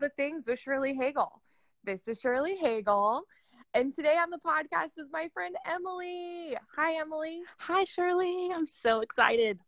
the 0.00 0.08
Things 0.10 0.44
with 0.46 0.60
Shirley 0.60 0.94
Hagel. 0.94 1.42
This 1.82 2.06
is 2.06 2.20
Shirley 2.20 2.56
Hagel, 2.56 3.22
and 3.74 3.92
today 3.92 4.16
on 4.16 4.30
the 4.30 4.38
podcast 4.38 4.96
is 4.96 5.08
my 5.12 5.28
friend 5.34 5.56
Emily. 5.66 6.56
Hi, 6.76 7.00
Emily. 7.00 7.40
Hi, 7.58 7.82
Shirley. 7.82 8.50
I'm 8.54 8.66
so 8.66 9.00
excited. 9.00 9.58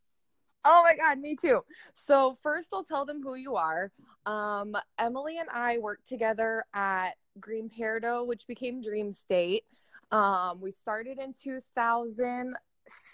Oh 0.64 0.82
my 0.84 0.94
God, 0.94 1.18
me 1.18 1.34
too. 1.34 1.62
So, 2.06 2.36
first, 2.44 2.68
I'll 2.72 2.84
tell 2.84 3.04
them 3.04 3.22
who 3.22 3.34
you 3.34 3.56
are. 3.56 3.90
Um, 4.24 4.76
Emily 4.98 5.38
and 5.38 5.48
I 5.50 5.78
worked 5.78 6.08
together 6.08 6.64
at 6.74 7.12
Green 7.40 7.68
Peridot, 7.68 8.26
which 8.26 8.46
became 8.46 8.80
Dream 8.80 9.12
State. 9.12 9.64
Um, 10.12 10.60
we 10.60 10.70
started 10.70 11.18
in 11.18 11.32
2000 11.32 12.54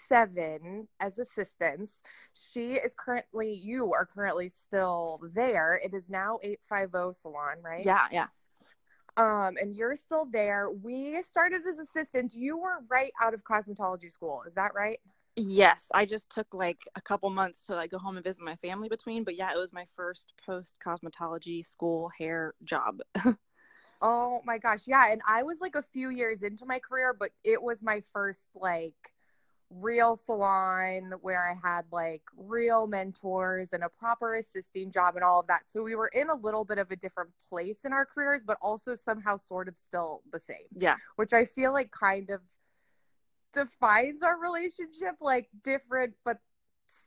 seven 0.07 0.87
as 0.99 1.19
assistants. 1.19 2.01
She 2.33 2.73
is 2.73 2.95
currently, 2.95 3.53
you 3.53 3.93
are 3.93 4.05
currently 4.05 4.49
still 4.49 5.21
there. 5.33 5.79
It 5.83 5.93
is 5.93 6.09
now 6.09 6.39
850 6.43 7.19
Salon, 7.19 7.57
right? 7.63 7.85
Yeah, 7.85 8.05
yeah. 8.11 8.27
Um, 9.17 9.57
and 9.59 9.75
you're 9.75 9.95
still 9.95 10.25
there. 10.31 10.69
We 10.69 11.21
started 11.23 11.61
as 11.67 11.79
assistants. 11.79 12.35
You 12.35 12.57
were 12.57 12.83
right 12.87 13.11
out 13.21 13.33
of 13.33 13.43
cosmetology 13.43 14.11
school. 14.11 14.43
Is 14.47 14.53
that 14.53 14.73
right? 14.75 14.99
Yes, 15.39 15.87
I 15.93 16.05
just 16.05 16.31
took 16.31 16.47
like 16.51 16.79
a 16.95 17.01
couple 17.01 17.29
months 17.29 17.63
to 17.65 17.75
like 17.75 17.91
go 17.91 17.99
home 17.99 18.17
and 18.17 18.23
visit 18.23 18.43
my 18.43 18.55
family 18.55 18.89
between, 18.89 19.23
but 19.23 19.35
yeah, 19.35 19.51
it 19.53 19.57
was 19.57 19.71
my 19.71 19.85
first 19.95 20.33
post 20.43 20.73
cosmetology 20.85 21.63
school 21.63 22.09
hair 22.17 22.55
job. 22.63 23.01
oh 24.01 24.41
my 24.45 24.57
gosh, 24.57 24.81
yeah, 24.87 25.11
and 25.11 25.21
I 25.27 25.43
was 25.43 25.59
like 25.61 25.75
a 25.75 25.83
few 25.93 26.09
years 26.09 26.41
into 26.41 26.65
my 26.65 26.79
career, 26.79 27.15
but 27.17 27.29
it 27.43 27.61
was 27.61 27.83
my 27.83 28.01
first 28.13 28.47
like 28.55 28.95
real 29.69 30.15
salon 30.15 31.13
where 31.21 31.45
I 31.45 31.55
had 31.67 31.85
like 31.91 32.21
real 32.37 32.87
mentors 32.87 33.69
and 33.73 33.83
a 33.83 33.89
proper 33.89 34.35
assisting 34.35 34.91
job 34.91 35.15
and 35.15 35.23
all 35.23 35.39
of 35.39 35.47
that. 35.47 35.63
So 35.67 35.83
we 35.83 35.95
were 35.95 36.09
in 36.13 36.29
a 36.29 36.35
little 36.35 36.63
bit 36.63 36.77
of 36.77 36.89
a 36.91 36.95
different 36.95 37.31
place 37.49 37.83
in 37.83 37.93
our 37.93 38.05
careers, 38.05 38.43
but 38.43 38.57
also 38.61 38.95
somehow 38.95 39.37
sort 39.37 39.67
of 39.67 39.77
still 39.77 40.21
the 40.31 40.39
same. 40.39 40.67
Yeah. 40.75 40.95
Which 41.17 41.33
I 41.33 41.45
feel 41.45 41.73
like 41.73 41.91
kind 41.91 42.29
of 42.29 42.41
defines 43.53 44.21
our 44.21 44.39
relationship 44.39 45.15
like 45.19 45.49
different 45.63 46.13
but 46.23 46.37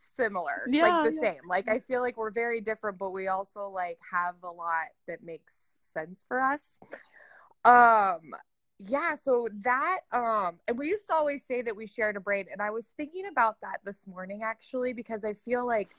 similar. 0.02 0.66
Yeah, 0.68 0.88
like 0.88 1.10
the 1.10 1.14
yeah. 1.14 1.32
same. 1.32 1.40
Like 1.48 1.68
I 1.68 1.78
feel 1.78 2.00
like 2.00 2.16
we're 2.16 2.30
very 2.30 2.60
different, 2.60 2.98
but 2.98 3.10
we 3.10 3.28
also 3.28 3.68
like 3.68 3.98
have 4.12 4.34
a 4.42 4.50
lot 4.50 4.88
that 5.06 5.22
makes 5.22 5.54
sense 5.82 6.24
for 6.26 6.40
us. 6.40 6.78
Um 7.64 8.32
yeah 8.86 9.14
so 9.14 9.46
that 9.60 10.00
um 10.12 10.58
and 10.68 10.78
we 10.78 10.88
used 10.88 11.06
to 11.06 11.14
always 11.14 11.44
say 11.44 11.60
that 11.62 11.74
we 11.74 11.86
shared 11.86 12.16
a 12.16 12.20
brain 12.20 12.46
and 12.50 12.62
i 12.62 12.70
was 12.70 12.86
thinking 12.96 13.26
about 13.26 13.60
that 13.60 13.78
this 13.84 14.06
morning 14.06 14.42
actually 14.42 14.92
because 14.92 15.24
i 15.24 15.34
feel 15.34 15.66
like 15.66 15.96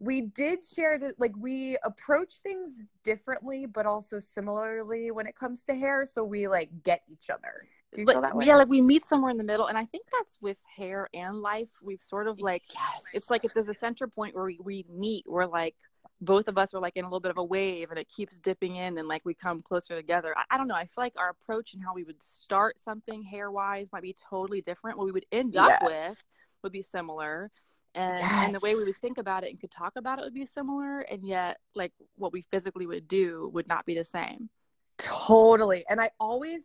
we 0.00 0.22
did 0.22 0.64
share 0.64 0.98
that 0.98 1.18
like 1.18 1.32
we 1.38 1.76
approach 1.84 2.40
things 2.42 2.72
differently 3.04 3.66
but 3.66 3.86
also 3.86 4.20
similarly 4.20 5.10
when 5.10 5.26
it 5.26 5.34
comes 5.34 5.60
to 5.60 5.74
hair 5.74 6.04
so 6.04 6.22
we 6.22 6.46
like 6.46 6.70
get 6.82 7.02
each 7.10 7.30
other 7.30 7.66
do 7.92 8.02
you 8.02 8.06
but, 8.06 8.12
feel 8.12 8.22
that 8.22 8.36
way? 8.36 8.46
Yeah, 8.46 8.56
like 8.56 8.68
we 8.68 8.80
meet 8.80 9.04
somewhere 9.04 9.30
in 9.30 9.36
the 9.36 9.44
middle, 9.44 9.66
and 9.66 9.76
I 9.76 9.84
think 9.84 10.06
that's 10.12 10.38
with 10.40 10.58
hair 10.76 11.08
and 11.12 11.40
life. 11.40 11.68
We've 11.82 12.00
sort 12.00 12.28
of 12.28 12.40
like, 12.40 12.62
yes. 12.72 13.02
it's 13.12 13.30
like 13.30 13.44
if 13.44 13.52
there's 13.52 13.68
a 13.68 13.74
center 13.74 14.06
point 14.06 14.34
where 14.34 14.44
we, 14.44 14.58
we 14.62 14.84
meet, 14.88 15.24
we're 15.26 15.46
like, 15.46 15.74
both 16.20 16.48
of 16.48 16.58
us 16.58 16.74
are 16.74 16.80
like 16.80 16.96
in 16.96 17.04
a 17.04 17.08
little 17.08 17.20
bit 17.20 17.30
of 17.30 17.38
a 17.38 17.44
wave 17.44 17.90
and 17.90 17.98
it 17.98 18.08
keeps 18.08 18.38
dipping 18.38 18.76
in 18.76 18.98
and 18.98 19.08
like 19.08 19.22
we 19.24 19.32
come 19.32 19.62
closer 19.62 19.96
together. 19.96 20.34
I, 20.36 20.54
I 20.54 20.58
don't 20.58 20.68
know. 20.68 20.74
I 20.74 20.84
feel 20.84 21.02
like 21.04 21.14
our 21.16 21.30
approach 21.30 21.72
and 21.72 21.82
how 21.82 21.94
we 21.94 22.04
would 22.04 22.22
start 22.22 22.80
something 22.80 23.22
hair 23.22 23.50
wise 23.50 23.88
might 23.92 24.02
be 24.02 24.14
totally 24.28 24.60
different. 24.60 24.98
What 24.98 25.06
we 25.06 25.12
would 25.12 25.26
end 25.32 25.56
up 25.56 25.78
yes. 25.80 25.82
with 25.82 26.24
would 26.62 26.72
be 26.72 26.82
similar. 26.82 27.50
And, 27.94 28.18
yes. 28.18 28.30
and 28.32 28.54
the 28.54 28.60
way 28.60 28.74
we 28.74 28.84
would 28.84 28.96
think 28.98 29.18
about 29.18 29.44
it 29.44 29.50
and 29.50 29.60
could 29.60 29.70
talk 29.70 29.94
about 29.96 30.18
it 30.18 30.22
would 30.22 30.34
be 30.34 30.46
similar. 30.46 31.00
And 31.00 31.26
yet, 31.26 31.58
like 31.74 31.92
what 32.16 32.32
we 32.32 32.42
physically 32.42 32.86
would 32.86 33.08
do 33.08 33.50
would 33.52 33.66
not 33.66 33.86
be 33.86 33.94
the 33.94 34.04
same. 34.04 34.50
Totally. 34.98 35.84
And 35.88 36.00
I 36.00 36.10
always, 36.20 36.60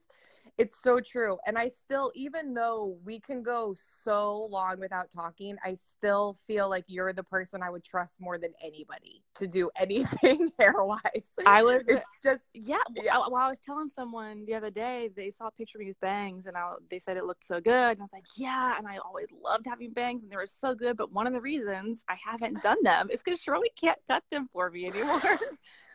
it's 0.57 0.81
so 0.81 0.99
true. 0.99 1.37
And 1.45 1.57
I 1.57 1.71
still, 1.83 2.11
even 2.15 2.53
though 2.53 2.97
we 3.03 3.19
can 3.19 3.43
go 3.43 3.75
so 4.03 4.47
long 4.49 4.79
without 4.79 5.11
talking, 5.13 5.57
I 5.63 5.77
still 5.97 6.37
feel 6.47 6.69
like 6.69 6.85
you're 6.87 7.11
the 7.11 7.23
person 7.23 7.61
I 7.61 7.69
would 7.69 7.83
trust 7.83 8.13
more 8.19 8.37
than 8.37 8.53
anybody 8.61 9.23
to 9.35 9.47
do 9.47 9.69
anything 9.79 10.51
hair 10.57 10.75
wise. 10.77 10.99
I 11.45 11.63
was, 11.63 11.83
uh, 11.83 11.95
it's 11.95 12.07
just, 12.23 12.41
yeah, 12.53 12.77
yeah. 12.95 13.17
While 13.17 13.35
I 13.35 13.49
was 13.49 13.59
telling 13.59 13.89
someone 13.89 14.45
the 14.45 14.55
other 14.55 14.69
day, 14.69 15.09
they 15.15 15.31
saw 15.37 15.47
a 15.47 15.51
picture 15.51 15.77
of 15.77 15.81
me 15.81 15.87
with 15.87 15.99
bangs 15.99 16.45
and 16.45 16.55
I, 16.55 16.73
they 16.89 16.99
said 16.99 17.17
it 17.17 17.25
looked 17.25 17.45
so 17.45 17.59
good. 17.59 17.73
And 17.73 17.99
I 17.99 18.03
was 18.03 18.13
like, 18.13 18.25
yeah. 18.37 18.77
And 18.77 18.87
I 18.87 18.97
always 18.97 19.27
loved 19.43 19.65
having 19.67 19.91
bangs 19.91 20.23
and 20.23 20.31
they 20.31 20.37
were 20.37 20.47
so 20.47 20.73
good. 20.73 20.95
But 20.95 21.11
one 21.11 21.27
of 21.27 21.33
the 21.33 21.41
reasons 21.41 22.03
I 22.07 22.15
haven't 22.23 22.61
done 22.63 22.77
them 22.81 23.09
is 23.11 23.21
because 23.21 23.41
Shirley 23.41 23.71
can't 23.79 23.99
cut 24.07 24.23
them 24.31 24.47
for 24.53 24.69
me 24.69 24.87
anymore. 24.87 25.21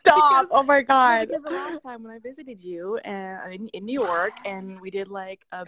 Stop! 0.01 0.45
Because, 0.45 0.47
oh 0.51 0.63
my 0.63 0.81
god! 0.81 1.27
Because 1.27 1.43
the 1.43 1.51
last 1.51 1.81
time 1.81 2.03
when 2.03 2.11
I 2.11 2.19
visited 2.19 2.61
you 2.61 2.97
and 2.97 3.53
in, 3.53 3.67
in 3.69 3.85
New 3.85 4.01
York, 4.01 4.33
and 4.45 4.79
we 4.81 4.89
did 4.89 5.09
like 5.09 5.41
a 5.51 5.65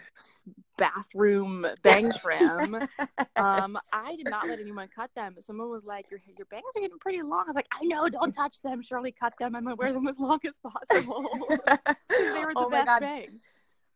bathroom 0.78 1.66
bang 1.84 2.12
trim, 2.22 2.76
um, 3.36 3.78
I 3.92 4.16
did 4.16 4.30
not 4.30 4.48
let 4.48 4.60
anyone 4.60 4.90
cut 4.96 5.12
them. 5.16 5.36
Someone 5.46 5.70
was 5.70 5.84
like, 5.86 6.10
"Your 6.10 6.20
your 6.38 6.46
bangs 6.46 6.64
are 6.76 6.82
getting 6.82 7.00
pretty 7.00 7.22
long." 7.22 7.44
I 7.46 7.48
was 7.48 7.56
like, 7.56 7.68
"I 7.72 7.86
know, 7.86 8.10
don't 8.10 8.32
touch 8.32 8.62
them. 8.62 8.82
Shirley 8.82 9.12
cut 9.12 9.34
them. 9.40 9.56
I'm 9.56 9.64
gonna 9.64 9.76
wear 9.76 9.94
them 9.94 10.08
as 10.08 10.18
long 10.20 10.40
as 10.46 10.54
possible." 10.64 11.26
they 12.10 12.46
were 12.46 12.54
the 12.54 12.66
oh 12.66 12.70
best 12.70 12.88
god. 12.88 13.02
bangs. 13.02 13.42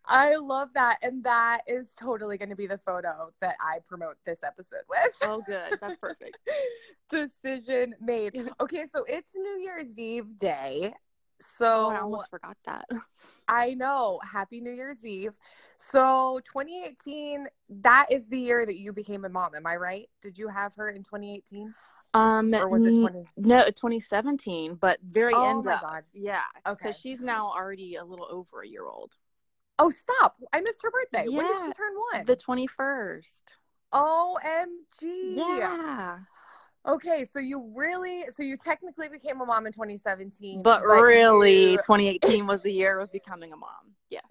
I 0.08 0.36
love 0.38 0.70
that. 0.74 0.98
And 1.02 1.24
that 1.24 1.62
is 1.68 1.88
totally 1.96 2.38
going 2.38 2.50
to 2.50 2.56
be 2.56 2.68
the 2.68 2.78
photo 2.78 3.30
that 3.42 3.56
I 3.62 3.80
promote 3.88 4.18
this 4.26 4.44
episode 4.44 4.84
with. 4.90 5.12
Oh, 5.24 5.42
good. 5.46 5.78
That's 5.82 5.96
perfect. 5.96 6.38
Decision 7.12 7.96
made. 8.02 8.50
Okay, 8.60 8.86
so 8.86 9.04
it's 9.08 9.30
New 9.36 9.60
Year's 9.60 9.98
Eve 9.98 10.38
day. 10.38 10.94
So 11.40 11.68
oh, 11.68 11.90
I 11.90 12.00
almost 12.00 12.30
forgot 12.30 12.58
that. 12.66 12.86
I 13.48 13.76
know. 13.76 14.20
Happy 14.24 14.60
New 14.60 14.72
Year's 14.72 15.06
Eve. 15.06 15.34
So 15.78 16.40
2018, 16.46 17.48
that 17.82 18.08
is 18.12 18.26
the 18.28 18.40
year 18.40 18.66
that 18.66 18.78
you 18.78 18.94
became 18.94 19.26
a 19.26 19.30
mom. 19.30 19.56
Am 19.56 19.68
I 19.68 19.76
right? 19.76 20.10
Did 20.22 20.38
you 20.38 20.48
have 20.48 20.74
her 20.76 20.90
in 20.90 21.04
2018? 21.04 21.74
Um, 22.14 22.54
or 22.56 22.68
was 22.68 22.84
it 22.84 23.00
20? 23.00 23.26
No, 23.38 23.66
2017, 23.66 24.76
but 24.76 24.98
very 25.04 25.34
oh 25.34 25.50
end 25.50 25.66
my 25.66 25.74
up. 25.74 25.82
God. 25.82 26.04
Yeah. 26.14 26.42
Okay. 26.66 26.88
Because 26.88 27.00
she's 27.00 27.22
now 27.22 27.52
already 27.52 27.96
a 27.96 28.04
little 28.04 28.28
over 28.30 28.64
a 28.64 28.68
year 28.68 28.88
old. 28.88 29.16
Oh, 29.80 29.90
stop. 29.90 30.36
I 30.54 30.62
missed 30.62 30.80
her 30.82 30.92
birthday. 30.92 31.30
Yeah, 31.30 31.38
when 31.38 31.48
did 31.48 31.58
she 31.58 31.72
turn 31.74 31.94
one? 32.14 32.26
The 32.26 32.36
21st. 32.36 33.42
OMG. 33.94 35.36
Yeah. 35.36 36.18
Okay, 36.88 37.26
so 37.26 37.40
you 37.40 37.72
really, 37.76 38.26
so 38.36 38.44
you 38.44 38.56
technically 38.56 39.10
became 39.10 39.42
a 39.42 39.46
mom 39.46 39.66
in 39.66 39.74
2017, 39.74 40.64
but, 40.64 40.84
but 40.88 41.02
really, 41.02 41.72
you... 41.72 41.78
2018 41.86 42.48
was 42.48 42.62
the 42.62 42.72
year 42.72 43.00
of 43.00 43.12
becoming 43.12 43.52
a 43.52 43.58
mom. 43.58 43.94
Yes, 44.10 44.24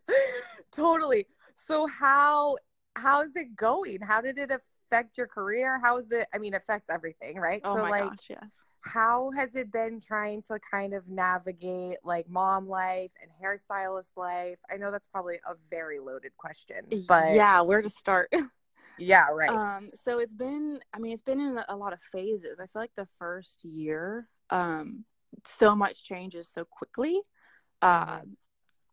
totally. 0.72 1.26
So 1.54 1.86
how 1.86 2.56
how's 2.94 3.36
it 3.36 3.54
going? 3.56 4.00
How 4.00 4.22
did 4.22 4.38
it 4.38 4.50
affect 4.50 5.18
your 5.18 5.26
career? 5.26 5.78
How 5.82 5.98
is 5.98 6.10
it? 6.10 6.28
I 6.34 6.38
mean, 6.38 6.54
it 6.54 6.62
affects 6.62 6.86
everything, 6.88 7.36
right? 7.36 7.60
Oh 7.62 7.76
so 7.76 7.82
my 7.82 7.90
like, 7.90 8.04
gosh, 8.04 8.26
yes 8.30 8.48
how 8.86 9.30
has 9.32 9.54
it 9.54 9.72
been 9.72 10.00
trying 10.00 10.42
to 10.42 10.58
kind 10.58 10.94
of 10.94 11.08
navigate 11.08 11.96
like 12.04 12.28
mom 12.28 12.68
life 12.68 13.10
and 13.20 13.30
hairstylist 13.42 14.16
life? 14.16 14.58
I 14.70 14.76
know 14.76 14.90
that's 14.90 15.08
probably 15.08 15.36
a 15.46 15.54
very 15.70 15.98
loaded 15.98 16.32
question, 16.36 16.84
but 17.08 17.34
yeah, 17.34 17.60
where 17.62 17.82
to 17.82 17.90
start? 17.90 18.32
yeah, 18.98 19.26
right. 19.32 19.50
Um, 19.50 19.90
so 20.04 20.18
it's 20.18 20.32
been, 20.32 20.78
I 20.94 20.98
mean, 20.98 21.12
it's 21.12 21.22
been 21.22 21.40
in 21.40 21.58
a 21.68 21.76
lot 21.76 21.92
of 21.92 22.00
phases. 22.12 22.60
I 22.60 22.66
feel 22.66 22.82
like 22.82 22.94
the 22.96 23.08
first 23.18 23.64
year, 23.64 24.28
um, 24.50 25.04
so 25.44 25.74
much 25.74 26.04
changes 26.04 26.50
so 26.54 26.64
quickly. 26.64 27.20
Uh, 27.82 28.20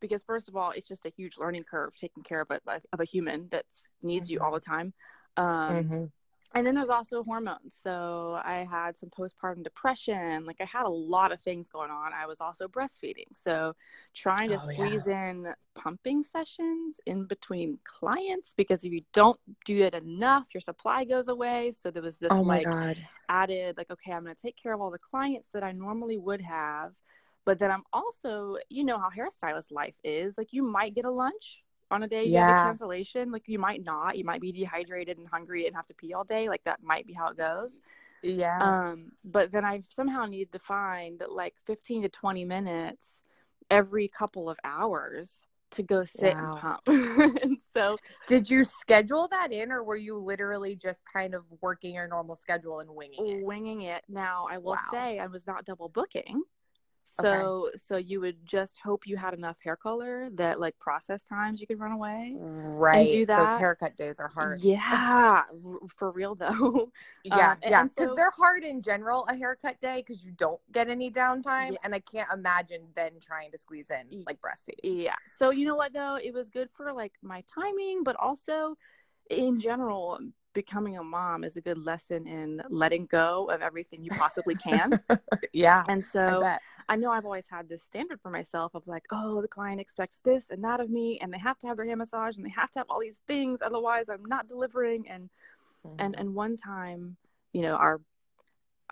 because 0.01 0.21
first 0.23 0.49
of 0.49 0.55
all, 0.55 0.71
it's 0.71 0.87
just 0.87 1.05
a 1.05 1.13
huge 1.15 1.37
learning 1.37 1.63
curve 1.63 1.93
taking 1.95 2.23
care 2.23 2.41
of 2.41 2.51
a, 2.51 2.59
of 2.91 2.99
a 2.99 3.05
human 3.05 3.47
that 3.51 3.65
needs 4.01 4.27
mm-hmm. 4.27 4.33
you 4.33 4.39
all 4.41 4.51
the 4.51 4.59
time. 4.59 4.93
Um, 5.37 5.45
mm-hmm 5.45 6.05
and 6.55 6.65
then 6.65 6.75
there's 6.75 6.89
also 6.89 7.23
hormones. 7.23 7.75
So 7.81 8.39
I 8.43 8.67
had 8.69 8.97
some 8.97 9.09
postpartum 9.09 9.63
depression. 9.63 10.45
Like 10.45 10.57
I 10.61 10.65
had 10.65 10.85
a 10.85 10.89
lot 10.89 11.31
of 11.31 11.41
things 11.41 11.67
going 11.67 11.89
on. 11.89 12.13
I 12.13 12.27
was 12.27 12.41
also 12.41 12.67
breastfeeding. 12.67 13.25
So 13.33 13.73
trying 14.13 14.49
to 14.49 14.55
oh, 14.55 14.71
squeeze 14.71 15.03
yeah. 15.07 15.29
in 15.29 15.47
pumping 15.73 16.21
sessions 16.21 16.97
in 17.07 17.25
between 17.25 17.79
clients 17.85 18.53
because 18.55 18.83
if 18.83 18.91
you 18.91 19.01
don't 19.13 19.39
do 19.65 19.81
it 19.81 19.95
enough, 19.95 20.45
your 20.53 20.61
supply 20.61 21.05
goes 21.05 21.27
away. 21.27 21.71
So 21.71 21.89
there 21.89 22.03
was 22.03 22.17
this 22.17 22.29
oh 22.31 22.41
like 22.41 22.67
God. 22.67 22.97
added 23.29 23.77
like, 23.77 23.89
okay, 23.89 24.11
I'm 24.11 24.23
going 24.23 24.35
to 24.35 24.41
take 24.41 24.55
care 24.55 24.73
of 24.73 24.81
all 24.81 24.91
the 24.91 24.99
clients 24.99 25.49
that 25.53 25.63
I 25.63 25.71
normally 25.71 26.17
would 26.17 26.41
have. 26.41 26.91
But 27.45 27.57
then 27.57 27.71
I'm 27.71 27.83
also, 27.91 28.57
you 28.69 28.83
know 28.83 28.99
how 28.99 29.09
hairstylist 29.09 29.71
life 29.71 29.95
is. 30.03 30.35
Like 30.37 30.49
you 30.51 30.61
might 30.61 30.93
get 30.93 31.05
a 31.05 31.11
lunch 31.11 31.63
on 31.93 32.03
a 32.03 32.07
day 32.07 32.23
you 32.23 32.33
yeah. 32.33 32.47
have 32.47 32.59
a 32.59 32.69
cancellation. 32.69 33.31
Like 33.31 33.47
you 33.47 33.59
might 33.59 33.83
not. 33.83 34.17
You 34.17 34.25
might 34.25 34.41
be 34.41 34.51
dehydrated 34.51 35.17
and 35.17 35.27
hungry 35.27 35.67
and 35.67 35.75
have 35.75 35.85
to 35.87 35.93
pee 35.93 36.13
all 36.13 36.23
day. 36.23 36.49
Like 36.49 36.63
that 36.65 36.83
might 36.83 37.07
be 37.07 37.13
how 37.13 37.27
it 37.29 37.37
goes. 37.37 37.79
Yeah. 38.21 38.57
Um, 38.59 39.11
but 39.23 39.51
then 39.51 39.65
I 39.65 39.83
somehow 39.89 40.25
needed 40.25 40.51
to 40.53 40.59
find 40.59 41.21
like 41.29 41.55
15 41.65 42.03
to 42.03 42.09
20 42.09 42.45
minutes 42.45 43.21
every 43.69 44.07
couple 44.07 44.49
of 44.49 44.57
hours 44.63 45.43
to 45.71 45.83
go 45.83 46.03
sit 46.05 46.35
wow. 46.35 46.51
and 46.51 46.61
pump. 46.61 46.81
and 47.43 47.57
so, 47.73 47.97
did 48.27 48.49
you 48.49 48.63
schedule 48.63 49.27
that 49.29 49.51
in, 49.51 49.71
or 49.71 49.83
were 49.83 49.95
you 49.95 50.17
literally 50.17 50.75
just 50.75 51.01
kind 51.11 51.33
of 51.33 51.43
working 51.61 51.95
your 51.95 52.07
normal 52.07 52.35
schedule 52.35 52.79
and 52.79 52.89
winging 52.89 53.27
it? 53.27 53.45
Winging 53.45 53.81
it. 53.81 54.03
Now, 54.07 54.47
I 54.49 54.57
will 54.59 54.73
wow. 54.73 54.91
say 54.91 55.19
I 55.19 55.27
was 55.27 55.45
not 55.45 55.65
double 55.65 55.89
booking. 55.89 56.43
So 57.05 57.67
okay. 57.67 57.77
so 57.77 57.97
you 57.97 58.21
would 58.21 58.45
just 58.45 58.79
hope 58.83 59.05
you 59.05 59.17
had 59.17 59.33
enough 59.33 59.57
hair 59.63 59.75
color 59.75 60.29
that 60.33 60.59
like 60.59 60.77
process 60.79 61.23
times 61.23 61.61
you 61.61 61.67
could 61.67 61.79
run 61.79 61.91
away. 61.91 62.35
Right. 62.39 63.11
do 63.11 63.25
that. 63.27 63.37
Those 63.37 63.59
haircut 63.59 63.95
days 63.95 64.19
are 64.19 64.29
hard. 64.29 64.61
Yeah. 64.61 65.43
for 65.95 66.11
real 66.11 66.35
though. 66.35 66.91
Yeah. 67.23 67.33
Um, 67.53 67.57
yeah. 67.63 67.83
Because 67.83 68.09
so, 68.09 68.15
they're 68.15 68.31
hard 68.31 68.63
in 68.63 68.81
general, 68.81 69.25
a 69.27 69.35
haircut 69.35 69.79
day, 69.81 69.97
because 69.97 70.23
you 70.23 70.31
don't 70.31 70.59
get 70.71 70.89
any 70.89 71.11
downtime. 71.11 71.71
Yeah. 71.71 71.77
And 71.83 71.95
I 71.95 71.99
can't 71.99 72.29
imagine 72.33 72.83
then 72.95 73.11
trying 73.21 73.51
to 73.51 73.57
squeeze 73.57 73.89
in 73.89 74.23
like 74.25 74.39
breastfeeding. 74.39 75.03
Yeah. 75.03 75.15
So 75.37 75.49
you 75.49 75.65
know 75.65 75.75
what 75.75 75.93
though? 75.93 76.15
It 76.15 76.33
was 76.33 76.49
good 76.49 76.69
for 76.75 76.93
like 76.93 77.13
my 77.21 77.43
timing, 77.53 78.03
but 78.03 78.15
also 78.17 78.75
in 79.29 79.59
general, 79.59 80.19
becoming 80.53 80.97
a 80.97 81.03
mom 81.03 81.43
is 81.43 81.57
a 81.57 81.61
good 81.61 81.77
lesson 81.77 82.27
in 82.27 82.61
letting 82.69 83.07
go 83.07 83.49
of 83.49 83.61
everything 83.61 84.03
you 84.03 84.11
possibly 84.11 84.55
can. 84.55 84.99
yeah. 85.53 85.83
And 85.87 86.03
so 86.03 86.39
I, 86.89 86.95
know 86.95 87.11
I've 87.11 87.25
always 87.25 87.45
had 87.49 87.69
this 87.69 87.83
standard 87.83 88.19
for 88.21 88.29
myself 88.29 88.75
of 88.75 88.87
like, 88.87 89.05
oh, 89.11 89.41
the 89.41 89.47
client 89.47 89.81
expects 89.81 90.19
this 90.19 90.49
and 90.49 90.63
that 90.63 90.79
of 90.79 90.89
me, 90.89 91.19
and 91.21 91.33
they 91.33 91.39
have 91.39 91.57
to 91.59 91.67
have 91.67 91.77
their 91.77 91.85
hair 91.85 91.97
massage 91.97 92.37
and 92.37 92.45
they 92.45 92.51
have 92.51 92.71
to 92.71 92.79
have 92.79 92.87
all 92.89 92.99
these 92.99 93.21
things, 93.27 93.61
otherwise 93.61 94.09
I'm 94.09 94.25
not 94.25 94.47
delivering. 94.47 95.07
And 95.09 95.29
mm-hmm. 95.85 95.95
and 95.99 96.15
and 96.17 96.35
one 96.35 96.57
time, 96.57 97.17
you 97.51 97.61
know, 97.61 97.75
our 97.75 98.01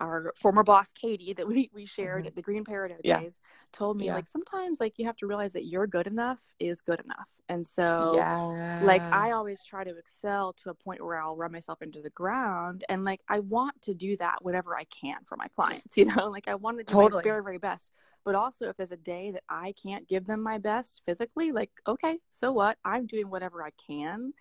our 0.01 0.33
former 0.41 0.63
boss 0.63 0.87
Katie 0.99 1.33
that 1.33 1.47
we, 1.47 1.69
we 1.73 1.85
shared 1.85 2.21
mm-hmm. 2.21 2.27
at 2.27 2.35
the 2.35 2.41
Green 2.41 2.65
Peridot 2.65 3.01
yeah. 3.03 3.19
days 3.19 3.37
told 3.71 3.97
me 3.97 4.07
yeah. 4.07 4.15
like 4.15 4.27
sometimes 4.27 4.79
like 4.79 4.97
you 4.97 5.05
have 5.05 5.15
to 5.17 5.27
realize 5.27 5.53
that 5.53 5.65
you're 5.65 5.87
good 5.87 6.07
enough 6.07 6.39
is 6.59 6.81
good 6.81 6.99
enough. 6.99 7.29
And 7.47 7.65
so 7.65 8.13
yeah. 8.15 8.81
like 8.83 9.01
I 9.01 9.31
always 9.31 9.63
try 9.63 9.83
to 9.83 9.97
excel 9.97 10.53
to 10.63 10.69
a 10.71 10.73
point 10.73 11.03
where 11.03 11.21
I'll 11.21 11.35
run 11.35 11.51
myself 11.51 11.81
into 11.81 12.01
the 12.01 12.09
ground 12.09 12.83
and 12.89 13.05
like 13.05 13.21
I 13.29 13.39
want 13.39 13.81
to 13.83 13.93
do 13.93 14.17
that 14.17 14.37
whatever 14.41 14.75
I 14.75 14.85
can 14.85 15.17
for 15.25 15.37
my 15.37 15.47
clients, 15.55 15.95
you 15.97 16.05
know, 16.05 16.27
like 16.29 16.47
I 16.47 16.55
want 16.55 16.79
to 16.79 16.83
do 16.83 16.93
totally. 16.93 17.19
my 17.19 17.23
very, 17.23 17.43
very 17.43 17.57
best. 17.57 17.91
But 18.23 18.35
also 18.35 18.69
if 18.69 18.77
there's 18.77 18.91
a 18.91 18.97
day 18.97 19.31
that 19.31 19.43
I 19.49 19.73
can't 19.81 20.07
give 20.07 20.25
them 20.25 20.41
my 20.41 20.57
best 20.57 21.01
physically, 21.05 21.51
like, 21.51 21.71
okay, 21.87 22.19
so 22.29 22.51
what? 22.51 22.77
I'm 22.83 23.07
doing 23.07 23.29
whatever 23.29 23.63
I 23.63 23.71
can. 23.87 24.33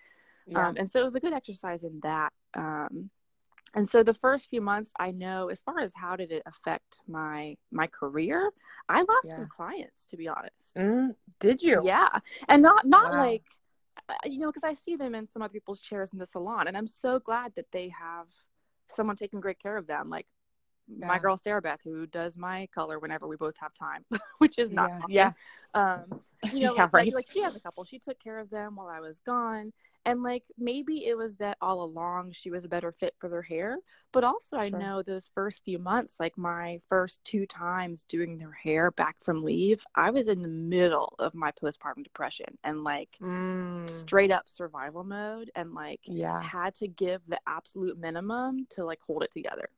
Yeah. 0.46 0.68
Um, 0.68 0.76
and 0.76 0.90
so 0.90 1.00
it 1.00 1.04
was 1.04 1.14
a 1.14 1.20
good 1.20 1.32
exercise 1.32 1.82
in 1.82 2.00
that. 2.02 2.32
Um, 2.54 3.10
and 3.74 3.88
so 3.88 4.02
the 4.02 4.14
first 4.14 4.48
few 4.48 4.60
months 4.60 4.90
i 4.98 5.10
know 5.10 5.48
as 5.48 5.60
far 5.60 5.80
as 5.80 5.92
how 5.94 6.16
did 6.16 6.32
it 6.32 6.42
affect 6.46 7.00
my 7.06 7.56
my 7.70 7.86
career 7.86 8.50
i 8.88 8.98
lost 8.98 9.24
yeah. 9.24 9.36
some 9.36 9.48
clients 9.48 10.06
to 10.08 10.16
be 10.16 10.28
honest 10.28 10.74
mm, 10.76 11.14
did 11.38 11.62
you 11.62 11.80
yeah 11.84 12.08
and 12.48 12.62
not 12.62 12.86
not 12.86 13.12
wow. 13.12 13.18
like 13.18 13.44
uh, 14.08 14.14
you 14.24 14.38
know 14.38 14.50
because 14.50 14.64
i 14.64 14.74
see 14.74 14.96
them 14.96 15.14
in 15.14 15.28
some 15.28 15.42
other 15.42 15.52
people's 15.52 15.80
chairs 15.80 16.10
in 16.12 16.18
the 16.18 16.26
salon 16.26 16.68
and 16.68 16.76
i'm 16.76 16.86
so 16.86 17.18
glad 17.18 17.52
that 17.56 17.66
they 17.72 17.88
have 17.88 18.26
someone 18.94 19.16
taking 19.16 19.40
great 19.40 19.58
care 19.58 19.76
of 19.76 19.86
them 19.86 20.08
like 20.08 20.26
yeah. 20.88 21.06
my 21.06 21.18
girl 21.18 21.36
sarah 21.36 21.62
beth 21.62 21.80
who 21.84 22.06
does 22.06 22.36
my 22.36 22.66
color 22.74 22.98
whenever 22.98 23.28
we 23.28 23.36
both 23.36 23.54
have 23.58 23.72
time 23.74 24.02
which 24.38 24.58
is 24.58 24.72
not 24.72 24.90
yeah, 25.08 25.32
yeah. 25.74 25.96
um 25.98 26.20
you 26.52 26.60
know 26.66 26.74
yeah, 26.74 26.82
like, 26.84 26.92
right. 26.92 27.14
like 27.14 27.26
she 27.32 27.40
has 27.40 27.54
a 27.54 27.60
couple 27.60 27.84
she 27.84 27.98
took 27.98 28.18
care 28.18 28.38
of 28.38 28.50
them 28.50 28.74
while 28.74 28.88
i 28.88 28.98
was 28.98 29.20
gone 29.20 29.72
and 30.06 30.22
like 30.22 30.44
maybe 30.58 31.06
it 31.06 31.16
was 31.16 31.36
that 31.36 31.58
all 31.60 31.82
along 31.82 32.32
she 32.32 32.50
was 32.50 32.64
a 32.64 32.68
better 32.68 32.92
fit 32.92 33.14
for 33.18 33.28
their 33.28 33.42
hair 33.42 33.76
but 34.12 34.24
also 34.24 34.56
i 34.56 34.68
know 34.68 35.02
those 35.02 35.28
first 35.34 35.62
few 35.64 35.78
months 35.78 36.14
like 36.18 36.36
my 36.38 36.80
first 36.88 37.22
two 37.24 37.46
times 37.46 38.04
doing 38.08 38.38
their 38.38 38.52
hair 38.52 38.90
back 38.90 39.16
from 39.22 39.44
leave 39.44 39.82
i 39.94 40.10
was 40.10 40.26
in 40.26 40.42
the 40.42 40.48
middle 40.48 41.14
of 41.18 41.34
my 41.34 41.52
postpartum 41.52 42.02
depression 42.02 42.46
and 42.64 42.82
like 42.82 43.10
mm. 43.20 43.88
straight 43.90 44.30
up 44.30 44.48
survival 44.48 45.04
mode 45.04 45.50
and 45.54 45.74
like 45.74 46.00
yeah. 46.04 46.40
had 46.42 46.74
to 46.74 46.88
give 46.88 47.20
the 47.28 47.38
absolute 47.46 47.98
minimum 47.98 48.66
to 48.70 48.84
like 48.84 49.00
hold 49.06 49.22
it 49.22 49.32
together. 49.32 49.68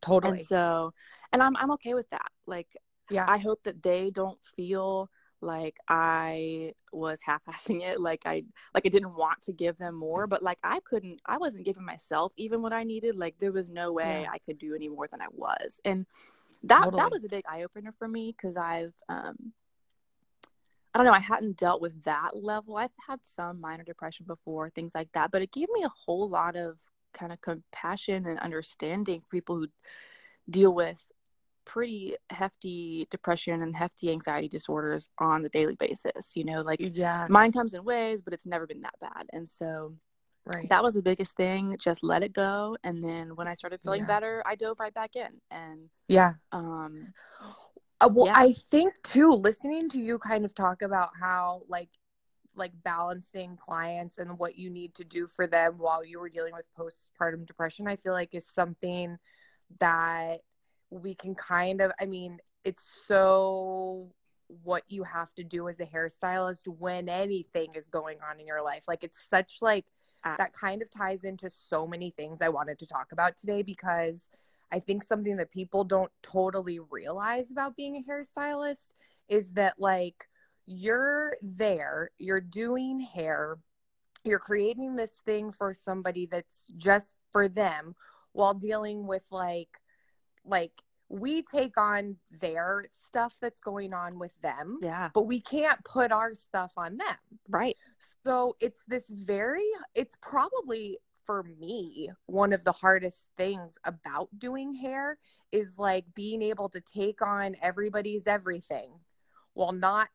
Totally. 0.00 0.38
and 0.38 0.46
so 0.46 0.92
and 1.32 1.42
i'm 1.42 1.56
i'm 1.56 1.72
okay 1.72 1.94
with 1.94 2.08
that. 2.10 2.30
Like 2.46 2.68
yeah. 3.10 3.24
I 3.26 3.38
hope 3.38 3.62
that 3.64 3.82
they 3.82 4.10
don't 4.10 4.38
feel 4.56 5.10
like 5.40 5.76
i 5.88 6.72
was 6.92 7.18
half-assing 7.22 7.82
it 7.82 8.00
like 8.00 8.22
i 8.24 8.42
like 8.74 8.84
i 8.84 8.88
didn't 8.88 9.14
want 9.14 9.40
to 9.42 9.52
give 9.52 9.76
them 9.78 9.94
more 9.94 10.26
but 10.26 10.42
like 10.42 10.58
i 10.62 10.80
couldn't 10.80 11.20
i 11.26 11.38
wasn't 11.38 11.64
giving 11.64 11.84
myself 11.84 12.32
even 12.36 12.60
what 12.62 12.72
i 12.72 12.82
needed 12.82 13.16
like 13.16 13.34
there 13.38 13.52
was 13.52 13.70
no 13.70 13.92
way 13.92 14.22
yeah. 14.22 14.30
i 14.32 14.38
could 14.38 14.58
do 14.58 14.74
any 14.74 14.88
more 14.88 15.06
than 15.08 15.20
i 15.20 15.26
was 15.32 15.80
and 15.84 16.06
that 16.64 16.84
totally. 16.84 17.00
that 17.00 17.10
was 17.10 17.24
a 17.24 17.28
big 17.28 17.44
eye-opener 17.48 17.94
for 17.98 18.08
me 18.08 18.34
because 18.36 18.56
i've 18.56 18.94
um 19.08 19.52
i 20.94 20.98
don't 20.98 21.06
know 21.06 21.12
i 21.12 21.20
hadn't 21.20 21.56
dealt 21.56 21.80
with 21.80 22.02
that 22.04 22.30
level 22.34 22.76
i've 22.76 22.90
had 23.06 23.20
some 23.22 23.60
minor 23.60 23.84
depression 23.84 24.26
before 24.26 24.68
things 24.70 24.92
like 24.94 25.10
that 25.12 25.30
but 25.30 25.42
it 25.42 25.52
gave 25.52 25.68
me 25.72 25.84
a 25.84 25.92
whole 26.04 26.28
lot 26.28 26.56
of 26.56 26.76
kind 27.14 27.32
of 27.32 27.40
compassion 27.40 28.26
and 28.26 28.38
understanding 28.40 29.20
for 29.20 29.28
people 29.28 29.56
who 29.56 29.68
deal 30.50 30.72
with 30.72 31.04
pretty 31.68 32.16
hefty 32.30 33.06
depression 33.10 33.62
and 33.62 33.76
hefty 33.76 34.10
anxiety 34.10 34.48
disorders 34.48 35.08
on 35.18 35.42
the 35.42 35.48
daily 35.50 35.76
basis. 35.76 36.32
You 36.34 36.44
know, 36.44 36.62
like 36.62 36.80
yeah, 36.80 37.26
mine 37.28 37.52
comes 37.52 37.74
in 37.74 37.84
waves, 37.84 38.22
but 38.22 38.32
it's 38.32 38.46
never 38.46 38.66
been 38.66 38.80
that 38.80 38.94
bad. 39.00 39.26
And 39.32 39.48
so 39.48 39.94
right. 40.46 40.68
that 40.70 40.82
was 40.82 40.94
the 40.94 41.02
biggest 41.02 41.36
thing. 41.36 41.76
Just 41.78 42.02
let 42.02 42.24
it 42.24 42.32
go. 42.32 42.76
And 42.82 43.04
then 43.04 43.36
when 43.36 43.46
I 43.46 43.54
started 43.54 43.80
feeling 43.84 44.00
yeah. 44.00 44.06
better, 44.06 44.42
I 44.44 44.56
dove 44.56 44.80
right 44.80 44.94
back 44.94 45.14
in. 45.14 45.28
And 45.50 45.90
yeah, 46.08 46.32
um, 46.50 47.12
uh, 48.00 48.08
well, 48.12 48.26
yeah. 48.26 48.34
I 48.36 48.54
think 48.70 48.94
too, 49.04 49.30
listening 49.30 49.88
to 49.90 50.00
you 50.00 50.18
kind 50.18 50.44
of 50.44 50.54
talk 50.54 50.82
about 50.82 51.10
how 51.20 51.62
like 51.68 51.90
like 52.56 52.72
balancing 52.82 53.56
clients 53.56 54.18
and 54.18 54.36
what 54.36 54.58
you 54.58 54.68
need 54.68 54.92
to 54.96 55.04
do 55.04 55.28
for 55.28 55.46
them 55.46 55.74
while 55.78 56.04
you 56.04 56.18
were 56.18 56.28
dealing 56.28 56.54
with 56.54 56.64
postpartum 56.76 57.46
depression, 57.46 57.86
I 57.86 57.94
feel 57.94 58.12
like 58.12 58.34
is 58.34 58.48
something 58.48 59.16
that 59.78 60.40
we 60.90 61.14
can 61.14 61.34
kind 61.34 61.80
of, 61.80 61.92
I 62.00 62.06
mean, 62.06 62.38
it's 62.64 62.84
so 63.06 64.10
what 64.64 64.82
you 64.88 65.04
have 65.04 65.34
to 65.34 65.44
do 65.44 65.68
as 65.68 65.80
a 65.80 65.86
hairstylist 65.86 66.66
when 66.66 67.08
anything 67.08 67.68
is 67.74 67.86
going 67.86 68.18
on 68.28 68.40
in 68.40 68.46
your 68.46 68.62
life. 68.62 68.84
Like 68.88 69.04
it's 69.04 69.28
such 69.28 69.58
like 69.60 69.84
ah. 70.24 70.36
that 70.38 70.52
kind 70.52 70.82
of 70.82 70.90
ties 70.90 71.24
into 71.24 71.50
so 71.50 71.86
many 71.86 72.10
things 72.10 72.38
I 72.40 72.48
wanted 72.48 72.78
to 72.78 72.86
talk 72.86 73.12
about 73.12 73.36
today 73.36 73.62
because 73.62 74.28
I 74.72 74.80
think 74.80 75.02
something 75.02 75.36
that 75.36 75.50
people 75.50 75.84
don't 75.84 76.12
totally 76.22 76.78
realize 76.90 77.50
about 77.50 77.76
being 77.76 77.96
a 77.96 78.10
hairstylist 78.10 78.94
is 79.28 79.50
that 79.52 79.74
like 79.78 80.26
you're 80.66 81.34
there, 81.42 82.10
you're 82.18 82.40
doing 82.40 83.00
hair, 83.00 83.58
you're 84.24 84.38
creating 84.38 84.96
this 84.96 85.12
thing 85.24 85.52
for 85.52 85.74
somebody 85.74 86.26
that's 86.26 86.66
just 86.76 87.16
for 87.32 87.48
them 87.48 87.94
while 88.32 88.54
dealing 88.54 89.06
with 89.06 89.24
like 89.30 89.78
like 90.48 90.72
we 91.08 91.42
take 91.42 91.78
on 91.78 92.16
their 92.40 92.84
stuff 93.06 93.34
that's 93.40 93.60
going 93.60 93.94
on 93.94 94.18
with 94.18 94.38
them. 94.42 94.78
Yeah. 94.82 95.08
But 95.14 95.26
we 95.26 95.40
can't 95.40 95.82
put 95.84 96.12
our 96.12 96.34
stuff 96.34 96.72
on 96.76 96.98
them. 96.98 97.16
Right. 97.48 97.76
So 98.24 98.56
it's 98.60 98.80
this 98.86 99.08
very, 99.08 99.64
it's 99.94 100.16
probably 100.20 100.98
for 101.24 101.44
me, 101.60 102.10
one 102.26 102.52
of 102.52 102.64
the 102.64 102.72
hardest 102.72 103.28
things 103.36 103.74
about 103.84 104.28
doing 104.38 104.74
hair 104.74 105.18
is 105.52 105.78
like 105.78 106.04
being 106.14 106.42
able 106.42 106.68
to 106.70 106.80
take 106.80 107.20
on 107.20 107.54
everybody's 107.62 108.26
everything 108.26 108.90
while 109.52 109.72
not 109.72 110.08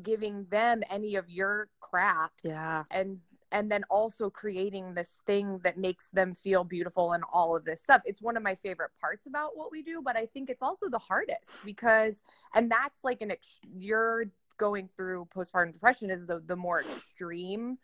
giving 0.00 0.46
them 0.50 0.82
any 0.88 1.16
of 1.16 1.28
your 1.28 1.68
crap. 1.80 2.32
Yeah. 2.44 2.84
And 2.90 3.18
and 3.52 3.70
then 3.70 3.84
also 3.90 4.30
creating 4.30 4.94
this 4.94 5.16
thing 5.26 5.60
that 5.64 5.76
makes 5.76 6.08
them 6.12 6.32
feel 6.32 6.64
beautiful 6.64 7.12
and 7.12 7.24
all 7.32 7.56
of 7.56 7.64
this 7.64 7.80
stuff. 7.80 8.02
It's 8.04 8.22
one 8.22 8.36
of 8.36 8.42
my 8.42 8.54
favorite 8.56 8.92
parts 9.00 9.26
about 9.26 9.56
what 9.56 9.72
we 9.72 9.82
do, 9.82 10.02
but 10.02 10.16
I 10.16 10.26
think 10.26 10.50
it's 10.50 10.62
also 10.62 10.88
the 10.88 10.98
hardest 10.98 11.64
because, 11.64 12.22
and 12.54 12.70
that's 12.70 13.02
like 13.02 13.22
an, 13.22 13.32
ex- 13.32 13.60
you're 13.76 14.26
going 14.58 14.88
through 14.96 15.26
postpartum 15.34 15.72
depression 15.72 16.10
is 16.10 16.26
the, 16.26 16.40
the 16.46 16.56
more 16.56 16.80
extreme 16.80 17.78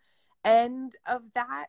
end 0.44 0.94
of 1.06 1.23
that. 1.35 1.66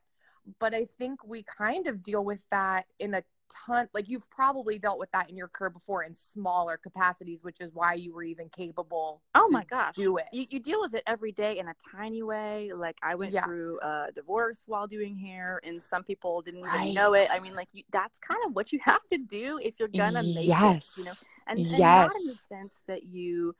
But 0.60 0.74
I 0.74 0.86
think 0.98 1.26
we 1.26 1.44
kind 1.44 1.88
of 1.88 2.04
deal 2.04 2.24
with 2.24 2.42
that 2.52 2.86
in 3.00 3.16
a 3.16 3.24
ton 3.50 3.88
like 3.94 4.08
you've 4.08 4.30
probably 4.30 4.78
dealt 4.78 5.00
with 5.00 5.12
that 5.12 5.30
in 5.30 5.38
your 5.38 5.48
career 5.48 5.70
before 5.70 6.04
in 6.04 6.14
smaller 6.16 6.78
capacities 6.78 7.40
which 7.42 7.62
is 7.62 7.72
why 7.74 7.94
you 7.94 8.14
were 8.14 8.24
even 8.24 8.50
capable 8.50 9.22
oh 9.36 9.50
my 9.50 9.64
gosh 9.66 9.96
do 9.96 10.18
it 10.18 10.26
you, 10.32 10.46
you 10.50 10.60
deal 10.60 10.80
with 10.82 10.94
it 10.94 11.04
every 11.08 11.32
day 11.32 11.58
in 11.58 11.68
a 11.68 11.74
tiny 11.96 12.24
way 12.24 12.72
like 12.76 12.98
i 13.04 13.16
went 13.16 13.32
yeah. 13.32 13.44
through 13.44 13.80
a 13.82 14.08
divorce 14.14 14.64
while 14.68 14.88
doing 14.88 15.18
hair 15.18 15.60
and 15.64 15.82
some 15.84 16.04
people 16.04 16.42
didn't 16.42 16.62
right. 16.62 16.82
even 16.82 16.94
know 16.94 17.14
it 17.14 17.28
i 17.32 17.40
mean 17.40 17.56
like 17.56 17.70
you, 17.74 17.84
that's 17.92 18.20
kind 18.20 18.40
of 18.46 18.56
what 18.56 18.72
you 18.72 18.80
have 18.82 19.06
to 19.08 19.18
do 19.18 19.60
if 19.62 19.76
you're 19.80 19.88
gonna 19.88 20.24
make 20.24 20.48
yes. 20.48 20.94
it 20.98 21.00
you 21.00 21.06
know 21.06 21.14
and, 21.48 21.60
and 21.60 21.68
yes. 21.68 21.80
not 21.80 22.12
in 22.16 22.28
the 22.28 22.36
sense 22.36 22.84
that 22.88 23.04
you 23.04 23.56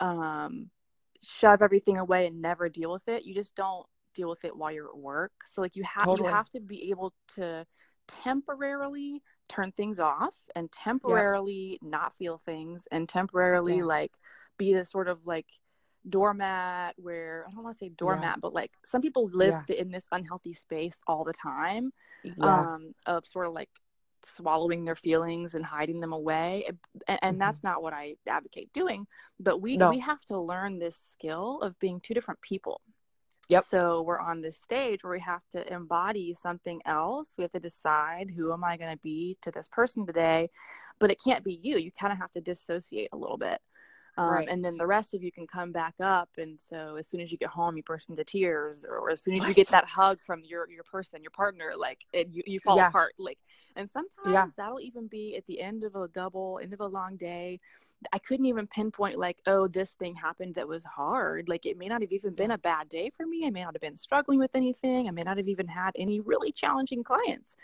um 0.00 0.68
shove 1.22 1.62
everything 1.62 1.98
away 1.98 2.26
and 2.26 2.42
never 2.42 2.68
deal 2.68 2.92
with 2.92 3.06
it 3.08 3.24
you 3.24 3.34
just 3.34 3.54
don't 3.54 3.86
deal 4.14 4.28
with 4.28 4.44
it 4.44 4.54
while 4.54 4.70
you're 4.70 4.88
at 4.88 4.96
work 4.96 5.32
so 5.46 5.60
like 5.62 5.76
you 5.76 5.84
have 5.84 6.04
totally. 6.04 6.28
you 6.28 6.34
have 6.34 6.50
to 6.50 6.60
be 6.60 6.90
able 6.90 7.12
to 7.34 7.64
temporarily 8.08 9.22
turn 9.48 9.72
things 9.72 9.98
off 9.98 10.34
and 10.54 10.70
temporarily 10.72 11.78
not 11.82 12.14
feel 12.14 12.38
things 12.38 12.86
and 12.90 13.08
temporarily 13.08 13.78
yeah. 13.78 13.84
like 13.84 14.12
be 14.58 14.74
the 14.74 14.84
sort 14.84 15.08
of 15.08 15.26
like 15.26 15.46
doormat 16.08 16.94
where 16.96 17.44
I 17.48 17.52
don't 17.52 17.64
want 17.64 17.76
to 17.76 17.84
say 17.84 17.90
doormat, 17.90 18.24
yeah. 18.24 18.40
but 18.40 18.52
like 18.52 18.72
some 18.84 19.02
people 19.02 19.30
live 19.32 19.54
yeah. 19.68 19.76
in 19.76 19.90
this 19.90 20.04
unhealthy 20.10 20.52
space 20.52 20.98
all 21.06 21.24
the 21.24 21.32
time 21.32 21.92
yeah. 22.24 22.32
um, 22.44 22.94
of 23.06 23.26
sort 23.26 23.46
of 23.46 23.52
like 23.52 23.70
swallowing 24.36 24.84
their 24.84 24.94
feelings 24.94 25.54
and 25.54 25.64
hiding 25.64 26.00
them 26.00 26.12
away 26.12 26.64
and, 26.68 26.78
and 27.08 27.20
mm-hmm. 27.20 27.38
that's 27.38 27.62
not 27.62 27.82
what 27.82 27.92
i 27.92 28.14
advocate 28.28 28.72
doing 28.72 29.06
but 29.40 29.60
we 29.60 29.76
no. 29.76 29.90
we 29.90 29.98
have 29.98 30.20
to 30.20 30.38
learn 30.38 30.78
this 30.78 30.96
skill 31.12 31.60
of 31.60 31.78
being 31.78 32.00
two 32.00 32.14
different 32.14 32.40
people 32.40 32.80
Yep. 33.52 33.64
So 33.64 34.02
we're 34.02 34.20
on 34.20 34.40
this 34.40 34.58
stage 34.58 35.04
where 35.04 35.12
we 35.12 35.20
have 35.20 35.42
to 35.52 35.72
embody 35.72 36.34
something 36.34 36.80
else. 36.86 37.32
We 37.36 37.42
have 37.42 37.50
to 37.52 37.60
decide 37.60 38.30
who 38.34 38.52
am 38.52 38.64
I 38.64 38.76
going 38.76 38.92
to 38.92 39.00
be 39.02 39.36
to 39.42 39.50
this 39.50 39.68
person 39.68 40.06
today, 40.06 40.50
but 40.98 41.10
it 41.10 41.20
can't 41.22 41.44
be 41.44 41.58
you. 41.62 41.76
You 41.78 41.90
kind 41.92 42.12
of 42.12 42.18
have 42.18 42.30
to 42.32 42.40
dissociate 42.40 43.10
a 43.12 43.16
little 43.16 43.38
bit. 43.38 43.60
Um, 44.18 44.28
right. 44.28 44.48
And 44.48 44.62
then 44.62 44.76
the 44.76 44.86
rest 44.86 45.14
of 45.14 45.22
you 45.22 45.32
can 45.32 45.46
come 45.46 45.72
back 45.72 45.94
up. 46.00 46.28
And 46.36 46.58
so 46.68 46.96
as 46.96 47.08
soon 47.08 47.20
as 47.20 47.32
you 47.32 47.38
get 47.38 47.48
home, 47.48 47.76
you 47.76 47.82
burst 47.82 48.10
into 48.10 48.24
tears, 48.24 48.84
or, 48.88 48.98
or 48.98 49.10
as 49.10 49.22
soon 49.22 49.40
as 49.40 49.48
you 49.48 49.54
get 49.54 49.68
that 49.68 49.86
hug 49.86 50.18
from 50.24 50.42
your 50.44 50.68
your 50.70 50.84
person, 50.84 51.22
your 51.22 51.30
partner, 51.30 51.72
like 51.76 51.98
and 52.12 52.32
you 52.34 52.42
you 52.46 52.60
fall 52.60 52.76
yeah. 52.76 52.88
apart. 52.88 53.14
Like, 53.18 53.38
and 53.74 53.88
sometimes 53.88 54.34
yeah. 54.34 54.46
that'll 54.56 54.80
even 54.80 55.06
be 55.06 55.36
at 55.36 55.46
the 55.46 55.60
end 55.60 55.84
of 55.84 55.96
a 55.96 56.08
double, 56.08 56.60
end 56.62 56.74
of 56.74 56.80
a 56.80 56.86
long 56.86 57.16
day. 57.16 57.58
I 58.12 58.18
couldn't 58.18 58.46
even 58.46 58.66
pinpoint 58.66 59.16
like, 59.16 59.38
oh, 59.46 59.68
this 59.68 59.92
thing 59.92 60.14
happened 60.14 60.56
that 60.56 60.68
was 60.68 60.84
hard. 60.84 61.48
Like 61.48 61.64
it 61.64 61.78
may 61.78 61.86
not 61.86 62.02
have 62.02 62.12
even 62.12 62.34
been 62.34 62.50
a 62.50 62.58
bad 62.58 62.88
day 62.90 63.10
for 63.16 63.24
me. 63.24 63.46
I 63.46 63.50
may 63.50 63.62
not 63.64 63.74
have 63.74 63.80
been 63.80 63.96
struggling 63.96 64.38
with 64.38 64.50
anything. 64.54 65.08
I 65.08 65.12
may 65.12 65.22
not 65.22 65.38
have 65.38 65.48
even 65.48 65.68
had 65.68 65.92
any 65.96 66.20
really 66.20 66.52
challenging 66.52 67.02
clients 67.02 67.56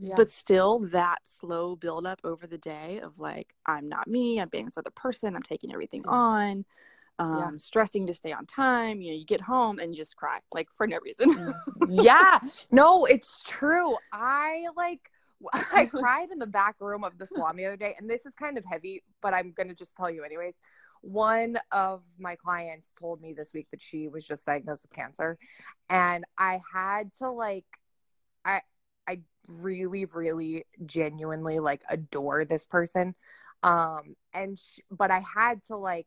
yeah. 0.00 0.14
but 0.16 0.30
still 0.30 0.80
that 0.80 1.18
slow 1.40 1.76
buildup 1.76 2.20
over 2.24 2.46
the 2.46 2.58
day 2.58 3.00
of 3.02 3.18
like 3.18 3.54
i'm 3.66 3.88
not 3.88 4.06
me 4.06 4.40
i'm 4.40 4.48
being 4.48 4.66
this 4.66 4.78
other 4.78 4.90
person 4.90 5.34
i'm 5.34 5.42
taking 5.42 5.72
everything 5.72 6.02
yeah. 6.04 6.12
on 6.12 6.64
um, 7.20 7.38
yeah. 7.38 7.50
stressing 7.56 8.06
to 8.06 8.14
stay 8.14 8.32
on 8.32 8.46
time 8.46 9.00
you 9.00 9.10
know 9.10 9.18
you 9.18 9.24
get 9.24 9.40
home 9.40 9.78
and 9.78 9.94
just 9.94 10.16
cry 10.16 10.38
like 10.52 10.68
for 10.76 10.86
no 10.86 10.98
reason 11.02 11.34
mm. 11.34 11.54
yeah 11.88 12.38
no 12.70 13.06
it's 13.06 13.42
true 13.42 13.96
i 14.12 14.66
like 14.76 15.10
i 15.52 15.86
cried 15.90 16.30
in 16.30 16.38
the 16.38 16.46
back 16.46 16.76
room 16.80 17.02
of 17.02 17.18
the 17.18 17.26
salon 17.26 17.56
the 17.56 17.66
other 17.66 17.76
day 17.76 17.94
and 17.98 18.08
this 18.08 18.24
is 18.24 18.34
kind 18.34 18.56
of 18.56 18.64
heavy 18.64 19.02
but 19.20 19.34
i'm 19.34 19.52
gonna 19.56 19.74
just 19.74 19.94
tell 19.96 20.10
you 20.10 20.22
anyways 20.22 20.54
one 21.00 21.56
of 21.70 22.02
my 22.18 22.34
clients 22.34 22.92
told 22.98 23.20
me 23.20 23.32
this 23.32 23.52
week 23.52 23.68
that 23.70 23.80
she 23.80 24.08
was 24.08 24.26
just 24.26 24.44
diagnosed 24.46 24.84
with 24.84 24.92
cancer 24.92 25.38
and 25.90 26.24
i 26.36 26.60
had 26.72 27.10
to 27.18 27.30
like 27.30 27.66
i 28.44 28.60
I 29.08 29.20
really, 29.48 30.04
really 30.04 30.66
genuinely 30.84 31.58
like 31.58 31.82
adore 31.88 32.44
this 32.44 32.66
person. 32.66 33.14
Um, 33.62 34.14
and, 34.34 34.58
she, 34.58 34.82
but 34.90 35.10
I 35.10 35.20
had 35.20 35.64
to 35.68 35.76
like, 35.76 36.06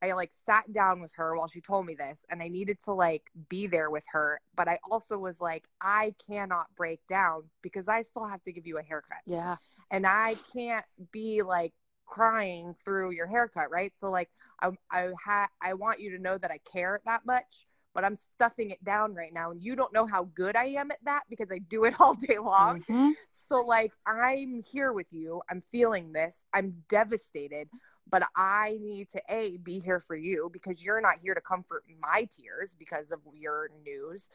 I 0.00 0.12
like 0.12 0.32
sat 0.46 0.72
down 0.72 1.00
with 1.00 1.10
her 1.16 1.36
while 1.36 1.48
she 1.48 1.60
told 1.60 1.84
me 1.84 1.94
this 1.94 2.18
and 2.30 2.42
I 2.42 2.48
needed 2.48 2.78
to 2.86 2.92
like 2.94 3.30
be 3.48 3.66
there 3.66 3.90
with 3.90 4.04
her. 4.12 4.40
But 4.56 4.68
I 4.68 4.78
also 4.90 5.18
was 5.18 5.40
like, 5.40 5.68
I 5.80 6.14
cannot 6.26 6.66
break 6.76 7.00
down 7.08 7.42
because 7.62 7.88
I 7.88 8.02
still 8.02 8.26
have 8.26 8.42
to 8.44 8.52
give 8.52 8.66
you 8.66 8.78
a 8.78 8.82
haircut. 8.82 9.18
Yeah. 9.26 9.56
And 9.90 10.06
I 10.06 10.36
can't 10.52 10.86
be 11.12 11.42
like 11.42 11.74
crying 12.06 12.74
through 12.84 13.10
your 13.10 13.26
haircut. 13.26 13.70
Right. 13.70 13.92
So 13.98 14.10
like, 14.10 14.30
I, 14.62 14.70
I 14.90 15.10
had, 15.24 15.48
I 15.60 15.74
want 15.74 16.00
you 16.00 16.16
to 16.16 16.22
know 16.22 16.38
that 16.38 16.50
I 16.50 16.58
care 16.72 17.00
that 17.04 17.26
much 17.26 17.67
but 17.98 18.04
I'm 18.04 18.14
stuffing 18.14 18.70
it 18.70 18.84
down 18.84 19.12
right 19.12 19.34
now. 19.34 19.50
And 19.50 19.60
you 19.60 19.74
don't 19.74 19.92
know 19.92 20.06
how 20.06 20.28
good 20.36 20.54
I 20.54 20.66
am 20.66 20.92
at 20.92 21.04
that 21.04 21.22
because 21.28 21.48
I 21.50 21.58
do 21.58 21.82
it 21.82 21.94
all 21.98 22.14
day 22.14 22.38
long. 22.38 22.82
Mm-hmm. 22.82 23.10
So, 23.48 23.62
like, 23.62 23.92
I'm 24.06 24.62
here 24.62 24.92
with 24.92 25.08
you. 25.10 25.42
I'm 25.50 25.64
feeling 25.72 26.12
this. 26.12 26.44
I'm 26.54 26.76
devastated, 26.88 27.68
but 28.08 28.22
I 28.36 28.78
need 28.80 29.08
to 29.14 29.22
A, 29.28 29.56
be 29.56 29.80
here 29.80 29.98
for 29.98 30.14
you 30.14 30.48
because 30.52 30.80
you're 30.80 31.00
not 31.00 31.16
here 31.20 31.34
to 31.34 31.40
comfort 31.40 31.82
my 32.00 32.28
tears 32.36 32.76
because 32.78 33.10
of 33.10 33.18
your 33.34 33.68
news. 33.84 34.26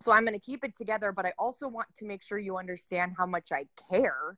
So, 0.00 0.12
I'm 0.12 0.22
going 0.24 0.38
to 0.38 0.46
keep 0.46 0.62
it 0.62 0.76
together, 0.76 1.10
but 1.10 1.26
I 1.26 1.32
also 1.40 1.66
want 1.66 1.88
to 1.98 2.04
make 2.04 2.22
sure 2.22 2.38
you 2.38 2.56
understand 2.56 3.14
how 3.18 3.26
much 3.26 3.50
I 3.50 3.66
care. 3.90 4.36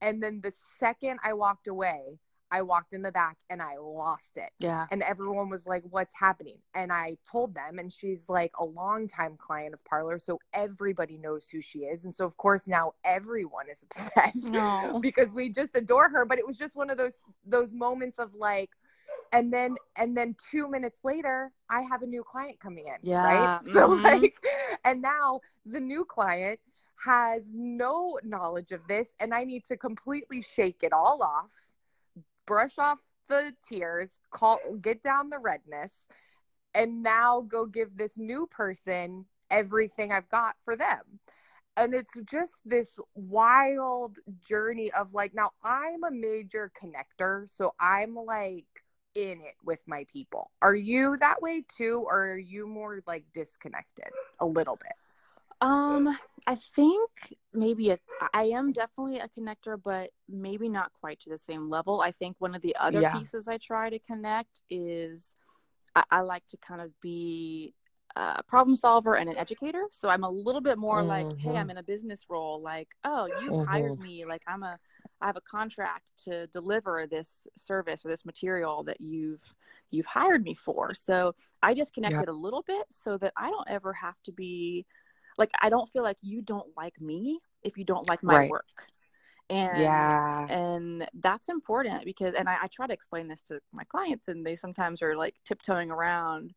And 0.00 0.20
then 0.20 0.40
the 0.42 0.52
second 0.80 1.20
I 1.22 1.34
walked 1.34 1.68
away, 1.68 2.18
I 2.50 2.62
walked 2.62 2.92
in 2.92 3.02
the 3.02 3.10
back 3.10 3.36
and 3.50 3.60
I 3.60 3.76
lost 3.78 4.36
it. 4.36 4.50
Yeah. 4.58 4.86
And 4.90 5.02
everyone 5.02 5.48
was 5.48 5.66
like, 5.66 5.82
What's 5.90 6.14
happening? 6.14 6.58
And 6.74 6.92
I 6.92 7.16
told 7.30 7.54
them, 7.54 7.78
and 7.78 7.92
she's 7.92 8.24
like 8.28 8.52
a 8.58 8.64
longtime 8.64 9.36
client 9.36 9.74
of 9.74 9.84
Parlor. 9.84 10.18
So 10.18 10.38
everybody 10.52 11.18
knows 11.18 11.48
who 11.48 11.60
she 11.60 11.80
is. 11.80 12.04
And 12.04 12.14
so, 12.14 12.24
of 12.24 12.36
course, 12.36 12.66
now 12.66 12.94
everyone 13.04 13.66
is 13.70 13.84
upset 13.96 14.34
no. 14.44 14.98
because 15.02 15.32
we 15.32 15.48
just 15.48 15.74
adore 15.74 16.08
her. 16.08 16.24
But 16.24 16.38
it 16.38 16.46
was 16.46 16.56
just 16.56 16.76
one 16.76 16.90
of 16.90 16.96
those 16.96 17.14
those 17.44 17.72
moments 17.72 18.18
of 18.18 18.34
like, 18.34 18.70
and 19.32 19.52
then 19.52 19.76
and 19.96 20.16
then 20.16 20.36
two 20.50 20.68
minutes 20.68 21.00
later 21.02 21.50
i 21.70 21.80
have 21.82 22.02
a 22.02 22.06
new 22.06 22.22
client 22.22 22.58
coming 22.60 22.86
in 22.86 22.94
yeah 23.02 23.24
right 23.24 23.64
so 23.72 23.88
mm-hmm. 23.88 24.04
like 24.04 24.36
and 24.84 25.02
now 25.02 25.40
the 25.64 25.80
new 25.80 26.04
client 26.04 26.60
has 27.04 27.42
no 27.54 28.18
knowledge 28.22 28.72
of 28.72 28.80
this 28.88 29.08
and 29.20 29.34
i 29.34 29.42
need 29.42 29.64
to 29.64 29.76
completely 29.76 30.42
shake 30.42 30.82
it 30.82 30.92
all 30.92 31.22
off 31.22 31.50
brush 32.46 32.78
off 32.78 32.98
the 33.28 33.54
tears, 33.68 34.08
call 34.30 34.58
get 34.80 35.02
down 35.02 35.30
the 35.30 35.38
redness, 35.38 35.92
and 36.74 37.02
now 37.02 37.40
go 37.40 37.66
give 37.66 37.96
this 37.96 38.18
new 38.18 38.46
person 38.46 39.24
everything 39.50 40.12
I've 40.12 40.28
got 40.28 40.56
for 40.64 40.76
them. 40.76 41.00
And 41.76 41.94
it's 41.94 42.14
just 42.24 42.52
this 42.64 42.98
wild 43.14 44.16
journey 44.48 44.90
of 44.92 45.12
like, 45.12 45.34
now 45.34 45.50
I'm 45.62 46.04
a 46.04 46.10
major 46.10 46.72
connector. 46.82 47.46
So 47.56 47.74
I'm 47.78 48.14
like 48.14 48.64
in 49.14 49.40
it 49.40 49.54
with 49.62 49.80
my 49.86 50.06
people. 50.10 50.50
Are 50.62 50.74
you 50.74 51.16
that 51.20 51.42
way 51.42 51.64
too? 51.76 52.06
Or 52.08 52.32
are 52.32 52.38
you 52.38 52.66
more 52.66 53.02
like 53.06 53.24
disconnected 53.34 54.08
a 54.40 54.46
little 54.46 54.76
bit? 54.76 54.92
Um, 55.60 56.16
I 56.46 56.54
think 56.54 57.10
maybe 57.52 57.90
a, 57.90 57.98
I 58.34 58.44
am 58.44 58.72
definitely 58.72 59.18
a 59.18 59.28
connector, 59.28 59.80
but 59.82 60.10
maybe 60.28 60.68
not 60.68 60.92
quite 61.00 61.20
to 61.20 61.30
the 61.30 61.38
same 61.38 61.70
level. 61.70 62.00
I 62.00 62.12
think 62.12 62.36
one 62.38 62.54
of 62.54 62.62
the 62.62 62.76
other 62.78 63.00
yeah. 63.00 63.16
pieces 63.16 63.48
I 63.48 63.58
try 63.58 63.88
to 63.90 63.98
connect 63.98 64.62
is 64.68 65.30
I, 65.94 66.04
I 66.10 66.20
like 66.20 66.46
to 66.48 66.58
kind 66.58 66.80
of 66.82 66.90
be 67.00 67.74
a 68.16 68.42
problem 68.42 68.76
solver 68.76 69.14
and 69.14 69.28
an 69.28 69.36
educator. 69.36 69.84
So 69.90 70.08
I'm 70.08 70.24
a 70.24 70.30
little 70.30 70.60
bit 70.60 70.78
more 70.78 71.00
mm-hmm. 71.00 71.08
like, 71.08 71.38
hey, 71.38 71.50
I'm 71.50 71.56
mm-hmm. 71.56 71.70
in 71.70 71.76
a 71.78 71.82
business 71.82 72.24
role. 72.28 72.60
Like, 72.62 72.88
oh, 73.04 73.26
you 73.26 73.50
mm-hmm. 73.50 73.68
hired 73.68 74.02
me. 74.02 74.24
Like, 74.24 74.42
I'm 74.46 74.62
a, 74.62 74.78
I 75.20 75.26
have 75.26 75.36
a 75.36 75.42
contract 75.42 76.10
to 76.24 76.46
deliver 76.48 77.06
this 77.06 77.28
service 77.56 78.04
or 78.04 78.08
this 78.08 78.24
material 78.24 78.84
that 78.84 79.00
you've 79.00 79.42
you've 79.90 80.06
hired 80.06 80.42
me 80.42 80.54
for. 80.54 80.94
So 80.94 81.34
I 81.62 81.74
just 81.74 81.94
connected 81.94 82.20
yep. 82.20 82.28
a 82.28 82.32
little 82.32 82.62
bit 82.66 82.86
so 82.90 83.16
that 83.18 83.32
I 83.36 83.50
don't 83.50 83.68
ever 83.68 83.92
have 83.92 84.16
to 84.24 84.32
be 84.32 84.84
like 85.38 85.50
I 85.60 85.68
don't 85.68 85.88
feel 85.90 86.02
like 86.02 86.18
you 86.22 86.42
don't 86.42 86.68
like 86.76 87.00
me 87.00 87.40
if 87.62 87.76
you 87.76 87.84
don't 87.84 88.08
like 88.08 88.22
my 88.22 88.34
right. 88.34 88.50
work. 88.50 88.86
And 89.48 89.80
yeah. 89.80 90.46
and 90.48 91.08
that's 91.14 91.48
important 91.48 92.04
because 92.04 92.34
and 92.36 92.48
I, 92.48 92.56
I 92.62 92.66
try 92.66 92.86
to 92.86 92.92
explain 92.92 93.28
this 93.28 93.42
to 93.42 93.60
my 93.72 93.84
clients 93.84 94.28
and 94.28 94.44
they 94.44 94.56
sometimes 94.56 95.02
are 95.02 95.16
like 95.16 95.34
tiptoeing 95.44 95.90
around 95.90 96.52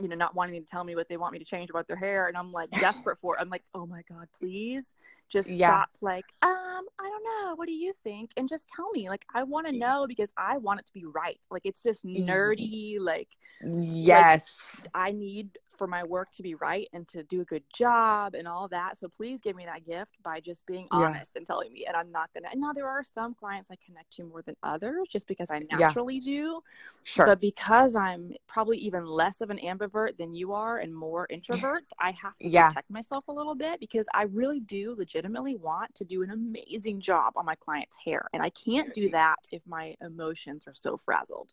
you 0.00 0.06
know, 0.06 0.14
not 0.14 0.34
wanting 0.34 0.62
to 0.62 0.66
tell 0.66 0.84
me 0.84 0.94
what 0.94 1.08
they 1.08 1.16
want 1.16 1.32
me 1.32 1.38
to 1.40 1.44
change 1.44 1.70
about 1.70 1.88
their 1.88 1.96
hair. 1.96 2.28
And 2.28 2.36
I'm 2.36 2.52
like 2.52 2.70
desperate 2.80 3.18
for 3.20 3.34
it. 3.34 3.40
I'm 3.40 3.48
like, 3.48 3.64
oh 3.74 3.86
my 3.86 4.02
God, 4.08 4.28
please 4.38 4.92
just 5.28 5.48
yeah. 5.48 5.68
stop. 5.68 5.88
Like, 6.00 6.24
um, 6.42 6.50
I 6.98 7.08
don't 7.08 7.24
know. 7.24 7.54
What 7.54 7.66
do 7.66 7.72
you 7.72 7.92
think? 8.04 8.30
And 8.36 8.48
just 8.48 8.68
tell 8.74 8.90
me. 8.90 9.08
Like, 9.08 9.24
I 9.34 9.42
want 9.42 9.66
to 9.66 9.72
know 9.72 10.06
because 10.06 10.30
I 10.36 10.58
want 10.58 10.80
it 10.80 10.86
to 10.86 10.92
be 10.92 11.04
right. 11.04 11.40
Like, 11.50 11.62
it's 11.64 11.82
this 11.82 12.02
nerdy, 12.02 12.96
like, 12.98 13.28
yes, 13.62 14.42
like, 14.82 14.90
I 14.94 15.12
need 15.12 15.50
for 15.78 15.86
my 15.86 16.02
work 16.02 16.30
to 16.32 16.42
be 16.42 16.56
right 16.56 16.88
and 16.92 17.06
to 17.08 17.22
do 17.22 17.40
a 17.40 17.44
good 17.44 17.62
job 17.72 18.34
and 18.34 18.48
all 18.48 18.68
that. 18.68 18.98
So 18.98 19.08
please 19.08 19.40
give 19.40 19.54
me 19.54 19.64
that 19.64 19.86
gift 19.86 20.16
by 20.24 20.40
just 20.40 20.66
being 20.66 20.88
honest 20.90 21.30
yeah. 21.34 21.38
and 21.38 21.46
telling 21.46 21.72
me. 21.72 21.86
And 21.86 21.96
I'm 21.96 22.10
not 22.10 22.30
gonna. 22.34 22.48
And 22.50 22.60
now 22.60 22.72
there 22.72 22.88
are 22.88 23.04
some 23.04 23.34
clients 23.34 23.70
I 23.70 23.76
connect 23.84 24.12
to 24.14 24.24
more 24.24 24.42
than 24.42 24.56
others, 24.62 25.08
just 25.08 25.28
because 25.28 25.50
I 25.50 25.62
naturally 25.70 26.16
yeah. 26.16 26.32
do. 26.32 26.60
Sure. 27.04 27.26
But 27.26 27.40
because 27.40 27.94
I'm 27.94 28.34
probably 28.48 28.78
even 28.78 29.06
less 29.06 29.40
of 29.40 29.50
an 29.50 29.58
ambivert 29.58 30.16
than 30.18 30.34
you 30.34 30.52
are 30.52 30.78
and 30.78 30.94
more 30.94 31.26
introvert, 31.30 31.84
I 32.00 32.10
have 32.10 32.36
to 32.38 32.50
protect 32.50 32.90
myself 32.90 33.28
a 33.28 33.32
little 33.32 33.54
bit 33.54 33.78
because 33.80 34.06
I 34.12 34.24
really 34.24 34.60
do 34.60 34.96
legitimately 35.18 35.56
want 35.56 35.94
to 35.96 36.04
do 36.04 36.22
an 36.22 36.30
amazing 36.30 37.00
job 37.00 37.34
on 37.36 37.44
my 37.44 37.54
client's 37.56 37.96
hair, 38.04 38.28
and 38.32 38.42
I 38.42 38.50
can't 38.50 38.94
do 38.94 39.10
that 39.10 39.36
if 39.50 39.62
my 39.66 39.96
emotions 40.00 40.64
are 40.66 40.74
so 40.74 40.96
frazzled. 40.96 41.52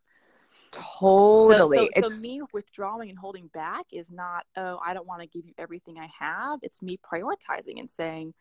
Totally. 0.71 1.89
So, 1.95 2.01
so, 2.01 2.07
so, 2.07 2.21
me 2.21 2.41
withdrawing 2.53 3.09
and 3.09 3.17
holding 3.17 3.47
back 3.47 3.85
is 3.91 4.11
not, 4.11 4.45
oh, 4.55 4.79
I 4.85 4.93
don't 4.93 5.07
want 5.07 5.21
to 5.21 5.27
give 5.27 5.45
you 5.45 5.53
everything 5.57 5.97
I 5.97 6.09
have. 6.19 6.59
It's 6.61 6.81
me 6.81 6.99
prioritizing 7.11 7.79
and 7.79 7.89
saying, 7.89 8.33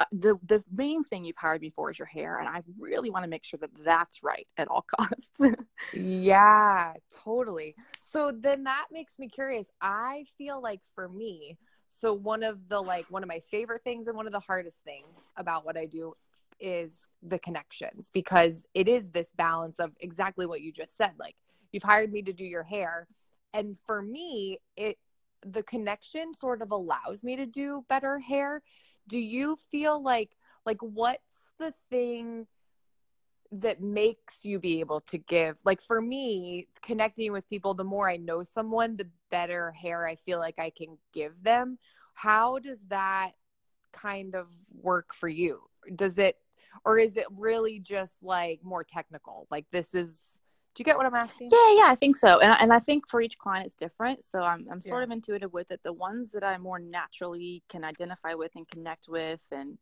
uh, 0.00 0.04
the 0.12 0.38
the 0.46 0.62
main 0.72 1.02
thing 1.02 1.24
you've 1.24 1.36
hired 1.36 1.60
me 1.60 1.70
for 1.70 1.90
is 1.90 1.98
your 1.98 2.06
hair, 2.06 2.38
and 2.38 2.48
I 2.48 2.62
really 2.78 3.10
want 3.10 3.24
to 3.24 3.28
make 3.28 3.42
sure 3.42 3.58
that 3.58 3.70
that's 3.84 4.22
right 4.22 4.46
at 4.56 4.68
all 4.68 4.86
costs. 4.96 5.40
yeah, 5.92 6.92
totally. 7.24 7.74
So 8.00 8.30
then 8.32 8.62
that 8.64 8.86
makes 8.92 9.14
me 9.18 9.28
curious. 9.28 9.66
I 9.80 10.26
feel 10.36 10.62
like 10.62 10.80
for 10.94 11.08
me, 11.08 11.58
so 12.00 12.12
one 12.12 12.42
of 12.42 12.68
the 12.68 12.80
like 12.80 13.06
one 13.10 13.22
of 13.22 13.28
my 13.28 13.40
favorite 13.40 13.82
things 13.82 14.06
and 14.06 14.16
one 14.16 14.26
of 14.26 14.32
the 14.32 14.40
hardest 14.40 14.78
things 14.84 15.28
about 15.36 15.64
what 15.64 15.76
I 15.76 15.86
do 15.86 16.14
is 16.60 16.92
the 17.22 17.38
connections 17.38 18.10
because 18.12 18.64
it 18.74 18.88
is 18.88 19.08
this 19.08 19.28
balance 19.36 19.78
of 19.78 19.92
exactly 20.00 20.46
what 20.46 20.60
you 20.60 20.72
just 20.72 20.96
said 20.96 21.12
like 21.18 21.36
you've 21.72 21.82
hired 21.82 22.12
me 22.12 22.22
to 22.22 22.32
do 22.32 22.44
your 22.44 22.62
hair. 22.62 23.06
And 23.54 23.76
for 23.86 24.02
me 24.02 24.58
it 24.76 24.98
the 25.46 25.62
connection 25.62 26.34
sort 26.34 26.62
of 26.62 26.72
allows 26.72 27.22
me 27.22 27.36
to 27.36 27.46
do 27.46 27.84
better 27.88 28.18
hair. 28.18 28.62
Do 29.08 29.18
you 29.18 29.56
feel 29.70 30.02
like 30.02 30.30
like 30.66 30.78
what's 30.80 31.22
the 31.58 31.72
thing 31.90 32.46
that 33.50 33.80
makes 33.80 34.44
you 34.44 34.58
be 34.58 34.80
able 34.80 35.00
to 35.00 35.18
give. 35.18 35.56
Like 35.64 35.80
for 35.80 36.00
me 36.00 36.68
connecting 36.82 37.32
with 37.32 37.48
people 37.48 37.74
the 37.74 37.84
more 37.84 38.08
i 38.08 38.16
know 38.16 38.42
someone 38.42 38.96
the 38.96 39.08
better 39.30 39.72
hair 39.72 40.06
i 40.06 40.14
feel 40.14 40.38
like 40.38 40.58
i 40.58 40.70
can 40.70 40.98
give 41.12 41.32
them. 41.42 41.78
How 42.14 42.58
does 42.58 42.78
that 42.88 43.32
kind 43.92 44.34
of 44.34 44.48
work 44.82 45.14
for 45.14 45.28
you? 45.28 45.62
Does 45.94 46.18
it 46.18 46.36
or 46.84 46.98
is 46.98 47.16
it 47.16 47.26
really 47.36 47.78
just 47.78 48.14
like 48.22 48.60
more 48.62 48.84
technical? 48.84 49.46
Like 49.50 49.66
this 49.72 49.94
is 49.94 50.20
do 50.74 50.82
you 50.82 50.84
get 50.84 50.96
what 50.96 51.06
i'm 51.06 51.14
asking? 51.14 51.48
Yeah 51.50 51.74
yeah 51.74 51.90
i 51.90 51.94
think 51.94 52.16
so. 52.16 52.40
And, 52.40 52.54
and 52.60 52.72
i 52.72 52.78
think 52.78 53.08
for 53.08 53.22
each 53.22 53.38
client 53.38 53.66
it's 53.66 53.74
different. 53.74 54.24
So 54.24 54.40
i'm, 54.40 54.66
I'm 54.70 54.82
sort 54.82 55.00
yeah. 55.00 55.04
of 55.04 55.10
intuitive 55.10 55.52
with 55.54 55.70
it. 55.70 55.80
The 55.84 55.92
ones 55.92 56.30
that 56.32 56.44
i 56.44 56.58
more 56.58 56.78
naturally 56.78 57.62
can 57.70 57.82
identify 57.82 58.34
with 58.34 58.52
and 58.56 58.68
connect 58.68 59.08
with 59.08 59.40
and 59.50 59.78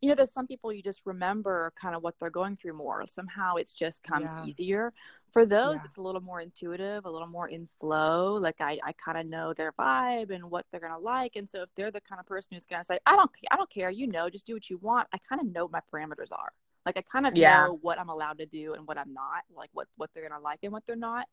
you 0.00 0.08
know 0.08 0.14
there's 0.14 0.32
some 0.32 0.46
people 0.46 0.72
you 0.72 0.82
just 0.82 1.00
remember 1.04 1.72
kind 1.80 1.94
of 1.94 2.02
what 2.02 2.14
they're 2.18 2.30
going 2.30 2.56
through 2.56 2.74
more. 2.74 3.04
Somehow 3.06 3.56
it's 3.56 3.72
just 3.72 4.02
comes 4.02 4.30
yeah. 4.36 4.44
easier. 4.44 4.92
For 5.32 5.46
those 5.46 5.76
yeah. 5.76 5.82
it's 5.84 5.96
a 5.96 6.02
little 6.02 6.20
more 6.20 6.40
intuitive 6.40 7.04
a 7.04 7.10
little 7.10 7.28
more 7.28 7.48
in 7.48 7.68
flow. 7.80 8.34
Like 8.34 8.60
i, 8.60 8.78
I 8.84 8.92
kind 8.92 9.18
of 9.18 9.26
know 9.26 9.54
their 9.54 9.72
vibe 9.72 10.30
and 10.30 10.50
what 10.50 10.66
they're 10.70 10.80
gonna 10.80 10.98
like. 10.98 11.36
And 11.36 11.48
so 11.48 11.62
if 11.62 11.70
they're 11.76 11.90
the 11.90 12.00
kind 12.00 12.20
of 12.20 12.26
person 12.26 12.50
who's 12.52 12.66
gonna 12.66 12.84
say 12.84 12.98
i 13.06 13.16
don't 13.16 13.30
i 13.50 13.56
don't 13.56 13.70
care. 13.70 13.90
You 13.90 14.06
know 14.06 14.28
just 14.28 14.46
do 14.46 14.54
what 14.54 14.68
you 14.68 14.78
want. 14.78 15.08
I 15.12 15.18
kind 15.18 15.40
of 15.40 15.52
know 15.52 15.68
my 15.68 15.80
parameters 15.92 16.32
are. 16.32 16.52
Like 16.84 16.96
i 16.98 17.02
kind 17.02 17.26
of 17.26 17.36
yeah. 17.36 17.66
know 17.66 17.78
what 17.80 17.98
i'm 17.98 18.10
allowed 18.10 18.38
to 18.38 18.46
do 18.46 18.74
and 18.74 18.86
what 18.86 18.98
i'm 18.98 19.12
not 19.12 19.42
like 19.56 19.70
what 19.72 19.88
what 19.96 20.10
they're 20.12 20.28
gonna 20.28 20.42
like 20.42 20.60
and 20.62 20.72
what 20.72 20.84
they're 20.86 20.96
not. 20.96 21.26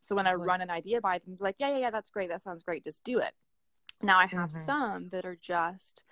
So 0.00 0.14
when 0.14 0.26
i 0.26 0.34
run 0.34 0.60
an 0.60 0.70
idea 0.70 1.00
by 1.00 1.18
them 1.18 1.36
like 1.40 1.56
yeah 1.58 1.70
yeah 1.70 1.78
yeah 1.78 1.90
that's 1.90 2.10
great. 2.10 2.28
That 2.28 2.42
sounds 2.42 2.62
great. 2.62 2.84
Just 2.84 3.02
do 3.02 3.18
it. 3.18 3.32
Now 4.02 4.18
i 4.18 4.26
have 4.26 4.50
mm-hmm. 4.50 4.66
some 4.66 5.08
that 5.10 5.24
are 5.24 5.38
just 5.40 6.02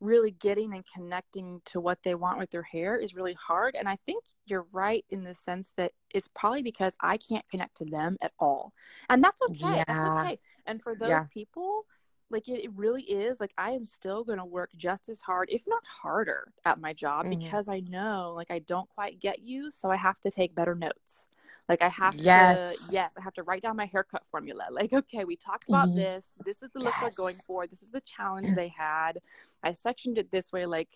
really 0.00 0.30
getting 0.30 0.74
and 0.74 0.84
connecting 0.94 1.60
to 1.66 1.80
what 1.80 1.98
they 2.02 2.14
want 2.14 2.38
with 2.38 2.50
their 2.50 2.62
hair 2.62 2.96
is 2.96 3.14
really 3.14 3.34
hard. 3.34 3.74
And 3.74 3.88
I 3.88 3.96
think 4.06 4.22
you're 4.46 4.66
right 4.72 5.04
in 5.10 5.24
the 5.24 5.34
sense 5.34 5.72
that 5.76 5.92
it's 6.10 6.28
probably 6.34 6.62
because 6.62 6.94
I 7.00 7.16
can't 7.16 7.48
connect 7.50 7.76
to 7.78 7.84
them 7.84 8.16
at 8.20 8.32
all. 8.38 8.72
And 9.08 9.22
that's 9.22 9.42
okay. 9.50 9.58
Yeah. 9.60 9.84
That's 9.86 10.26
okay. 10.26 10.38
And 10.66 10.82
for 10.82 10.94
those 10.94 11.08
yeah. 11.08 11.24
people, 11.32 11.84
like 12.30 12.48
it, 12.48 12.64
it, 12.64 12.70
really 12.74 13.02
is 13.02 13.40
like 13.40 13.52
I 13.56 13.70
am 13.70 13.84
still 13.84 14.22
going 14.22 14.38
to 14.38 14.44
work 14.44 14.70
just 14.76 15.08
as 15.08 15.20
hard, 15.20 15.48
if 15.50 15.64
not 15.66 15.82
harder, 15.86 16.52
at 16.64 16.80
my 16.80 16.92
job 16.92 17.24
mm-hmm. 17.24 17.38
because 17.38 17.68
I 17.68 17.80
know 17.80 18.34
like 18.36 18.50
I 18.50 18.58
don't 18.60 18.88
quite 18.90 19.20
get 19.20 19.40
you. 19.40 19.70
So 19.70 19.90
I 19.90 19.96
have 19.96 20.20
to 20.20 20.30
take 20.30 20.54
better 20.54 20.74
notes. 20.74 21.26
Like 21.68 21.82
I 21.82 21.88
have 21.88 22.14
yes. 22.14 22.78
to, 22.78 22.92
yes, 22.92 23.12
I 23.18 23.22
have 23.22 23.34
to 23.34 23.42
write 23.42 23.62
down 23.62 23.76
my 23.76 23.86
haircut 23.86 24.22
formula. 24.30 24.64
Like, 24.70 24.92
okay, 24.92 25.24
we 25.24 25.36
talked 25.36 25.68
about 25.68 25.88
mm-hmm. 25.88 25.98
this. 25.98 26.32
This 26.44 26.62
is 26.62 26.70
the 26.72 26.78
look 26.78 26.94
yes. 26.94 27.02
we're 27.02 27.24
going 27.24 27.36
for. 27.46 27.66
This 27.66 27.82
is 27.82 27.90
the 27.90 28.00
challenge 28.00 28.48
they 28.56 28.68
had. 28.68 29.18
I 29.62 29.72
sectioned 29.72 30.16
it 30.16 30.30
this 30.30 30.50
way. 30.50 30.64
Like, 30.64 30.88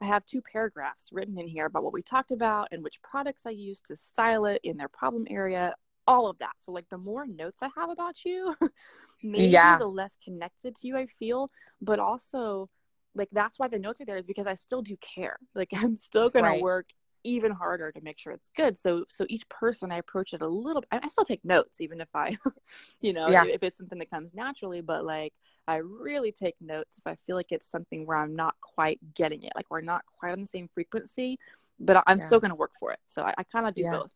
I 0.00 0.06
have 0.06 0.24
two 0.24 0.40
paragraphs 0.40 1.08
written 1.12 1.38
in 1.38 1.48
here 1.48 1.66
about 1.66 1.82
what 1.82 1.92
we 1.92 2.02
talked 2.02 2.30
about 2.30 2.68
and 2.70 2.82
which 2.82 3.02
products 3.02 3.42
I 3.44 3.50
used 3.50 3.86
to 3.86 3.96
style 3.96 4.46
it 4.46 4.60
in 4.62 4.76
their 4.76 4.88
problem 4.88 5.26
area. 5.28 5.74
All 6.06 6.28
of 6.28 6.38
that. 6.38 6.52
So, 6.64 6.70
like, 6.70 6.88
the 6.90 6.98
more 6.98 7.26
notes 7.26 7.58
I 7.60 7.68
have 7.76 7.90
about 7.90 8.24
you, 8.24 8.54
maybe 9.22 9.48
yeah. 9.48 9.78
the 9.78 9.86
less 9.86 10.16
connected 10.24 10.76
to 10.76 10.86
you 10.86 10.96
I 10.96 11.06
feel. 11.06 11.50
But 11.82 11.98
also, 11.98 12.70
like, 13.16 13.28
that's 13.32 13.58
why 13.58 13.66
the 13.66 13.80
notes 13.80 14.00
are 14.00 14.04
there 14.04 14.16
is 14.16 14.24
because 14.24 14.46
I 14.46 14.54
still 14.54 14.80
do 14.80 14.96
care. 14.96 15.38
Like, 15.56 15.70
I'm 15.76 15.96
still 15.96 16.30
going 16.30 16.44
right. 16.44 16.58
to 16.58 16.64
work 16.64 16.86
even 17.24 17.52
harder 17.52 17.92
to 17.92 18.00
make 18.00 18.18
sure 18.18 18.32
it's 18.32 18.50
good. 18.56 18.76
So 18.76 19.04
so 19.08 19.26
each 19.28 19.48
person 19.48 19.92
I 19.92 19.98
approach 19.98 20.32
it 20.32 20.42
a 20.42 20.46
little 20.46 20.82
I, 20.90 21.00
I 21.02 21.08
still 21.08 21.24
take 21.24 21.44
notes 21.44 21.80
even 21.80 22.00
if 22.00 22.08
I 22.14 22.36
you 23.00 23.12
know 23.12 23.28
yeah. 23.28 23.44
if 23.44 23.62
it's 23.62 23.78
something 23.78 23.98
that 23.98 24.10
comes 24.10 24.34
naturally, 24.34 24.80
but 24.80 25.04
like 25.04 25.34
I 25.66 25.76
really 25.76 26.32
take 26.32 26.56
notes 26.60 26.98
if 26.98 27.06
I 27.06 27.16
feel 27.26 27.36
like 27.36 27.50
it's 27.52 27.70
something 27.70 28.06
where 28.06 28.16
I'm 28.16 28.34
not 28.34 28.54
quite 28.60 28.98
getting 29.14 29.42
it, 29.44 29.52
like 29.54 29.70
we're 29.70 29.80
not 29.80 30.02
quite 30.18 30.32
on 30.32 30.40
the 30.40 30.46
same 30.46 30.68
frequency, 30.68 31.38
but 31.78 32.02
I'm 32.06 32.18
yeah. 32.18 32.26
still 32.26 32.40
going 32.40 32.52
to 32.52 32.58
work 32.58 32.72
for 32.78 32.92
it. 32.92 32.98
So 33.06 33.22
I, 33.22 33.34
I 33.38 33.42
kind 33.44 33.66
of 33.66 33.74
do 33.74 33.82
yeah. 33.82 33.90
both. 33.90 34.10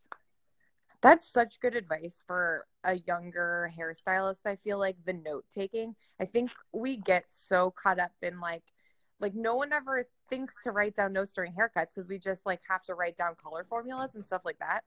That's 1.00 1.28
such 1.28 1.60
good 1.60 1.76
advice 1.76 2.22
for 2.26 2.64
a 2.82 2.96
younger 2.96 3.70
hairstylist. 3.78 4.46
I 4.46 4.56
feel 4.56 4.78
like 4.78 4.96
the 5.04 5.12
note 5.12 5.44
taking. 5.54 5.94
I 6.18 6.24
think 6.24 6.50
we 6.72 6.96
get 6.96 7.24
so 7.32 7.70
caught 7.70 7.98
up 7.98 8.12
in 8.22 8.40
like 8.40 8.62
like 9.20 9.34
no 9.34 9.54
one 9.54 9.72
ever 9.72 10.08
thinks 10.28 10.56
to 10.64 10.70
write 10.70 10.96
down 10.96 11.12
notes 11.12 11.32
during 11.32 11.52
haircuts 11.52 11.88
because 11.94 12.08
we 12.08 12.18
just 12.18 12.44
like 12.44 12.60
have 12.68 12.82
to 12.84 12.94
write 12.94 13.16
down 13.16 13.34
color 13.42 13.64
formulas 13.68 14.14
and 14.14 14.24
stuff 14.24 14.42
like 14.44 14.58
that. 14.58 14.82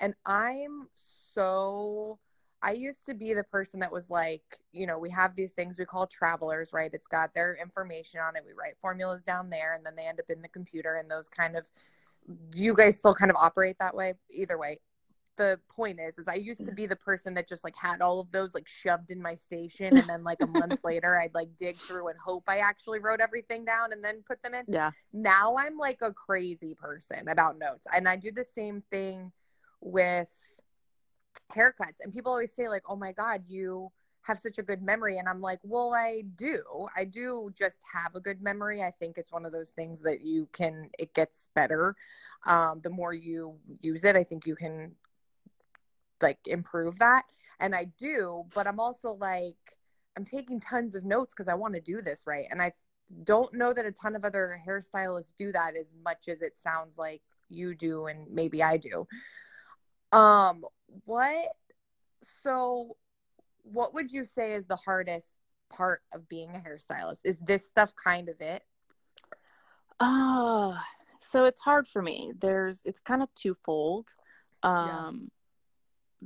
And 0.00 0.14
I'm 0.26 0.88
so 1.34 2.18
I 2.60 2.72
used 2.72 3.06
to 3.06 3.14
be 3.14 3.34
the 3.34 3.44
person 3.44 3.80
that 3.80 3.92
was 3.92 4.10
like, 4.10 4.42
you 4.72 4.86
know, 4.86 4.98
we 4.98 5.10
have 5.10 5.36
these 5.36 5.52
things 5.52 5.78
we 5.78 5.84
call 5.84 6.06
travelers, 6.06 6.72
right? 6.72 6.90
It's 6.92 7.06
got 7.06 7.32
their 7.32 7.54
information 7.54 8.20
on 8.20 8.34
it. 8.34 8.42
We 8.44 8.52
write 8.52 8.74
formulas 8.80 9.22
down 9.22 9.48
there 9.48 9.74
and 9.74 9.86
then 9.86 9.94
they 9.96 10.06
end 10.06 10.18
up 10.18 10.28
in 10.28 10.42
the 10.42 10.48
computer 10.48 10.96
and 10.96 11.08
those 11.08 11.28
kind 11.28 11.56
of 11.56 11.68
you 12.54 12.74
guys 12.74 12.96
still 12.96 13.14
kind 13.14 13.30
of 13.30 13.36
operate 13.36 13.76
that 13.78 13.94
way? 13.94 14.14
Either 14.30 14.58
way, 14.58 14.80
the 15.38 15.58
point 15.68 15.98
is 16.00 16.18
is 16.18 16.28
I 16.28 16.34
used 16.34 16.66
to 16.66 16.72
be 16.72 16.86
the 16.86 16.96
person 16.96 17.32
that 17.34 17.48
just 17.48 17.64
like 17.64 17.76
had 17.76 18.02
all 18.02 18.20
of 18.20 18.30
those 18.30 18.54
like 18.54 18.68
shoved 18.68 19.10
in 19.10 19.22
my 19.22 19.34
station 19.34 19.96
and 19.96 20.08
then 20.08 20.22
like 20.22 20.42
a 20.42 20.46
month 20.46 20.84
later 20.84 21.18
I'd 21.18 21.32
like 21.34 21.48
dig 21.56 21.78
through 21.78 22.08
and 22.08 22.18
hope 22.18 22.44
I 22.46 22.58
actually 22.58 22.98
wrote 22.98 23.20
everything 23.20 23.64
down 23.64 23.92
and 23.92 24.04
then 24.04 24.22
put 24.26 24.42
them 24.42 24.52
in. 24.52 24.64
Yeah. 24.68 24.90
Now 25.12 25.56
I'm 25.56 25.78
like 25.78 25.98
a 26.02 26.12
crazy 26.12 26.74
person 26.74 27.28
about 27.28 27.58
notes. 27.58 27.86
And 27.94 28.06
I 28.06 28.16
do 28.16 28.30
the 28.30 28.44
same 28.44 28.82
thing 28.90 29.32
with 29.80 30.28
haircuts. 31.50 32.00
And 32.02 32.12
people 32.12 32.32
always 32.32 32.52
say 32.52 32.68
like, 32.68 32.82
"Oh 32.88 32.96
my 32.96 33.12
god, 33.12 33.44
you 33.48 33.90
have 34.22 34.38
such 34.38 34.58
a 34.58 34.62
good 34.62 34.82
memory." 34.82 35.18
And 35.18 35.28
I'm 35.28 35.40
like, 35.40 35.60
"Well, 35.62 35.94
I 35.94 36.24
do. 36.36 36.88
I 36.96 37.04
do 37.04 37.50
just 37.56 37.76
have 37.92 38.14
a 38.14 38.20
good 38.20 38.42
memory. 38.42 38.82
I 38.82 38.90
think 38.90 39.16
it's 39.16 39.32
one 39.32 39.46
of 39.46 39.52
those 39.52 39.70
things 39.70 40.00
that 40.02 40.20
you 40.22 40.48
can 40.52 40.90
it 40.98 41.14
gets 41.14 41.48
better 41.54 41.96
um, 42.46 42.80
the 42.82 42.90
more 42.90 43.14
you 43.14 43.56
use 43.80 44.04
it. 44.04 44.16
I 44.16 44.24
think 44.24 44.46
you 44.46 44.56
can 44.56 44.92
like 46.22 46.38
improve 46.46 46.98
that 46.98 47.24
and 47.60 47.74
i 47.74 47.84
do 47.98 48.44
but 48.54 48.66
i'm 48.66 48.80
also 48.80 49.12
like 49.12 49.56
i'm 50.16 50.24
taking 50.24 50.60
tons 50.60 50.94
of 50.94 51.04
notes 51.04 51.32
because 51.34 51.48
i 51.48 51.54
want 51.54 51.74
to 51.74 51.80
do 51.80 52.00
this 52.00 52.24
right 52.26 52.46
and 52.50 52.60
i 52.60 52.72
don't 53.24 53.54
know 53.54 53.72
that 53.72 53.86
a 53.86 53.92
ton 53.92 54.14
of 54.14 54.24
other 54.24 54.60
hairstylists 54.66 55.32
do 55.38 55.52
that 55.52 55.74
as 55.76 55.92
much 56.04 56.28
as 56.28 56.42
it 56.42 56.54
sounds 56.62 56.98
like 56.98 57.22
you 57.48 57.74
do 57.74 58.06
and 58.06 58.26
maybe 58.30 58.62
i 58.62 58.76
do. 58.76 59.06
Um 60.12 60.64
what 61.04 61.48
so 62.42 62.96
what 63.62 63.94
would 63.94 64.12
you 64.12 64.24
say 64.24 64.54
is 64.54 64.66
the 64.66 64.76
hardest 64.76 65.38
part 65.70 66.00
of 66.14 66.28
being 66.28 66.50
a 66.50 66.58
hairstylist? 66.58 67.20
Is 67.24 67.36
this 67.38 67.68
stuff 67.68 67.92
kind 68.02 68.28
of 68.28 68.40
it? 68.40 68.62
Oh 70.00 70.78
so 71.20 71.46
it's 71.46 71.60
hard 71.60 71.86
for 71.86 72.02
me. 72.02 72.32
There's 72.38 72.82
it's 72.84 73.00
kind 73.00 73.22
of 73.22 73.34
twofold. 73.34 74.08
Um 74.62 75.30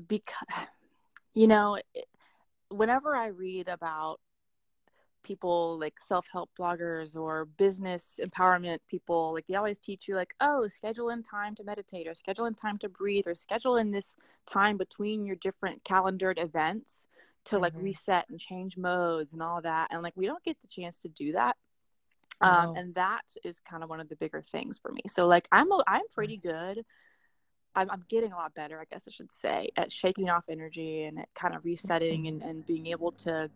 because 0.08 0.46
you 1.34 1.46
know 1.46 1.78
whenever 2.68 3.16
i 3.16 3.26
read 3.26 3.68
about 3.68 4.18
people 5.22 5.78
like 5.78 5.94
self-help 6.00 6.50
bloggers 6.58 7.16
or 7.16 7.44
business 7.44 8.18
empowerment 8.20 8.78
people 8.88 9.32
like 9.32 9.46
they 9.46 9.54
always 9.54 9.78
teach 9.78 10.08
you 10.08 10.16
like 10.16 10.34
oh 10.40 10.66
schedule 10.66 11.10
in 11.10 11.22
time 11.22 11.54
to 11.54 11.62
meditate 11.62 12.08
or 12.08 12.14
schedule 12.14 12.46
in 12.46 12.54
time 12.54 12.76
to 12.76 12.88
breathe 12.88 13.26
or 13.26 13.34
schedule 13.34 13.76
in 13.76 13.92
this 13.92 14.16
time 14.46 14.76
between 14.76 15.24
your 15.24 15.36
different 15.36 15.82
calendared 15.84 16.38
events 16.38 17.06
to 17.44 17.58
like 17.58 17.72
mm-hmm. 17.74 17.84
reset 17.84 18.28
and 18.30 18.40
change 18.40 18.76
modes 18.76 19.32
and 19.32 19.42
all 19.42 19.60
that 19.62 19.88
and 19.90 20.02
like 20.02 20.16
we 20.16 20.26
don't 20.26 20.42
get 20.44 20.60
the 20.60 20.68
chance 20.68 20.98
to 20.98 21.08
do 21.08 21.32
that 21.32 21.56
um, 22.40 22.74
and 22.76 22.94
that 22.96 23.22
is 23.44 23.60
kind 23.60 23.84
of 23.84 23.90
one 23.90 24.00
of 24.00 24.08
the 24.08 24.16
bigger 24.16 24.42
things 24.42 24.78
for 24.78 24.90
me. 24.90 25.02
So 25.08 25.26
like 25.26 25.46
i'm 25.52 25.68
i'm 25.86 26.02
pretty 26.14 26.36
good 26.36 26.84
I'm, 27.74 27.90
I'm 27.90 28.04
getting 28.08 28.32
a 28.32 28.36
lot 28.36 28.54
better, 28.54 28.80
I 28.80 28.84
guess 28.84 29.04
I 29.08 29.10
should 29.10 29.32
say, 29.32 29.68
at 29.76 29.92
shaking 29.92 30.30
off 30.30 30.44
energy 30.48 31.04
and 31.04 31.18
at 31.18 31.28
kind 31.34 31.54
of 31.54 31.64
resetting 31.64 32.26
and, 32.26 32.42
and 32.42 32.66
being 32.66 32.88
able 32.88 33.12
to 33.12 33.50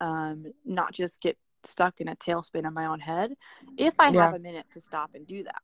um, 0.00 0.52
not 0.64 0.92
just 0.92 1.20
get 1.20 1.36
stuck 1.64 2.00
in 2.00 2.08
a 2.08 2.16
tailspin 2.16 2.66
in 2.66 2.74
my 2.74 2.86
own 2.86 3.00
head 3.00 3.34
if 3.78 3.94
I 3.98 4.10
yeah. 4.10 4.26
have 4.26 4.34
a 4.34 4.38
minute 4.38 4.66
to 4.72 4.80
stop 4.80 5.10
and 5.14 5.26
do 5.26 5.44
that. 5.44 5.62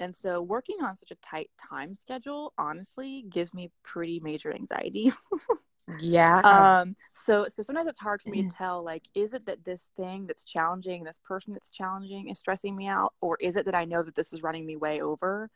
And 0.00 0.14
so 0.14 0.42
working 0.42 0.76
on 0.82 0.96
such 0.96 1.12
a 1.12 1.16
tight 1.16 1.50
time 1.56 1.94
schedule 1.94 2.52
honestly 2.58 3.24
gives 3.28 3.54
me 3.54 3.70
pretty 3.84 4.20
major 4.20 4.52
anxiety. 4.52 5.12
yeah. 6.00 6.40
Um 6.40 6.96
so 7.12 7.46
so 7.48 7.62
sometimes 7.62 7.86
it's 7.86 7.98
hard 7.98 8.20
for 8.20 8.30
me 8.30 8.42
to 8.42 8.48
tell 8.56 8.84
like 8.84 9.04
is 9.14 9.34
it 9.34 9.46
that 9.46 9.64
this 9.64 9.90
thing 9.96 10.26
that's 10.26 10.44
challenging, 10.44 11.04
this 11.04 11.20
person 11.24 11.52
that's 11.52 11.70
challenging 11.70 12.28
is 12.28 12.38
stressing 12.38 12.74
me 12.74 12.86
out 12.86 13.14
or 13.20 13.36
is 13.40 13.56
it 13.56 13.66
that 13.66 13.74
I 13.74 13.84
know 13.84 14.02
that 14.02 14.14
this 14.14 14.32
is 14.32 14.42
running 14.42 14.66
me 14.66 14.76
way 14.76 15.00
over 15.00 15.48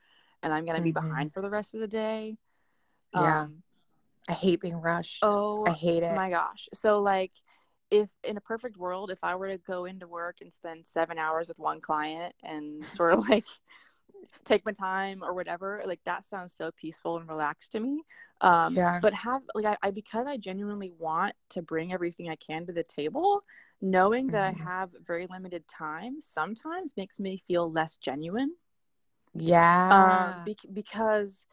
and 0.43 0.53
I'm 0.53 0.65
gonna 0.65 0.79
mm-hmm. 0.79 0.85
be 0.85 0.93
behind 0.93 1.33
for 1.33 1.43
the 1.43 1.51
rest 1.51 1.75
of 1.75 1.81
the 1.81 1.89
day. 1.89 2.37
Yeah. 3.15 3.43
Um, 3.43 3.63
I 4.29 4.33
hate 4.35 4.61
being 4.61 4.77
rushed. 4.77 5.21
Oh, 5.23 5.65
I 5.67 5.73
hate 5.73 6.03
it. 6.03 6.15
My 6.15 6.31
gosh. 6.31 6.69
So 6.75 7.01
like 7.01 7.33
if 7.91 8.09
in 8.23 8.37
a 8.37 8.41
perfect 8.41 8.77
world, 8.77 9.11
if 9.11 9.19
I 9.23 9.35
were 9.37 9.49
to 9.49 9.59
go 9.59 9.87
into 9.87 10.07
work 10.07 10.37
and 10.41 10.53
spend 10.53 10.87
seven 10.87 11.19
hours 11.19 11.49
with 11.49 11.59
one 11.59 11.81
client 11.81 12.35
and 12.43 12.85
sort 12.85 13.15
of 13.15 13.29
like 13.29 13.47
take 14.45 14.65
my 14.65 14.73
time 14.73 15.23
or 15.23 15.35
whatever 15.35 15.83
like 15.87 16.01
that 16.05 16.25
sounds 16.25 16.53
so 16.57 16.71
peaceful 16.77 17.19
and 17.19 17.29
relaxed 17.29 17.73
to 17.73 17.81
me 17.81 18.03
um 18.41 18.75
yeah. 18.75 18.99
but 19.01 19.13
have 19.15 19.43
like 19.55 19.65
I, 19.65 19.77
I 19.83 19.91
because 19.91 20.27
i 20.27 20.37
genuinely 20.37 20.93
want 20.99 21.35
to 21.51 21.63
bring 21.63 21.93
everything 21.93 22.29
i 22.29 22.37
can 22.37 22.67
to 22.67 22.73
the 22.73 22.83
table 22.83 23.45
knowing 23.81 24.27
mm-hmm. 24.27 24.33
that 24.33 24.45
i 24.45 24.53
mm-hmm. 24.53 24.67
have 24.67 24.91
very 25.07 25.27
limited 25.31 25.65
time 25.69 26.21
sometimes 26.21 26.95
makes 26.97 27.19
me 27.19 27.43
feel 27.47 27.71
less 27.71 27.97
genuine 27.97 28.55
yeah 29.41 30.35
um 30.37 30.45
be- 30.45 30.57
because 30.73 31.45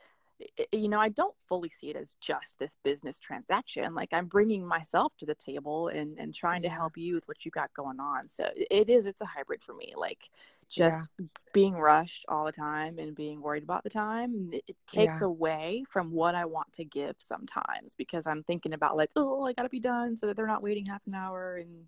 you 0.71 0.89
know, 0.89 0.99
I 0.99 1.09
don't 1.09 1.35
fully 1.47 1.69
see 1.69 1.89
it 1.89 1.95
as 1.95 2.17
just 2.19 2.59
this 2.59 2.75
business 2.83 3.19
transaction. 3.19 3.93
Like 3.95 4.09
I'm 4.11 4.25
bringing 4.25 4.65
myself 4.65 5.13
to 5.19 5.25
the 5.25 5.35
table 5.35 5.87
and, 5.87 6.17
and 6.19 6.33
trying 6.33 6.63
yeah. 6.63 6.69
to 6.69 6.75
help 6.75 6.97
you 6.97 7.15
with 7.15 7.27
what 7.27 7.45
you 7.45 7.51
got 7.51 7.73
going 7.73 7.99
on. 7.99 8.27
So 8.27 8.49
it 8.55 8.89
is, 8.89 9.05
it's 9.05 9.21
a 9.21 9.25
hybrid 9.25 9.63
for 9.63 9.73
me. 9.73 9.93
Like 9.95 10.29
just 10.67 11.09
yeah. 11.19 11.27
being 11.53 11.73
rushed 11.75 12.25
all 12.27 12.45
the 12.45 12.51
time 12.51 12.99
and 12.99 13.15
being 13.15 13.41
worried 13.41 13.63
about 13.63 13.83
the 13.83 13.89
time, 13.89 14.49
it, 14.51 14.63
it 14.67 14.75
takes 14.87 15.21
yeah. 15.21 15.27
away 15.27 15.83
from 15.89 16.11
what 16.11 16.35
I 16.35 16.45
want 16.45 16.71
to 16.73 16.83
give 16.83 17.15
sometimes 17.19 17.95
because 17.97 18.27
I'm 18.27 18.43
thinking 18.43 18.73
about 18.73 18.97
like, 18.97 19.11
oh, 19.15 19.45
I 19.45 19.53
gotta 19.53 19.69
be 19.69 19.79
done 19.79 20.17
so 20.17 20.27
that 20.27 20.35
they're 20.35 20.47
not 20.47 20.63
waiting 20.63 20.85
half 20.85 21.01
an 21.07 21.15
hour 21.15 21.55
and 21.57 21.85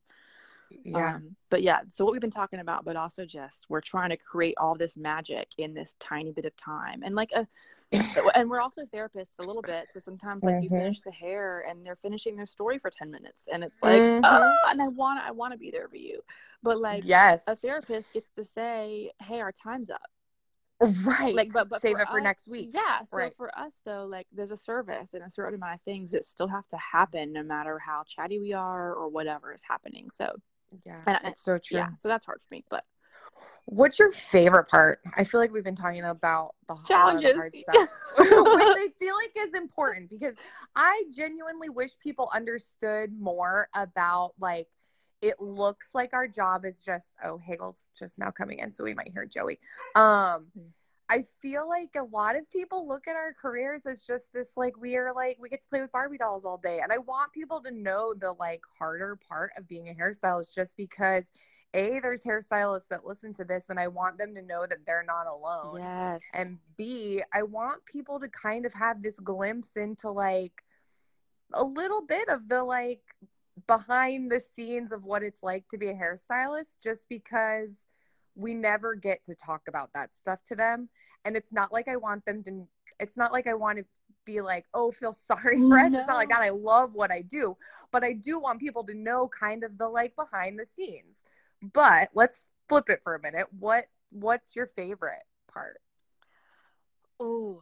yeah. 0.84 1.16
Um, 1.16 1.36
but 1.50 1.62
yeah 1.62 1.80
so 1.90 2.04
what 2.06 2.12
we've 2.12 2.22
been 2.22 2.30
talking 2.30 2.60
about 2.60 2.86
but 2.86 2.96
also 2.96 3.26
just 3.26 3.66
we're 3.70 3.82
trying 3.82 4.10
to 4.10 4.18
create 4.18 4.56
all 4.58 4.76
this 4.76 4.98
magic 4.98 5.48
in 5.58 5.74
this 5.74 5.96
tiny 6.00 6.32
bit 6.32 6.46
of 6.46 6.56
time. 6.58 7.04
And 7.04 7.16
like 7.16 7.32
a 7.34 7.48
and 8.36 8.50
we're 8.50 8.60
also 8.60 8.84
therapists 8.94 9.40
a 9.40 9.44
little 9.44 9.62
bit 9.62 9.86
so 9.94 10.00
sometimes 10.00 10.44
like 10.44 10.56
mm-hmm. 10.56 10.64
you 10.64 10.70
finish 10.70 11.02
the 11.02 11.12
hair 11.12 11.66
and 11.70 11.82
they're 11.84 11.96
finishing 11.96 12.36
their 12.36 12.46
story 12.46 12.78
for 12.80 12.90
10 12.90 13.10
minutes 13.10 13.48
and 13.52 13.64
it's 13.64 13.82
like 13.82 14.02
mm-hmm. 14.02 14.26
oh, 14.26 14.58
and 14.70 14.82
i 14.82 14.88
want 14.90 15.22
i 15.22 15.32
want 15.32 15.54
to 15.54 15.58
be 15.58 15.72
there 15.72 15.88
for 15.88 15.96
you. 15.96 16.22
But 16.64 16.82
like 16.82 17.04
yes. 17.06 17.44
a 17.48 17.56
therapist 17.56 18.14
gets 18.14 18.30
to 18.30 18.44
say 18.44 19.12
hey 19.22 19.40
our 19.40 19.54
time's 19.54 19.90
up. 19.90 20.02
Right. 20.80 21.34
Like 21.34 21.54
but, 21.54 21.70
but 21.70 21.82
save 21.82 21.96
for 21.96 22.02
it 22.02 22.08
for 22.10 22.20
us, 22.20 22.24
next 22.24 22.48
week. 22.48 22.70
yeah 22.74 23.04
so 23.04 23.18
right. 23.18 23.34
for 23.36 23.58
us 23.58 23.80
though 23.86 24.06
like 24.06 24.28
there's 24.32 24.52
a 24.52 24.58
service 24.58 25.14
and 25.14 25.24
a 25.24 25.30
certain 25.30 25.56
amount 25.56 25.76
of 25.76 25.82
things 25.82 26.12
that 26.12 26.24
still 26.24 26.48
have 26.48 26.68
to 26.68 26.78
happen 26.78 27.34
no 27.34 27.42
matter 27.42 27.80
how 27.80 28.04
chatty 28.06 28.38
we 28.38 28.54
are 28.54 28.94
or 28.94 29.08
whatever 29.08 29.54
is 29.54 29.62
happening 29.68 30.10
so 30.12 30.36
yeah 30.86 31.00
and, 31.06 31.20
it's 31.26 31.42
so 31.42 31.58
true 31.58 31.78
yeah 31.78 31.88
so 32.00 32.08
that's 32.08 32.26
hard 32.26 32.40
for 32.48 32.56
me 32.56 32.64
but 32.70 32.84
What's 33.70 34.00
your 34.00 34.14
favorite 34.14 34.70
part? 34.70 35.02
I 35.18 35.26
feel 35.26 35.42
like 35.42 35.52
we've 35.52 35.64
been 35.64 35.76
talking 35.76 36.06
about 36.06 36.56
the 36.70 36.78
challenges, 36.88 37.34
hard 37.36 37.54
stuff, 37.70 37.90
which 38.18 38.30
I 38.32 38.88
feel 38.98 39.14
like 39.14 39.32
is 39.46 39.54
important 39.56 40.10
because 40.20 40.36
I 40.74 41.04
genuinely 41.14 41.68
wish 41.68 41.92
people 42.02 42.30
understood 42.34 43.12
more 43.20 43.68
about 43.74 44.36
like 44.40 44.70
it 45.22 45.42
looks 45.42 45.88
like 45.94 46.14
our 46.14 46.30
job 46.30 46.64
is 46.64 46.80
just 46.80 47.08
oh 47.22 47.40
Hagel's 47.40 47.84
just 48.00 48.18
now 48.18 48.32
coming 48.32 48.60
in, 48.60 48.72
so 48.72 48.86
we 48.86 48.94
might 48.94 49.12
hear 49.12 49.26
Joey. 49.26 49.60
Um, 49.96 50.48
hmm. 50.58 50.68
I 51.10 51.24
feel 51.42 51.68
like 51.70 51.96
a 51.96 52.04
lot 52.04 52.36
of 52.36 52.50
people 52.50 52.88
look 52.88 53.08
at 53.08 53.16
our 53.16 53.34
careers 53.34 53.86
as 53.86 54.04
just 54.04 54.26
this 54.34 54.50
like 54.58 54.78
we 54.78 54.98
are 54.98 55.14
like 55.14 55.38
we 55.40 55.48
get 55.50 55.62
to 55.62 55.68
play 55.70 55.82
with 55.82 55.92
Barbie 55.92 56.18
dolls 56.18 56.44
all 56.44 56.58
day, 56.58 56.80
and 56.84 56.92
I 56.92 56.98
want 56.98 57.32
people 57.32 57.62
to 57.62 57.72
know 57.72 58.14
the 58.14 58.34
like 58.34 58.62
harder 58.78 59.18
part 59.28 59.52
of 59.58 59.68
being 59.68 59.90
a 59.90 59.94
hairstylist 59.94 60.54
just 60.54 60.76
because 60.76 61.26
a 61.74 62.00
there's 62.00 62.24
hairstylists 62.24 62.88
that 62.90 63.06
listen 63.06 63.34
to 63.34 63.44
this 63.44 63.66
and 63.70 63.78
i 63.80 63.88
want 63.88 64.18
them 64.18 64.34
to 64.34 64.42
know 64.42 64.66
that 64.66 64.80
they're 64.86 65.04
not 65.06 65.28
alone. 65.28 65.82
Yes. 65.82 66.24
And 66.34 66.58
b 66.78 67.22
i 67.34 67.44
want 67.44 67.86
people 67.86 68.20
to 68.20 68.28
kind 68.30 68.66
of 68.66 68.74
have 68.74 69.04
this 69.04 69.20
glimpse 69.20 69.76
into 69.76 70.10
like 70.10 70.64
a 71.54 71.64
little 71.64 72.06
bit 72.06 72.30
of 72.30 72.48
the 72.48 72.64
like 72.64 73.02
behind 73.68 74.32
the 74.32 74.40
scenes 74.40 74.92
of 74.92 75.04
what 75.04 75.24
it's 75.24 75.42
like 75.44 75.68
to 75.70 75.78
be 75.78 75.88
a 75.88 75.94
hairstylist 75.94 76.78
just 76.84 77.08
because 77.10 77.72
we 78.38 78.54
never 78.54 78.96
get 78.96 79.24
to 79.26 79.36
talk 79.36 79.62
about 79.68 79.90
that 79.94 80.10
stuff 80.20 80.40
to 80.48 80.56
them 80.56 80.88
and 81.26 81.36
it's 81.36 81.52
not 81.52 81.74
like 81.74 81.88
i 81.88 81.96
want 81.96 82.24
them 82.26 82.44
to 82.44 82.68
it's 83.00 83.18
not 83.18 83.34
like 83.34 83.48
i 83.48 83.54
want 83.54 83.78
to 83.78 83.86
be 84.26 84.42
like 84.42 84.66
oh 84.74 84.92
feel 84.92 85.14
sorry 85.14 85.58
for 85.68 85.78
us 85.78 85.90
no. 85.90 86.00
it's 86.00 86.08
not 86.08 86.18
like 86.18 86.30
that 86.30 86.42
i 86.42 86.50
love 86.50 86.94
what 86.94 87.12
i 87.12 87.22
do 87.22 87.56
but 87.92 88.04
i 88.04 88.14
do 88.14 88.40
want 88.40 88.60
people 88.60 88.84
to 88.84 88.94
know 88.94 89.28
kind 89.28 89.64
of 89.64 89.78
the 89.78 89.88
like 89.88 90.16
behind 90.16 90.60
the 90.60 90.66
scenes 90.66 91.24
but 91.74 92.10
let's 92.14 92.44
flip 92.68 92.90
it 92.90 93.02
for 93.04 93.16
a 93.16 93.22
minute. 93.22 93.48
What 93.60 93.86
what's 94.12 94.56
your 94.56 94.68
favorite 94.68 95.24
part? 95.52 95.80
Oh, 97.20 97.62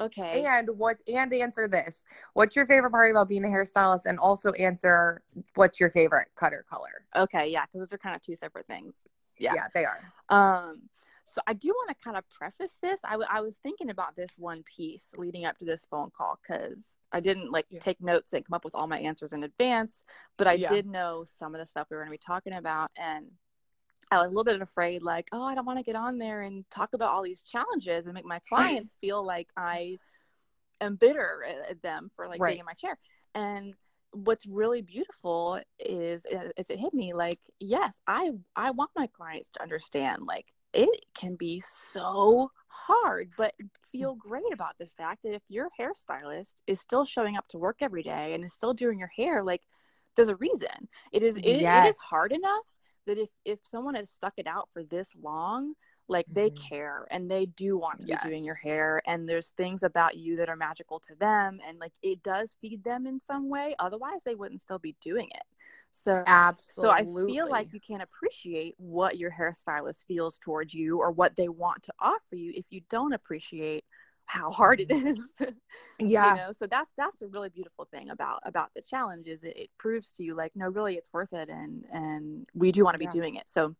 okay. 0.00 0.44
And 0.44 0.68
what 0.76 0.98
and 1.12 1.32
answer 1.32 1.68
this. 1.68 2.02
What's 2.34 2.56
your 2.56 2.66
favorite 2.66 2.90
part 2.90 3.10
about 3.10 3.28
being 3.28 3.44
a 3.44 3.48
hairstylist 3.48 4.06
and 4.06 4.18
also 4.18 4.52
answer 4.52 5.22
what's 5.54 5.78
your 5.78 5.90
favorite 5.90 6.28
cutter 6.34 6.64
color? 6.68 7.04
Okay, 7.14 7.48
yeah, 7.48 7.66
because 7.66 7.80
those 7.80 7.92
are 7.92 7.98
kind 7.98 8.16
of 8.16 8.22
two 8.22 8.36
separate 8.36 8.66
things. 8.66 8.94
Yeah. 9.38 9.54
Yeah, 9.54 9.66
they 9.74 9.84
are. 9.84 10.00
Um 10.28 10.82
so 11.36 11.40
I 11.46 11.52
do 11.52 11.68
want 11.68 11.88
to 11.90 12.02
kind 12.02 12.16
of 12.16 12.24
preface 12.30 12.78
this. 12.80 13.00
I, 13.04 13.12
w- 13.12 13.28
I 13.30 13.40
was 13.40 13.56
thinking 13.56 13.90
about 13.90 14.16
this 14.16 14.30
one 14.38 14.62
piece 14.62 15.08
leading 15.16 15.44
up 15.44 15.58
to 15.58 15.64
this 15.64 15.84
phone 15.90 16.10
call 16.16 16.38
because 16.40 16.96
I 17.12 17.20
didn't 17.20 17.50
like 17.50 17.66
yeah. 17.68 17.80
take 17.80 18.00
notes 18.00 18.32
and 18.32 18.44
come 18.44 18.54
up 18.54 18.64
with 18.64 18.74
all 18.74 18.86
my 18.86 18.98
answers 18.98 19.32
in 19.32 19.44
advance, 19.44 20.04
but 20.38 20.46
I 20.46 20.54
yeah. 20.54 20.68
did 20.68 20.86
know 20.86 21.24
some 21.38 21.54
of 21.54 21.60
the 21.60 21.66
stuff 21.66 21.88
we 21.90 21.96
were 21.96 22.04
going 22.04 22.16
to 22.16 22.22
be 22.22 22.24
talking 22.26 22.54
about. 22.54 22.90
And 22.96 23.26
I 24.10 24.18
was 24.18 24.26
a 24.26 24.28
little 24.28 24.44
bit 24.44 24.62
afraid, 24.62 25.02
like, 25.02 25.28
oh, 25.32 25.42
I 25.42 25.54
don't 25.54 25.66
want 25.66 25.78
to 25.78 25.84
get 25.84 25.96
on 25.96 26.18
there 26.18 26.42
and 26.42 26.64
talk 26.70 26.94
about 26.94 27.12
all 27.12 27.22
these 27.22 27.42
challenges 27.42 28.06
and 28.06 28.14
make 28.14 28.24
my 28.24 28.40
clients 28.48 28.96
feel 29.00 29.24
like 29.24 29.48
I 29.56 29.98
am 30.80 30.96
bitter 30.96 31.44
at 31.68 31.82
them 31.82 32.10
for 32.14 32.28
like 32.28 32.40
right. 32.40 32.50
being 32.50 32.60
in 32.60 32.66
my 32.66 32.74
chair. 32.74 32.96
And 33.34 33.74
what's 34.12 34.46
really 34.46 34.82
beautiful 34.82 35.60
is, 35.78 36.26
uh, 36.32 36.48
is 36.56 36.70
it 36.70 36.78
hit 36.78 36.94
me 36.94 37.12
like, 37.12 37.40
yes, 37.60 38.00
I 38.06 38.30
I 38.54 38.70
want 38.70 38.90
my 38.96 39.08
clients 39.08 39.50
to 39.50 39.62
understand 39.62 40.22
like 40.26 40.46
it 40.72 41.06
can 41.14 41.36
be 41.36 41.60
so 41.60 42.50
hard, 42.68 43.30
but 43.36 43.54
feel 43.92 44.14
great 44.14 44.52
about 44.52 44.76
the 44.78 44.88
fact 44.98 45.22
that 45.22 45.34
if 45.34 45.42
your 45.48 45.68
hairstylist 45.78 46.56
is 46.66 46.80
still 46.80 47.04
showing 47.04 47.36
up 47.36 47.46
to 47.48 47.58
work 47.58 47.78
every 47.80 48.02
day 48.02 48.34
and 48.34 48.44
is 48.44 48.52
still 48.52 48.74
doing 48.74 48.98
your 48.98 49.10
hair, 49.16 49.42
like 49.42 49.62
there's 50.14 50.28
a 50.28 50.36
reason. 50.36 50.88
It 51.12 51.22
is 51.22 51.36
it, 51.36 51.60
yes. 51.60 51.86
it 51.86 51.90
is 51.90 51.98
hard 51.98 52.32
enough 52.32 52.64
that 53.06 53.18
if 53.18 53.28
if 53.44 53.58
someone 53.64 53.94
has 53.94 54.10
stuck 54.10 54.34
it 54.36 54.46
out 54.46 54.68
for 54.72 54.82
this 54.82 55.12
long, 55.20 55.74
like 56.08 56.26
they 56.30 56.50
mm-hmm. 56.50 56.68
care 56.68 57.06
and 57.10 57.30
they 57.30 57.46
do 57.46 57.76
want 57.76 58.00
to 58.00 58.06
yes. 58.06 58.22
be 58.22 58.30
doing 58.30 58.44
your 58.44 58.54
hair 58.54 59.02
and 59.06 59.28
there's 59.28 59.48
things 59.48 59.82
about 59.82 60.16
you 60.16 60.36
that 60.36 60.48
are 60.48 60.56
magical 60.56 61.00
to 61.00 61.14
them 61.16 61.58
and 61.66 61.78
like 61.78 61.92
it 62.02 62.22
does 62.22 62.56
feed 62.60 62.82
them 62.84 63.06
in 63.06 63.18
some 63.18 63.48
way 63.48 63.74
otherwise 63.78 64.22
they 64.24 64.34
wouldn't 64.34 64.60
still 64.60 64.78
be 64.78 64.94
doing 65.00 65.28
it 65.34 65.42
so 65.90 66.22
absolutely 66.26 66.82
so 66.82 66.90
i 66.90 67.26
feel 67.26 67.48
like 67.48 67.72
you 67.72 67.80
can't 67.80 68.02
appreciate 68.02 68.74
what 68.78 69.16
your 69.16 69.30
hairstylist 69.30 70.04
feels 70.06 70.38
towards 70.38 70.72
you 70.74 70.98
or 70.98 71.10
what 71.10 71.34
they 71.36 71.48
want 71.48 71.82
to 71.82 71.92
offer 72.00 72.36
you 72.36 72.52
if 72.54 72.64
you 72.70 72.80
don't 72.88 73.12
appreciate 73.12 73.84
how 74.26 74.50
hard 74.50 74.80
it 74.80 74.90
is 74.90 75.18
yeah 75.98 76.30
you 76.30 76.36
know 76.36 76.52
so 76.52 76.66
that's 76.66 76.90
that's 76.96 77.22
a 77.22 77.28
really 77.28 77.48
beautiful 77.48 77.84
thing 77.84 78.10
about 78.10 78.40
about 78.44 78.70
the 78.74 78.82
challenge 78.82 79.28
is 79.28 79.44
it, 79.44 79.56
it 79.56 79.70
proves 79.78 80.10
to 80.10 80.24
you 80.24 80.34
like 80.34 80.50
no 80.56 80.68
really 80.68 80.94
it's 80.94 81.12
worth 81.12 81.32
it 81.32 81.48
and 81.48 81.84
and 81.92 82.46
we 82.52 82.72
do 82.72 82.84
want 82.84 82.94
to 82.94 82.98
be 82.98 83.04
yeah. 83.04 83.10
doing 83.10 83.36
it 83.36 83.48
so 83.48 83.74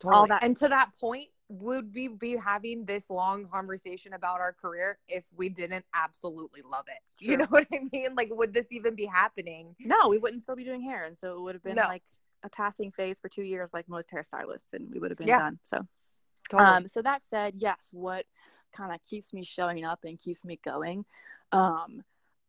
totally. 0.00 0.18
all 0.18 0.26
that 0.26 0.42
and 0.42 0.56
to 0.56 0.68
that 0.68 0.90
point 1.00 1.28
would 1.48 1.94
we 1.94 2.08
be 2.08 2.36
having 2.36 2.84
this 2.84 3.10
long 3.10 3.46
conversation 3.46 4.14
about 4.14 4.40
our 4.40 4.52
career 4.52 4.98
if 5.08 5.24
we 5.36 5.48
didn't 5.48 5.84
absolutely 5.94 6.62
love 6.62 6.86
it? 6.88 6.98
Sure. 7.24 7.30
You 7.30 7.36
know 7.38 7.46
what 7.48 7.66
I 7.72 7.78
mean? 7.92 8.16
Like, 8.16 8.28
would 8.32 8.52
this 8.52 8.66
even 8.70 8.96
be 8.96 9.06
happening? 9.06 9.76
No, 9.78 10.08
we 10.08 10.18
wouldn't 10.18 10.42
still 10.42 10.56
be 10.56 10.64
doing 10.64 10.82
hair. 10.82 11.04
And 11.04 11.16
so 11.16 11.36
it 11.36 11.40
would 11.40 11.54
have 11.54 11.62
been 11.62 11.76
no. 11.76 11.84
like 11.84 12.02
a 12.42 12.50
passing 12.50 12.90
phase 12.90 13.20
for 13.20 13.28
two 13.28 13.44
years, 13.44 13.72
like 13.72 13.88
most 13.88 14.10
hairstylists, 14.10 14.72
and 14.72 14.92
we 14.92 14.98
would 14.98 15.12
have 15.12 15.18
been 15.18 15.28
yeah. 15.28 15.38
done. 15.38 15.58
So, 15.62 15.86
totally. 16.50 16.68
um, 16.68 16.88
so 16.88 17.02
that 17.02 17.22
said, 17.24 17.54
yes, 17.56 17.88
what 17.92 18.26
kind 18.76 18.92
of 18.92 19.00
keeps 19.08 19.32
me 19.32 19.44
showing 19.44 19.84
up 19.84 20.00
and 20.04 20.18
keeps 20.18 20.44
me 20.44 20.58
going? 20.64 21.04
Um, 21.52 22.02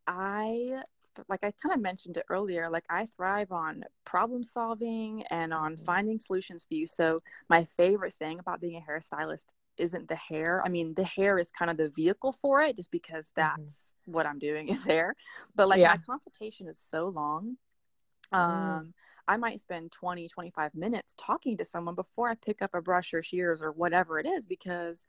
I 0.07 0.81
like 1.29 1.43
I 1.43 1.51
kind 1.61 1.73
of 1.73 1.81
mentioned 1.81 2.17
it 2.17 2.25
earlier, 2.29 2.69
like 2.69 2.85
I 2.89 3.05
thrive 3.05 3.51
on 3.51 3.83
problem 4.05 4.43
solving 4.43 5.23
and 5.29 5.53
on 5.53 5.75
mm-hmm. 5.75 5.83
finding 5.83 6.19
solutions 6.19 6.65
for 6.67 6.73
you. 6.75 6.87
So 6.87 7.21
my 7.49 7.63
favorite 7.63 8.13
thing 8.13 8.39
about 8.39 8.61
being 8.61 8.81
a 8.81 8.91
hairstylist 8.91 9.45
isn't 9.77 10.07
the 10.07 10.15
hair. 10.15 10.61
I 10.65 10.69
mean, 10.69 10.93
the 10.93 11.03
hair 11.03 11.37
is 11.37 11.51
kind 11.51 11.69
of 11.69 11.77
the 11.77 11.89
vehicle 11.89 12.31
for 12.31 12.61
it 12.61 12.75
just 12.75 12.91
because 12.91 13.27
mm-hmm. 13.27 13.41
that's 13.41 13.91
mm-hmm. 14.01 14.13
what 14.13 14.25
I'm 14.25 14.39
doing 14.39 14.69
is 14.69 14.83
hair. 14.83 15.15
But 15.55 15.67
like 15.67 15.79
yeah. 15.79 15.89
my 15.89 15.97
consultation 16.05 16.67
is 16.67 16.79
so 16.79 17.09
long. 17.09 17.57
Mm. 18.33 18.37
Um 18.37 18.85
mm. 18.85 18.93
I 19.27 19.37
might 19.37 19.59
spend 19.59 19.91
20, 19.91 20.29
25 20.29 20.75
minutes 20.75 21.15
talking 21.17 21.57
to 21.57 21.65
someone 21.65 21.95
before 21.95 22.29
I 22.29 22.35
pick 22.35 22.61
up 22.61 22.75
a 22.75 22.81
brush 22.81 23.11
or 23.11 23.23
shears 23.23 23.61
or 23.61 23.71
whatever 23.71 24.19
it 24.19 24.27
is 24.27 24.45
because 24.45 25.03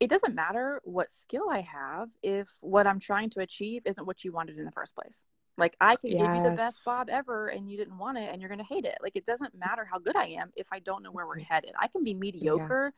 it 0.00 0.08
doesn't 0.08 0.34
matter 0.34 0.80
what 0.84 1.10
skill 1.10 1.50
I 1.50 1.60
have 1.60 2.08
if 2.22 2.48
what 2.60 2.86
I'm 2.86 3.00
trying 3.00 3.30
to 3.30 3.40
achieve 3.40 3.82
isn't 3.84 4.06
what 4.06 4.24
you 4.24 4.32
wanted 4.32 4.58
in 4.58 4.64
the 4.64 4.72
first 4.72 4.94
place. 4.94 5.22
Like 5.58 5.76
I 5.80 5.96
can 5.96 6.10
yes. 6.10 6.22
give 6.22 6.36
you 6.36 6.50
the 6.50 6.56
best 6.56 6.84
bob 6.84 7.08
ever 7.10 7.48
and 7.48 7.68
you 7.68 7.76
didn't 7.76 7.98
want 7.98 8.16
it 8.16 8.30
and 8.32 8.40
you're 8.40 8.48
going 8.48 8.60
to 8.60 8.64
hate 8.64 8.84
it. 8.84 8.96
Like 9.02 9.16
it 9.16 9.26
doesn't 9.26 9.58
matter 9.58 9.84
how 9.84 9.98
good 9.98 10.16
I 10.16 10.26
am 10.26 10.52
if 10.56 10.68
I 10.72 10.78
don't 10.78 11.02
know 11.02 11.10
where 11.10 11.26
we're 11.26 11.40
headed. 11.40 11.72
I 11.78 11.88
can 11.88 12.04
be 12.04 12.14
mediocre 12.14 12.94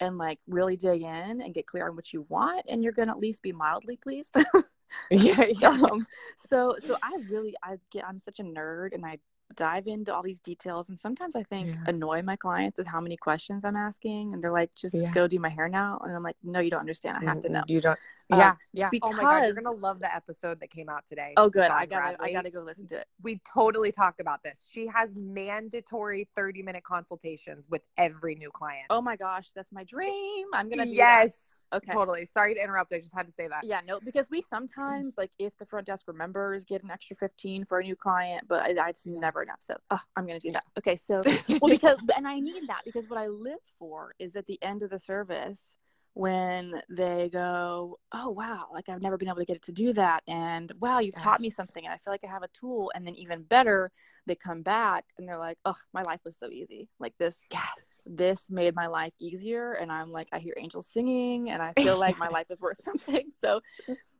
yeah. 0.00 0.06
and 0.06 0.16
like 0.16 0.38
really 0.48 0.76
dig 0.76 1.02
in 1.02 1.42
and 1.42 1.54
get 1.54 1.66
clear 1.66 1.86
on 1.86 1.94
what 1.94 2.12
you 2.12 2.24
want 2.28 2.64
and 2.68 2.82
you're 2.82 2.92
going 2.92 3.08
to 3.08 3.12
at 3.12 3.20
least 3.20 3.42
be 3.42 3.52
mildly 3.52 3.96
pleased. 3.96 4.36
yeah, 5.10 5.44
yeah. 5.60 5.68
Um, 5.68 6.06
so 6.38 6.76
so 6.84 6.96
I 7.02 7.18
really 7.28 7.54
I 7.62 7.76
get 7.92 8.06
I'm 8.08 8.18
such 8.18 8.40
a 8.40 8.44
nerd 8.44 8.94
and 8.94 9.04
I 9.04 9.18
dive 9.54 9.86
into 9.86 10.14
all 10.14 10.22
these 10.22 10.40
details 10.40 10.88
and 10.88 10.98
sometimes 10.98 11.34
i 11.34 11.42
think 11.42 11.68
yeah. 11.68 11.74
annoy 11.86 12.22
my 12.22 12.36
clients 12.36 12.78
with 12.78 12.86
how 12.86 13.00
many 13.00 13.16
questions 13.16 13.64
i'm 13.64 13.76
asking 13.76 14.32
and 14.32 14.42
they're 14.42 14.52
like 14.52 14.74
just 14.74 14.94
yeah. 14.94 15.10
go 15.12 15.26
do 15.26 15.38
my 15.38 15.48
hair 15.48 15.68
now 15.68 15.98
and 16.04 16.14
i'm 16.14 16.22
like 16.22 16.36
no 16.42 16.60
you 16.60 16.70
don't 16.70 16.80
understand 16.80 17.16
i 17.20 17.24
have 17.24 17.40
to 17.40 17.48
know 17.48 17.62
you 17.66 17.80
don't 17.80 17.98
yeah 18.30 18.50
um, 18.50 18.56
yeah 18.74 18.88
because, 18.90 19.14
oh 19.14 19.16
my 19.16 19.22
god 19.22 19.44
you're 19.44 19.54
gonna 19.54 19.70
love 19.70 20.00
the 20.00 20.14
episode 20.14 20.60
that 20.60 20.70
came 20.70 20.88
out 20.88 21.02
today 21.08 21.32
oh 21.36 21.48
good 21.48 21.70
i 21.70 21.86
gotta 21.86 22.16
Bradley. 22.16 22.28
i 22.28 22.32
gotta 22.32 22.50
go 22.50 22.60
listen 22.60 22.86
to 22.86 22.96
it 22.96 23.06
we 23.22 23.40
totally 23.52 23.90
talked 23.90 24.20
about 24.20 24.42
this 24.42 24.68
she 24.70 24.86
has 24.86 25.10
mandatory 25.16 26.28
30 26.36 26.62
minute 26.62 26.84
consultations 26.84 27.66
with 27.70 27.82
every 27.96 28.34
new 28.34 28.50
client 28.50 28.86
oh 28.90 29.00
my 29.00 29.16
gosh 29.16 29.48
that's 29.54 29.72
my 29.72 29.84
dream 29.84 30.46
i'm 30.52 30.68
gonna 30.68 30.84
do 30.84 30.92
yes 30.92 31.32
that. 31.32 31.57
Okay. 31.72 31.92
Totally. 31.92 32.26
Sorry 32.32 32.54
to 32.54 32.62
interrupt. 32.62 32.92
I 32.92 32.98
just 32.98 33.14
had 33.14 33.26
to 33.26 33.32
say 33.32 33.48
that. 33.48 33.64
Yeah, 33.64 33.80
no, 33.86 34.00
because 34.00 34.30
we 34.30 34.40
sometimes 34.40 35.14
like 35.18 35.30
if 35.38 35.56
the 35.58 35.66
front 35.66 35.86
desk 35.86 36.06
remembers 36.08 36.64
get 36.64 36.82
an 36.82 36.90
extra 36.90 37.16
15 37.16 37.64
for 37.66 37.80
a 37.80 37.82
new 37.82 37.96
client, 37.96 38.46
but 38.48 38.62
I, 38.62 38.88
it's 38.88 39.06
never 39.06 39.42
enough. 39.42 39.58
So 39.60 39.74
oh, 39.90 40.00
I'm 40.16 40.26
going 40.26 40.40
to 40.40 40.46
do 40.46 40.52
that. 40.52 40.64
Okay. 40.78 40.96
So, 40.96 41.22
well, 41.60 41.70
because, 41.70 41.98
and 42.16 42.26
I 42.26 42.40
need 42.40 42.68
that 42.68 42.82
because 42.84 43.08
what 43.08 43.18
I 43.18 43.26
live 43.26 43.58
for 43.78 44.14
is 44.18 44.36
at 44.36 44.46
the 44.46 44.58
end 44.62 44.82
of 44.82 44.90
the 44.90 44.98
service 44.98 45.76
when 46.14 46.82
they 46.88 47.28
go, 47.32 47.98
oh, 48.12 48.30
wow, 48.30 48.66
like 48.72 48.88
I've 48.88 49.02
never 49.02 49.16
been 49.16 49.28
able 49.28 49.38
to 49.38 49.44
get 49.44 49.56
it 49.56 49.62
to 49.64 49.72
do 49.72 49.92
that. 49.92 50.22
And 50.26 50.72
wow, 50.80 50.98
you've 50.98 51.14
yes. 51.16 51.22
taught 51.22 51.40
me 51.40 51.50
something. 51.50 51.84
And 51.84 51.92
I 51.92 51.98
feel 51.98 52.12
like 52.12 52.24
I 52.24 52.28
have 52.28 52.42
a 52.42 52.48
tool. 52.48 52.90
And 52.94 53.06
then 53.06 53.14
even 53.14 53.42
better, 53.42 53.92
they 54.26 54.34
come 54.34 54.62
back 54.62 55.04
and 55.16 55.28
they're 55.28 55.38
like, 55.38 55.58
oh, 55.64 55.76
my 55.92 56.02
life 56.02 56.20
was 56.24 56.36
so 56.36 56.48
easy. 56.50 56.88
Like 56.98 57.12
this. 57.18 57.46
Yes 57.52 57.87
this 58.08 58.48
made 58.48 58.74
my 58.74 58.86
life 58.86 59.12
easier 59.18 59.74
and 59.74 59.92
i'm 59.92 60.10
like 60.10 60.28
i 60.32 60.38
hear 60.38 60.54
angels 60.56 60.86
singing 60.86 61.50
and 61.50 61.62
i 61.62 61.72
feel 61.74 61.98
like 61.98 62.18
my 62.18 62.28
life 62.36 62.46
is 62.50 62.60
worth 62.60 62.82
something 62.82 63.30
so 63.38 63.60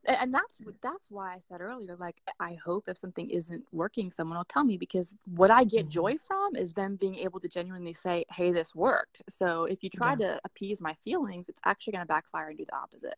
and 0.05 0.33
that's 0.33 0.59
that's 0.81 1.09
why 1.09 1.33
i 1.33 1.39
said 1.47 1.59
earlier 1.59 1.95
like 1.99 2.21
i 2.39 2.57
hope 2.63 2.87
if 2.87 2.97
something 2.97 3.29
isn't 3.29 3.63
working 3.71 4.11
someone 4.11 4.37
will 4.37 4.45
tell 4.45 4.63
me 4.63 4.77
because 4.77 5.15
what 5.35 5.49
i 5.49 5.63
get 5.63 5.87
joy 5.87 6.13
mm-hmm. 6.13 6.25
from 6.27 6.55
is 6.55 6.73
them 6.73 6.95
being 6.95 7.15
able 7.15 7.39
to 7.39 7.47
genuinely 7.47 7.93
say 7.93 8.23
hey 8.29 8.51
this 8.51 8.75
worked 8.75 9.21
so 9.27 9.65
if 9.65 9.83
you 9.83 9.89
try 9.89 10.11
yeah. 10.11 10.27
to 10.27 10.39
appease 10.45 10.79
my 10.79 10.93
feelings 11.03 11.49
it's 11.49 11.61
actually 11.65 11.91
going 11.91 12.03
to 12.03 12.07
backfire 12.07 12.49
and 12.49 12.57
do 12.57 12.65
the 12.65 12.75
opposite 12.75 13.17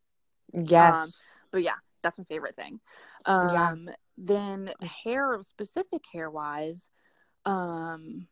yes 0.53 0.97
um, 0.97 1.09
but 1.51 1.63
yeah 1.63 1.75
that's 2.01 2.17
my 2.17 2.23
favorite 2.25 2.55
thing 2.55 2.79
um 3.25 3.87
yeah. 3.87 3.93
then 4.17 4.71
hair 5.03 5.37
specific 5.43 6.01
hair 6.11 6.29
wise 6.29 6.89
um 7.45 8.27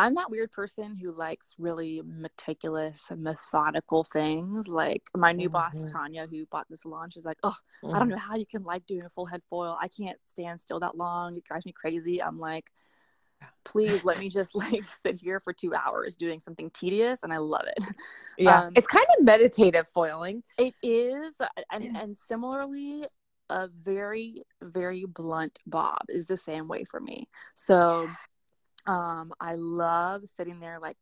I'm 0.00 0.14
that 0.14 0.30
weird 0.30 0.50
person 0.50 0.96
who 0.96 1.12
likes 1.12 1.54
really 1.58 2.00
meticulous 2.04 3.04
and 3.10 3.22
methodical 3.22 4.02
things. 4.02 4.66
Like 4.66 5.02
my 5.14 5.32
new 5.32 5.50
mm-hmm. 5.50 5.78
boss, 5.78 5.92
Tanya, 5.92 6.26
who 6.26 6.46
bought 6.46 6.66
this 6.70 6.82
salon, 6.82 7.10
she's 7.10 7.24
like, 7.24 7.38
Oh, 7.42 7.50
mm-hmm. 7.84 7.94
I 7.94 7.98
don't 7.98 8.08
mm-hmm. 8.08 8.16
know 8.16 8.18
how 8.18 8.36
you 8.36 8.46
can 8.46 8.64
like 8.64 8.86
doing 8.86 9.02
a 9.02 9.10
full 9.10 9.26
head 9.26 9.42
foil. 9.50 9.76
I 9.80 9.88
can't 9.88 10.18
stand 10.24 10.60
still 10.60 10.80
that 10.80 10.96
long. 10.96 11.36
It 11.36 11.44
drives 11.44 11.66
me 11.66 11.72
crazy. 11.72 12.22
I'm 12.22 12.38
like, 12.38 12.70
please 13.64 14.02
let 14.04 14.18
me 14.18 14.30
just 14.30 14.54
like 14.54 14.84
sit 14.88 15.16
here 15.16 15.38
for 15.38 15.52
two 15.52 15.74
hours 15.74 16.16
doing 16.16 16.40
something 16.40 16.70
tedious 16.70 17.22
and 17.22 17.32
I 17.32 17.38
love 17.38 17.66
it. 17.66 17.84
Yeah. 18.38 18.62
Um, 18.62 18.72
it's 18.74 18.86
kind 18.86 19.04
of 19.18 19.24
meditative 19.24 19.86
foiling. 19.88 20.42
It 20.56 20.72
is. 20.82 21.34
Uh, 21.38 21.46
and, 21.70 21.94
and 21.94 22.16
similarly, 22.16 23.04
a 23.50 23.68
very, 23.68 24.44
very 24.62 25.04
blunt 25.04 25.58
bob 25.66 25.98
is 26.08 26.24
the 26.24 26.38
same 26.38 26.68
way 26.68 26.84
for 26.84 27.00
me. 27.00 27.28
So 27.54 28.08
um, 28.86 29.32
I 29.40 29.54
love 29.54 30.22
sitting 30.36 30.60
there 30.60 30.78
like 30.80 30.96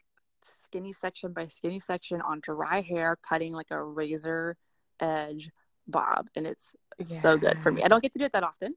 skinny 0.64 0.92
section 0.92 1.32
by 1.32 1.46
skinny 1.48 1.78
section 1.78 2.20
on 2.20 2.40
dry 2.40 2.80
hair, 2.80 3.16
cutting 3.22 3.52
like 3.52 3.70
a 3.70 3.82
razor 3.82 4.56
edge 5.00 5.50
bob, 5.86 6.28
and 6.36 6.46
it's 6.46 6.74
yeah. 6.98 7.20
so 7.20 7.36
good 7.36 7.58
for 7.60 7.72
me. 7.72 7.82
I 7.82 7.88
don't 7.88 8.02
get 8.02 8.12
to 8.12 8.18
do 8.18 8.24
it 8.24 8.32
that 8.32 8.44
often. 8.44 8.74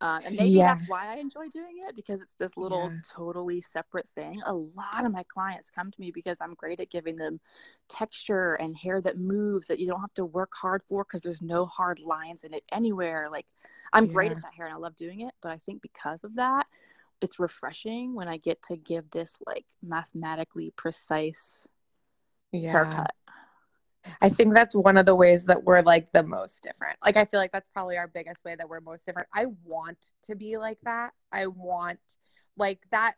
Uh, 0.00 0.20
and 0.24 0.36
maybe 0.36 0.50
yeah. 0.50 0.74
that's 0.74 0.88
why 0.88 1.14
I 1.14 1.18
enjoy 1.18 1.48
doing 1.48 1.76
it 1.88 1.94
because 1.96 2.20
it's 2.20 2.34
this 2.38 2.56
little 2.56 2.90
yeah. 2.90 2.98
totally 3.10 3.60
separate 3.60 4.08
thing. 4.08 4.42
A 4.44 4.52
lot 4.52 5.06
of 5.06 5.12
my 5.12 5.22
clients 5.32 5.70
come 5.70 5.90
to 5.90 6.00
me 6.00 6.10
because 6.10 6.36
I'm 6.40 6.54
great 6.54 6.80
at 6.80 6.90
giving 6.90 7.14
them 7.14 7.40
texture 7.88 8.54
and 8.54 8.76
hair 8.76 9.00
that 9.00 9.18
moves 9.18 9.68
that 9.68 9.78
you 9.78 9.86
don't 9.86 10.00
have 10.00 10.12
to 10.14 10.26
work 10.26 10.50
hard 10.52 10.82
for 10.88 11.04
because 11.04 11.22
there's 11.22 11.40
no 11.40 11.64
hard 11.64 12.00
lines 12.00 12.44
in 12.44 12.52
it 12.52 12.64
anywhere. 12.72 13.28
Like 13.30 13.46
I'm 13.92 14.06
yeah. 14.06 14.12
great 14.12 14.32
at 14.32 14.42
that 14.42 14.52
hair 14.54 14.66
and 14.66 14.74
I 14.74 14.78
love 14.78 14.96
doing 14.96 15.20
it. 15.20 15.32
But 15.40 15.52
I 15.52 15.58
think 15.58 15.80
because 15.80 16.24
of 16.24 16.34
that, 16.34 16.66
it's 17.20 17.38
refreshing 17.38 18.14
when 18.14 18.28
I 18.28 18.36
get 18.36 18.62
to 18.64 18.76
give 18.76 19.10
this 19.10 19.36
like 19.46 19.64
mathematically 19.82 20.72
precise 20.76 21.66
yeah. 22.52 22.70
haircut. 22.70 23.14
I 24.20 24.28
think 24.28 24.54
that's 24.54 24.74
one 24.74 24.96
of 24.96 25.06
the 25.06 25.14
ways 25.14 25.46
that 25.46 25.64
we're 25.64 25.80
like 25.80 26.12
the 26.12 26.22
most 26.22 26.62
different. 26.62 26.98
Like 27.04 27.16
I 27.16 27.24
feel 27.24 27.40
like 27.40 27.52
that's 27.52 27.68
probably 27.68 27.96
our 27.96 28.08
biggest 28.08 28.44
way 28.44 28.54
that 28.54 28.68
we're 28.68 28.80
most 28.80 29.06
different. 29.06 29.28
I 29.32 29.46
want 29.64 29.98
to 30.24 30.34
be 30.34 30.58
like 30.58 30.78
that. 30.84 31.12
I 31.32 31.46
want 31.46 32.00
like 32.56 32.80
that 32.90 33.14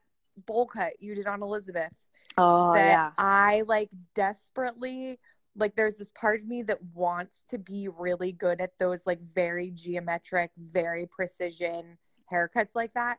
bowl 0.47 0.67
cut 0.67 0.93
you 1.01 1.15
did 1.15 1.27
on 1.27 1.43
Elizabeth. 1.43 1.93
Oh 2.39 2.75
that 2.75 2.87
yeah. 2.87 3.11
I 3.19 3.65
like 3.67 3.91
desperately 4.15 5.19
like 5.57 5.75
there's 5.75 5.97
this 5.97 6.13
part 6.13 6.41
of 6.41 6.47
me 6.47 6.63
that 6.63 6.83
wants 6.95 7.35
to 7.49 7.59
be 7.59 7.89
really 7.89 8.31
good 8.31 8.61
at 8.61 8.73
those 8.79 9.01
like 9.07 9.21
very 9.35 9.71
geometric, 9.71 10.51
very 10.57 11.07
precision 11.07 11.99
haircuts 12.31 12.75
like 12.75 12.93
that 12.95 13.19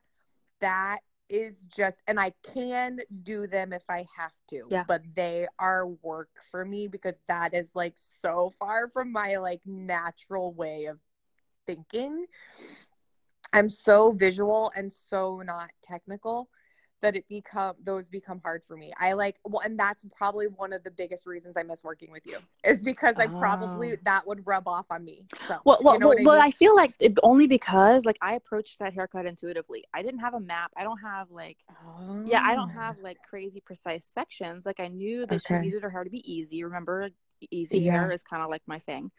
that 0.62 1.00
is 1.30 1.62
just 1.68 2.02
and 2.08 2.20
I 2.20 2.32
can 2.44 3.00
do 3.24 3.48
them 3.48 3.74
if 3.74 3.84
I 3.90 4.06
have 4.16 4.32
to. 4.50 4.68
Yeah. 4.70 4.84
But 4.88 5.02
they 5.16 5.48
are 5.60 5.88
work 5.88 6.30
for 6.52 6.64
me 6.64 6.88
because 6.88 7.18
that 7.28 7.54
is 7.54 7.70
like 7.74 7.96
so 7.96 8.54
far 8.60 8.90
from 8.90 9.12
my 9.12 9.38
like 9.38 9.62
natural 9.66 10.54
way 10.54 10.86
of 10.86 11.00
thinking. 11.66 12.26
I'm 13.54 13.70
so 13.70 14.12
visual 14.12 14.72
and 14.76 14.92
so 14.92 15.42
not 15.44 15.70
technical 15.84 16.50
that 17.02 17.16
it 17.16 17.26
become 17.30 17.76
those 17.84 18.10
become 18.10 18.42
hard 18.44 18.64
for 18.68 18.76
me. 18.76 18.92
I 18.98 19.14
like 19.14 19.38
well, 19.44 19.62
and 19.64 19.78
that's 19.78 20.04
probably 20.16 20.48
one 20.48 20.74
of 20.74 20.84
the 20.84 20.92
biggest 20.92 21.26
reasons 21.26 21.56
I 21.58 21.64
miss 21.64 21.84
working 21.84 22.12
with 22.12 22.26
you 22.26 22.38
is 22.64 22.82
because 22.84 23.16
I 23.18 23.28
probably 23.28 23.94
oh. 23.94 23.98
that 24.04 24.26
would 24.28 24.46
rub 24.46 24.68
off 24.68 24.86
on 24.90 25.06
me. 25.06 25.26
So 25.48 25.60
well, 25.66 25.80
well, 25.82 25.94
you 25.96 26.00
know 26.00 26.08
well, 26.08 26.14
I, 26.14 26.18
mean? 26.18 26.26
well 26.26 26.42
I, 26.42 26.52
feel 26.52 26.76
like 26.76 26.94
it, 27.00 27.18
only 27.24 27.48
because 27.48 28.06
like 28.06 28.18
I 28.22 28.36
approached 28.36 28.80
that 28.80 28.94
haircut 28.94 29.26
intuitively. 29.26 29.84
I 29.94 30.02
didn't 30.02 30.20
have 30.20 30.34
a 30.34 30.40
map. 30.40 30.72
I 30.78 30.84
don't 30.84 31.00
have 31.00 31.30
like 31.30 31.58
oh. 31.70 32.24
yeah, 32.26 32.42
I 32.42 32.56
don't 32.56 32.72
oh. 32.76 32.80
have 32.80 32.98
oh. 33.00 33.04
like 33.04 33.18
crazy 33.28 33.62
precise 33.66 34.06
sections. 34.06 34.66
Like 34.66 34.80
I 34.80 34.88
knew 34.88 35.26
that 35.28 35.36
okay. 35.36 35.56
she 35.56 35.68
needed 35.68 35.84
her 35.84 35.90
hair 35.90 36.04
to 36.04 36.10
be 36.10 36.32
easy. 36.32 36.64
Remember, 36.64 37.10
easy 37.52 37.80
yeah. 37.80 37.92
hair 37.94 38.12
is 38.12 38.24
kind 38.24 38.44
of 38.44 38.50
like 38.50 38.64
my 38.68 38.80
thing. 38.80 39.12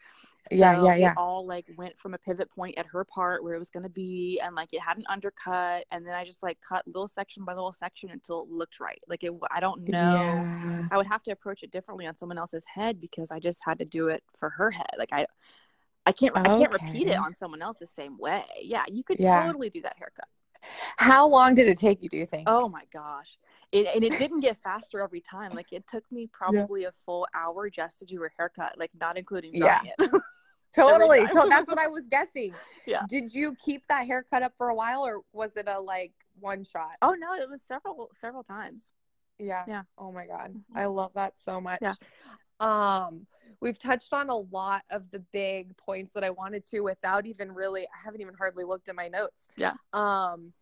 So 0.47 0.55
yeah, 0.55 0.83
yeah, 0.83 0.95
yeah. 0.95 1.13
all 1.17 1.45
like 1.45 1.65
went 1.75 1.97
from 1.97 2.13
a 2.13 2.17
pivot 2.17 2.49
point 2.49 2.77
at 2.77 2.85
her 2.87 3.03
part 3.03 3.43
where 3.43 3.53
it 3.53 3.59
was 3.59 3.69
going 3.69 3.83
to 3.83 3.89
be, 3.89 4.39
and 4.43 4.55
like 4.55 4.73
it 4.73 4.81
had 4.81 4.97
an 4.97 5.03
undercut, 5.09 5.85
and 5.91 6.05
then 6.07 6.13
I 6.13 6.23
just 6.23 6.41
like 6.41 6.57
cut 6.67 6.87
little 6.87 7.07
section 7.07 7.43
by 7.43 7.53
little 7.53 7.73
section 7.73 8.09
until 8.09 8.43
it 8.43 8.49
looked 8.49 8.79
right. 8.79 8.99
Like 9.07 9.23
it, 9.23 9.33
I 9.51 9.59
don't 9.59 9.87
know. 9.87 10.13
Yeah. 10.13 10.87
I 10.91 10.97
would 10.97 11.07
have 11.07 11.23
to 11.23 11.31
approach 11.31 11.61
it 11.63 11.71
differently 11.71 12.07
on 12.07 12.15
someone 12.15 12.37
else's 12.37 12.65
head 12.65 13.01
because 13.01 13.31
I 13.31 13.39
just 13.39 13.59
had 13.63 13.79
to 13.79 13.85
do 13.85 14.07
it 14.07 14.23
for 14.37 14.49
her 14.49 14.71
head. 14.71 14.89
Like 14.97 15.11
I, 15.11 15.27
I 16.05 16.13
can't, 16.13 16.35
okay. 16.35 16.49
I 16.49 16.57
can't 16.57 16.71
repeat 16.71 17.07
it 17.07 17.17
on 17.17 17.33
someone 17.33 17.61
else 17.61 17.77
the 17.77 17.85
same 17.85 18.17
way. 18.17 18.45
Yeah, 18.61 18.85
you 18.87 19.03
could 19.03 19.19
yeah. 19.19 19.45
totally 19.45 19.69
do 19.69 19.81
that 19.81 19.97
haircut. 19.97 20.27
How 20.97 21.27
long 21.27 21.53
did 21.53 21.67
it 21.67 21.77
take 21.77 22.01
you? 22.01 22.09
Do 22.09 22.17
you 22.17 22.25
think? 22.25 22.47
Oh 22.47 22.69
my 22.69 22.83
gosh 22.91 23.37
it, 23.71 23.87
and 23.93 24.03
it 24.03 24.17
didn't 24.17 24.39
get 24.39 24.57
faster 24.63 24.99
every 24.99 25.21
time. 25.21 25.53
Like 25.53 25.71
it 25.71 25.85
took 25.87 26.03
me 26.11 26.27
probably 26.31 26.83
yeah. 26.83 26.89
a 26.89 26.91
full 27.05 27.27
hour 27.35 27.69
just 27.69 27.99
to 27.99 28.05
do 28.05 28.23
a 28.23 28.29
haircut, 28.37 28.73
like 28.77 28.91
not 28.99 29.17
including 29.17 29.55
yeah. 29.55 29.81
it. 29.83 30.11
totally. 30.75 31.25
so 31.33 31.47
that's 31.47 31.67
what 31.67 31.79
I 31.79 31.87
was 31.87 32.05
guessing. 32.09 32.53
Yeah. 32.85 33.03
Did 33.07 33.31
you 33.35 33.55
keep 33.63 33.83
that 33.87 34.07
haircut 34.07 34.41
up 34.41 34.53
for 34.57 34.69
a 34.69 34.75
while, 34.75 35.05
or 35.05 35.21
was 35.31 35.55
it 35.57 35.67
a 35.67 35.79
like 35.79 36.13
one 36.39 36.63
shot? 36.63 36.95
Oh 37.03 37.13
no, 37.13 37.35
it 37.35 37.47
was 37.47 37.61
several 37.61 38.09
several 38.19 38.43
times. 38.43 38.89
Yeah. 39.37 39.63
Yeah. 39.67 39.83
Oh 39.95 40.11
my 40.11 40.25
god. 40.25 40.55
I 40.73 40.85
love 40.85 41.11
that 41.13 41.33
so 41.39 41.61
much. 41.61 41.79
Yeah. 41.83 41.93
Um, 42.59 43.27
we've 43.61 43.77
touched 43.77 44.11
on 44.11 44.29
a 44.29 44.35
lot 44.35 44.83
of 44.89 45.03
the 45.11 45.19
big 45.19 45.77
points 45.77 46.13
that 46.13 46.23
I 46.23 46.31
wanted 46.31 46.65
to 46.71 46.79
without 46.79 47.27
even 47.27 47.51
really. 47.51 47.83
I 47.83 47.99
haven't 48.03 48.21
even 48.21 48.33
hardly 48.33 48.63
looked 48.63 48.89
at 48.89 48.95
my 48.95 49.07
notes. 49.07 49.47
Yeah. 49.55 49.73
Um 49.93 50.53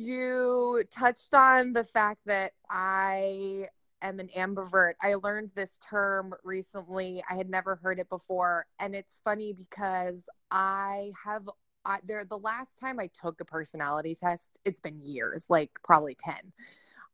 you 0.00 0.82
touched 0.96 1.34
on 1.34 1.72
the 1.72 1.84
fact 1.84 2.20
that 2.26 2.52
I 2.68 3.68
am 4.02 4.18
an 4.18 4.30
ambivert. 4.36 4.94
I 5.02 5.14
learned 5.14 5.50
this 5.54 5.78
term 5.88 6.34
recently. 6.42 7.22
I 7.28 7.34
had 7.34 7.50
never 7.50 7.76
heard 7.82 7.98
it 7.98 8.08
before. 8.08 8.66
And 8.78 8.94
it's 8.94 9.20
funny 9.24 9.52
because 9.52 10.24
I 10.50 11.12
have 11.22 11.48
I, 11.84 11.98
there 12.04 12.24
the 12.24 12.38
last 12.38 12.78
time 12.78 13.00
I 13.00 13.08
took 13.20 13.40
a 13.40 13.44
personality 13.44 14.14
test, 14.14 14.58
it's 14.64 14.80
been 14.80 15.00
years, 15.00 15.46
like 15.48 15.70
probably 15.82 16.14
10. 16.14 16.34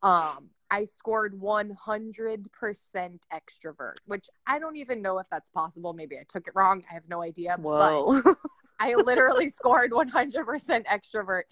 Um, 0.03 0.51
I 0.70 0.85
scored 0.85 1.40
100% 1.40 2.46
extrovert, 3.33 3.94
which 4.07 4.29
I 4.46 4.59
don't 4.59 4.77
even 4.77 5.03
know 5.03 5.18
if 5.18 5.27
that's 5.31 5.49
possible. 5.51 5.92
Maybe 5.92 6.18
I 6.18 6.25
took 6.29 6.49
it 6.49 6.55
wrong. 6.57 6.83
I 6.90 6.94
have 6.94 7.09
no 7.09 7.22
idea. 7.22 7.57
Whoa. 7.61 8.22
But 8.22 8.37
I 8.81 8.94
literally 8.94 9.49
scored 9.49 9.92
100% 9.92 10.12
extrovert 10.87 11.42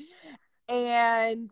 and 0.68 1.50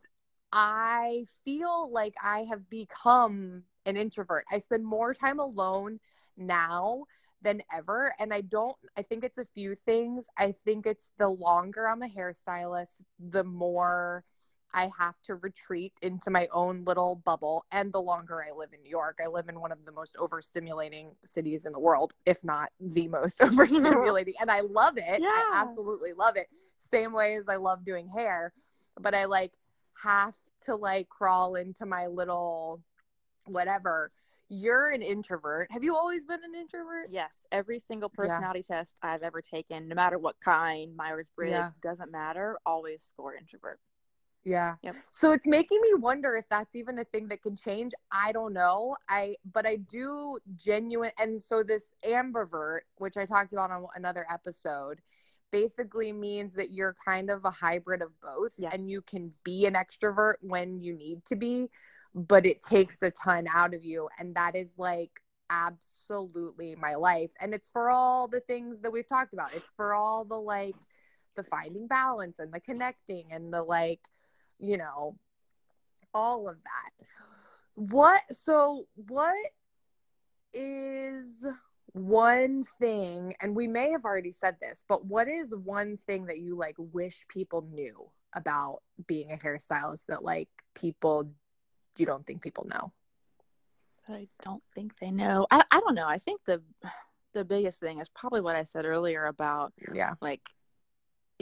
I 0.53 1.27
feel 1.44 1.90
like 1.90 2.14
I 2.22 2.40
have 2.51 2.68
become 2.68 3.64
an 3.87 3.96
introvert. 3.96 4.44
I 4.51 4.59
spend 4.61 4.85
more 4.85 5.14
time 5.14 5.38
alone 5.38 5.98
now 6.37 7.05
than 7.42 7.62
ever. 7.75 8.14
And 8.18 8.33
I 8.33 8.42
don't, 8.42 8.77
I 8.96 9.03
think 9.03 9.25
it's 9.25 9.38
a 9.38 9.46
few 9.55 9.75
things. 9.75 10.27
I 10.38 10.55
think 10.64 10.87
it's 10.87 11.09
the 11.18 11.29
longer 11.29 11.88
I'm 11.88 12.03
a 12.03 12.09
hairstylist, 12.09 13.03
the 13.18 13.44
more 13.44 14.25
I 14.75 14.90
have 14.98 15.20
to 15.27 15.35
retreat 15.35 15.92
into 16.01 16.31
my 16.31 16.48
own 16.53 16.85
little 16.85 17.16
bubble. 17.16 17.64
And 17.72 17.92
the 17.92 18.01
longer 18.01 18.42
I 18.42 18.57
live 18.57 18.70
in 18.72 18.83
New 18.83 18.90
York, 18.90 19.18
I 19.22 19.29
live 19.29 19.48
in 19.48 19.61
one 19.61 19.72
of 19.72 19.85
the 19.85 19.92
most 19.92 20.16
overstimulating 20.16 21.14
cities 21.25 21.66
in 21.66 21.72
the 21.72 21.81
world, 21.81 22.14
if 22.25 22.42
not 22.44 22.70
the 22.81 23.09
most 23.09 23.38
overstimulating. 23.40 24.35
and 24.40 24.51
I 24.51 24.61
love 24.61 24.96
it. 24.96 25.20
Yeah. 25.20 25.29
I 25.29 25.51
absolutely 25.55 26.12
love 26.12 26.37
it. 26.37 26.48
Same 26.90 27.12
way 27.12 27.37
as 27.37 27.48
I 27.48 27.57
love 27.57 27.85
doing 27.85 28.09
hair. 28.09 28.53
But 29.01 29.15
I 29.15 29.25
like 29.25 29.53
have 30.03 30.35
to 30.67 30.77
like 30.77 31.09
crawl 31.09 31.57
into 31.57 31.87
my 31.87 32.07
little 32.07 32.81
whatever 33.47 34.13
you're 34.49 34.91
an 34.91 35.01
introvert. 35.01 35.69
Have 35.71 35.83
you 35.83 35.97
always 35.97 36.25
been 36.25 36.45
an 36.45 36.55
introvert? 36.55 37.09
Yes. 37.11 37.47
Every 37.51 37.79
single 37.79 38.11
personality 38.11 38.63
yeah. 38.69 38.77
test 38.77 38.99
I've 39.03 39.23
ever 39.23 39.41
taken, 39.41 39.89
no 39.89 39.95
matter 39.95 40.19
what 40.19 40.37
kind, 40.45 40.95
Myers 40.95 41.29
Briggs, 41.35 41.53
yeah. 41.53 41.71
doesn't 41.81 42.13
matter, 42.13 42.59
always 42.67 43.03
score 43.03 43.35
introvert. 43.35 43.81
Yeah. 44.45 44.75
Yep. 44.83 44.97
So 45.13 45.33
it's 45.33 45.47
making 45.47 45.81
me 45.81 45.95
wonder 45.95 46.37
if 46.37 46.45
that's 46.51 46.75
even 46.75 46.99
a 46.99 47.05
thing 47.05 47.29
that 47.29 47.43
can 47.43 47.57
change. 47.57 47.93
I 48.11 48.33
don't 48.33 48.53
know. 48.53 48.97
I 49.09 49.37
but 49.53 49.67
I 49.67 49.77
do 49.77 50.39
genuine 50.57 51.13
and 51.19 51.43
so 51.43 51.63
this 51.63 51.85
ambivert, 52.05 52.81
which 52.97 53.17
I 53.17 53.25
talked 53.25 53.53
about 53.53 53.71
on 53.71 53.87
another 53.95 54.27
episode, 54.29 55.01
basically 55.53 56.12
means 56.12 56.55
that 56.55 56.73
you're 56.73 56.97
kind 57.05 57.31
of 57.31 57.45
a 57.45 57.51
hybrid 57.51 58.03
of 58.03 58.11
both 58.21 58.53
yeah. 58.59 58.71
and 58.73 58.91
you 58.91 59.03
can 59.03 59.33
be 59.45 59.67
an 59.67 59.75
extrovert 59.75 60.35
when 60.41 60.81
you 60.81 60.95
need 60.95 61.25
to 61.27 61.37
be 61.37 61.69
but 62.15 62.47
it 62.47 62.62
takes 62.62 62.99
a 63.03 63.11
ton 63.11 63.47
out 63.53 63.75
of 63.75 63.85
you. 63.85 64.09
And 64.19 64.35
that 64.35 64.55
is 64.55 64.71
like 64.77 65.21
absolutely 65.51 66.77
my 66.77 66.95
life. 66.95 67.31
And 67.41 67.55
it's 67.55 67.69
for 67.69 67.91
all 67.91 68.29
the 68.29 68.41
things 68.41 68.81
that 68.81 68.93
we've 68.93 69.09
talked 69.09 69.33
about. 69.33 69.55
It's 69.55 69.73
for 69.77 69.95
all 69.95 70.25
the 70.25 70.37
like 70.37 70.77
the 71.37 71.45
finding 71.45 71.87
balance 71.87 72.38
and 72.38 72.53
the 72.53 72.61
connecting 72.61 73.25
and 73.31 73.53
the 73.53 73.62
like 73.62 74.01
you 74.59 74.77
know 74.77 75.17
all 76.12 76.49
of 76.49 76.57
that. 76.57 77.07
What 77.75 78.21
so 78.33 78.87
what 79.09 79.35
is 80.53 81.27
one 81.93 82.65
thing 82.81 83.35
and 83.41 83.55
we 83.55 83.69
may 83.69 83.91
have 83.91 84.05
already 84.05 84.31
said 84.31 84.57
this 84.61 84.83
but 84.89 85.05
what 85.05 85.29
is 85.29 85.55
one 85.55 85.99
thing 86.07 86.25
that 86.25 86.39
you 86.39 86.57
like 86.57 86.75
wish 86.79 87.27
people 87.29 87.67
knew 87.71 88.09
about 88.35 88.81
being 89.07 89.31
a 89.31 89.37
hairstylist 89.37 90.01
that 90.09 90.25
like 90.25 90.49
people 90.75 91.31
you 91.97 92.07
don't 92.07 92.27
think 92.27 92.43
people 92.43 92.67
know? 92.71 92.93
I 94.09 94.29
don't 94.43 94.65
think 94.75 94.99
they 94.99 95.11
know. 95.11 95.47
I, 95.51 95.65
I 95.71 95.81
don't 95.81 95.95
know. 95.95 96.09
I 96.09 96.19
think 96.19 96.41
the 96.47 96.63
the 97.35 97.45
biggest 97.45 97.81
thing 97.81 97.99
is 97.99 98.09
probably 98.15 98.41
what 98.41 98.57
I 98.57 98.65
said 98.65 98.85
earlier 98.85 99.27
about 99.27 99.73
yeah, 99.95 100.15
like 100.21 100.43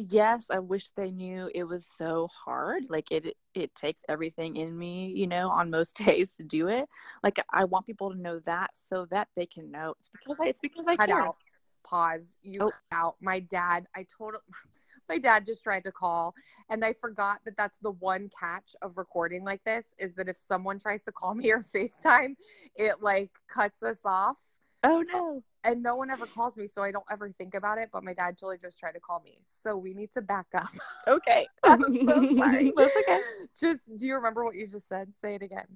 yes, 0.09 0.47
I 0.51 0.59
wish 0.59 0.91
they 0.91 1.11
knew 1.11 1.51
it 1.55 1.65
was 1.65 1.89
so 1.97 2.29
hard. 2.45 2.85
Like 2.89 3.11
it 3.11 3.37
it 3.55 3.75
takes 3.75 4.03
everything 4.09 4.57
in 4.57 4.77
me, 4.77 5.13
you 5.15 5.27
know, 5.27 5.51
on 5.51 5.71
most 5.71 5.97
days 6.05 6.35
to 6.37 6.43
do 6.43 6.69
it. 6.69 6.89
Like 7.23 7.39
I 7.53 7.65
want 7.65 7.87
people 7.87 8.13
to 8.13 8.19
know 8.19 8.41
that 8.41 8.71
so 8.75 9.07
that 9.11 9.29
they 9.37 9.47
can 9.47 9.71
know 9.71 9.95
it's 9.99 10.09
because 10.09 10.39
I 10.41 10.47
it's 10.47 10.61
because 10.61 10.87
I 10.87 10.97
cut 10.97 11.09
care. 11.09 11.21
out. 11.21 11.37
Pause. 11.85 12.35
You 12.43 12.61
oh. 12.63 12.73
out. 12.93 13.17
My 13.21 13.41
dad. 13.41 13.87
I 13.95 14.07
told 14.17 14.35
my 15.09 15.19
dad 15.19 15.47
just 15.47 15.63
tried 15.63 15.85
to 15.85 15.93
call 15.93 16.35
and 16.69 16.85
I 16.85 16.93
forgot 16.93 17.41
that 17.45 17.57
that's 17.57 17.77
the 17.83 17.91
one 17.93 18.31
catch 18.39 18.77
of 18.81 18.97
recording 18.97 19.45
like 19.45 19.63
this 19.65 19.85
is 19.99 20.15
that 20.15 20.29
if 20.29 20.37
someone 20.37 20.79
tries 20.79 21.03
to 21.03 21.13
call 21.13 21.35
me 21.35 21.51
or 21.51 21.61
FaceTime, 21.75 22.37
it 22.77 23.03
like 23.03 23.31
cuts 23.49 23.83
us 23.83 24.01
off. 24.05 24.37
Oh 24.85 25.03
no. 25.13 25.43
And 25.63 25.83
no 25.83 25.97
one 25.97 26.11
ever 26.11 26.27
calls 26.27 26.57
me, 26.57 26.67
so 26.67 26.83
I 26.83 26.91
don't 26.91 27.05
ever 27.11 27.31
think 27.31 27.55
about 27.55 27.79
it. 27.79 27.91
But 27.93 28.03
my 28.03 28.15
dad 28.15 28.39
totally 28.39 28.57
just 28.57 28.79
tried 28.79 28.93
to 28.93 29.01
call 29.01 29.21
me. 29.21 29.39
So 29.45 29.77
we 29.77 29.93
need 29.93 30.13
to 30.13 30.23
back 30.23 30.47
up. 30.55 30.69
Okay. 31.09 31.49
I'm 31.65 31.83
so 32.07 32.37
sorry. 32.37 32.73
That's 32.77 32.97
okay. 32.97 33.21
Just 33.59 33.81
do 33.97 34.07
you 34.07 34.15
remember 34.15 34.45
what 34.45 34.55
you 34.55 34.67
just 34.67 34.87
said? 34.89 35.13
Say 35.21 35.35
it 35.35 35.43
again. 35.43 35.67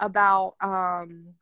About 0.00 0.54
um 0.62 1.34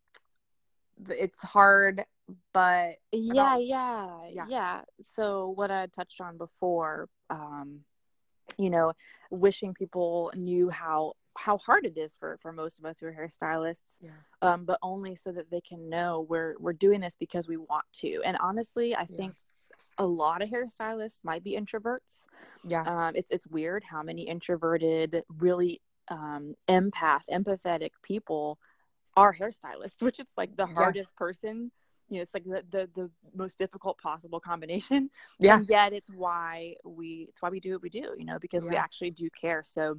it's 1.09 1.39
hard 1.39 2.05
but 2.53 2.97
yeah, 3.13 3.57
yeah, 3.59 4.19
yeah, 4.31 4.45
yeah. 4.49 4.81
So 5.15 5.53
what 5.55 5.71
I 5.71 5.87
touched 5.87 6.21
on 6.21 6.37
before, 6.37 7.09
um, 7.29 7.81
you 8.59 8.71
know, 8.71 8.93
wishing 9.31 9.75
people 9.75 10.33
knew 10.37 10.69
how 10.71 11.15
how 11.37 11.59
hard 11.59 11.87
it 11.87 11.97
is 11.97 12.13
for 12.19 12.39
for 12.43 12.53
most 12.53 12.79
of 12.79 12.85
us 12.85 12.99
who 12.99 13.07
are 13.07 13.13
hairstylists, 13.13 13.99
yeah. 14.03 14.11
um, 14.43 14.65
but 14.65 14.79
only 14.83 15.15
so 15.15 15.33
that 15.33 15.51
they 15.51 15.61
can 15.61 15.89
know 15.89 16.27
we're 16.29 16.55
we're 16.59 16.73
doing 16.73 17.01
this 17.01 17.17
because 17.19 17.49
we 17.49 17.57
want 17.57 17.85
to. 17.95 18.21
And 18.25 18.37
honestly, 18.41 18.95
I 18.95 19.07
yeah. 19.09 19.17
think 19.17 19.35
a 19.99 20.07
lot 20.07 20.43
of 20.43 20.49
hairstylists 20.49 21.21
might 21.25 21.45
be 21.45 21.59
introverts. 21.59 22.27
Yeah, 22.65 22.83
um, 22.83 23.13
it's 23.15 23.31
it's 23.31 23.47
weird 23.47 23.85
how 23.85 24.03
many 24.03 24.23
introverted, 24.23 25.23
really 25.39 25.81
um, 26.09 26.55
empath, 26.69 27.23
empathetic 27.31 27.91
people 28.03 28.59
are 29.17 29.35
hairstylists, 29.35 30.01
which 30.03 30.21
is 30.21 30.33
like 30.37 30.57
the 30.57 30.67
hardest 30.67 31.13
yeah. 31.15 31.19
person 31.19 31.71
you 32.11 32.17
know 32.17 32.23
it's 32.23 32.35
like 32.35 32.45
the, 32.45 32.65
the 32.71 32.91
the 32.95 33.11
most 33.35 33.57
difficult 33.57 33.97
possible 33.99 34.41
combination 34.41 35.09
yeah 35.39 35.57
and 35.57 35.69
yet 35.69 35.93
it's 35.93 36.11
why 36.11 36.75
we 36.85 37.27
it's 37.29 37.41
why 37.41 37.49
we 37.49 37.61
do 37.61 37.73
what 37.73 37.83
we 37.83 37.89
do 37.89 38.15
you 38.19 38.25
know 38.25 38.39
because 38.41 38.65
yeah. 38.65 38.71
we 38.71 38.77
actually 38.77 39.11
do 39.11 39.31
care 39.31 39.63
so 39.65 39.97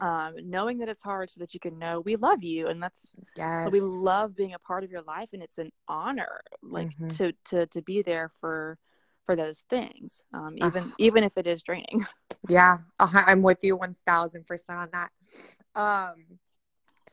um, 0.00 0.34
knowing 0.42 0.78
that 0.78 0.88
it's 0.88 1.02
hard 1.02 1.30
so 1.30 1.40
that 1.40 1.54
you 1.54 1.60
can 1.60 1.78
know 1.78 2.00
we 2.00 2.16
love 2.16 2.42
you 2.42 2.68
and 2.68 2.82
that's 2.82 3.08
yes. 3.36 3.70
we 3.70 3.80
love 3.80 4.36
being 4.36 4.54
a 4.54 4.58
part 4.58 4.84
of 4.84 4.90
your 4.90 5.02
life 5.02 5.28
and 5.32 5.42
it's 5.42 5.58
an 5.58 5.70
honor 5.88 6.40
like 6.62 6.88
mm-hmm. 6.88 7.08
to 7.08 7.32
to 7.44 7.66
to 7.66 7.82
be 7.82 8.02
there 8.02 8.30
for 8.40 8.78
for 9.24 9.36
those 9.36 9.64
things 9.70 10.22
um, 10.32 10.56
even 10.56 10.84
uh, 10.84 10.90
even 10.98 11.24
if 11.24 11.38
it 11.38 11.46
is 11.46 11.62
draining 11.62 12.06
yeah 12.48 12.78
i'm 12.98 13.42
with 13.42 13.62
you 13.62 13.78
1000% 13.78 14.70
on 14.70 14.88
that 14.92 15.10
um 15.74 16.14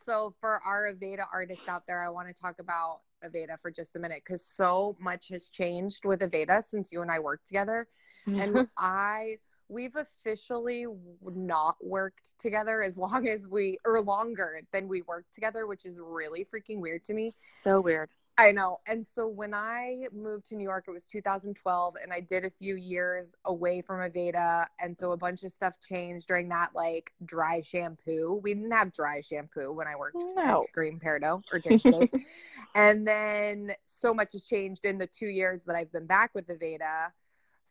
so 0.04 0.34
for 0.42 0.60
our 0.66 0.92
aveda 0.92 1.26
artists 1.32 1.70
out 1.70 1.84
there 1.88 2.02
i 2.02 2.10
want 2.10 2.28
to 2.28 2.34
talk 2.34 2.56
about 2.60 3.02
Aveda 3.24 3.60
for 3.62 3.72
just 3.72 3.96
a 3.96 4.00
minute 4.00 4.24
because 4.26 4.44
so 4.46 4.96
much 5.00 5.30
has 5.30 5.50
changed 5.50 6.06
with 6.06 6.22
Aveda 6.22 6.64
since 6.64 6.92
you 6.92 7.02
and 7.02 7.12
I 7.12 7.20
worked 7.20 7.48
together. 7.48 7.88
and 8.26 8.68
I, 8.78 9.38
we've 9.72 9.96
officially 9.96 10.86
not 11.24 11.78
worked 11.82 12.38
together 12.40 12.84
as 12.84 12.98
long 12.98 13.28
as 13.28 13.48
we, 13.48 13.78
or 13.86 14.02
longer 14.02 14.62
than 14.74 14.88
we 14.88 15.02
worked 15.04 15.34
together, 15.34 15.66
which 15.66 15.86
is 15.86 16.00
really 16.00 16.46
freaking 16.46 16.80
weird 16.80 17.04
to 17.06 17.14
me. 17.14 17.32
So 17.64 17.80
weird. 17.80 18.10
I 18.38 18.52
know. 18.52 18.78
And 18.88 19.06
so 19.06 19.28
when 19.28 19.54
I 19.54 20.06
moved 20.12 20.48
to 20.48 20.56
New 20.56 20.64
York, 20.64 20.86
it 20.88 20.92
was 20.92 21.04
2012, 21.04 21.96
and 22.02 22.12
I 22.12 22.22
did 22.22 22.44
a 22.44 22.50
few 22.50 22.76
years 22.76 23.36
away 23.46 23.82
from 23.82 24.00
Aveda. 24.00 24.66
And 24.80 24.98
so 24.98 25.12
a 25.12 25.18
bunch 25.18 25.44
of 25.44 25.52
stuff 25.52 25.80
changed 25.80 26.28
during 26.28 26.50
that, 26.50 26.70
like 26.74 27.12
dry 27.26 27.62
shampoo. 27.62 28.40
We 28.42 28.56
didn't 28.56 28.72
have 28.72 28.94
dry 28.94 29.22
shampoo 29.22 29.72
when 29.74 29.88
I 29.88 29.96
worked 29.96 30.24
no. 30.36 30.64
at 30.64 30.72
Green 30.74 31.00
Peridot 31.00 31.44
or 31.52 31.60
James 31.60 31.82
State. 31.82 32.14
and 32.76 33.08
then 33.08 33.74
so 33.86 34.14
much 34.14 34.32
has 34.32 34.44
changed 34.44 34.86
in 34.86 34.98
the 34.98 35.08
two 35.08 35.28
years 35.28 35.62
that 35.68 35.76
I've 35.76 35.92
been 35.92 36.08
back 36.08 36.32
with 36.34 36.48
Aveda. 36.48 37.12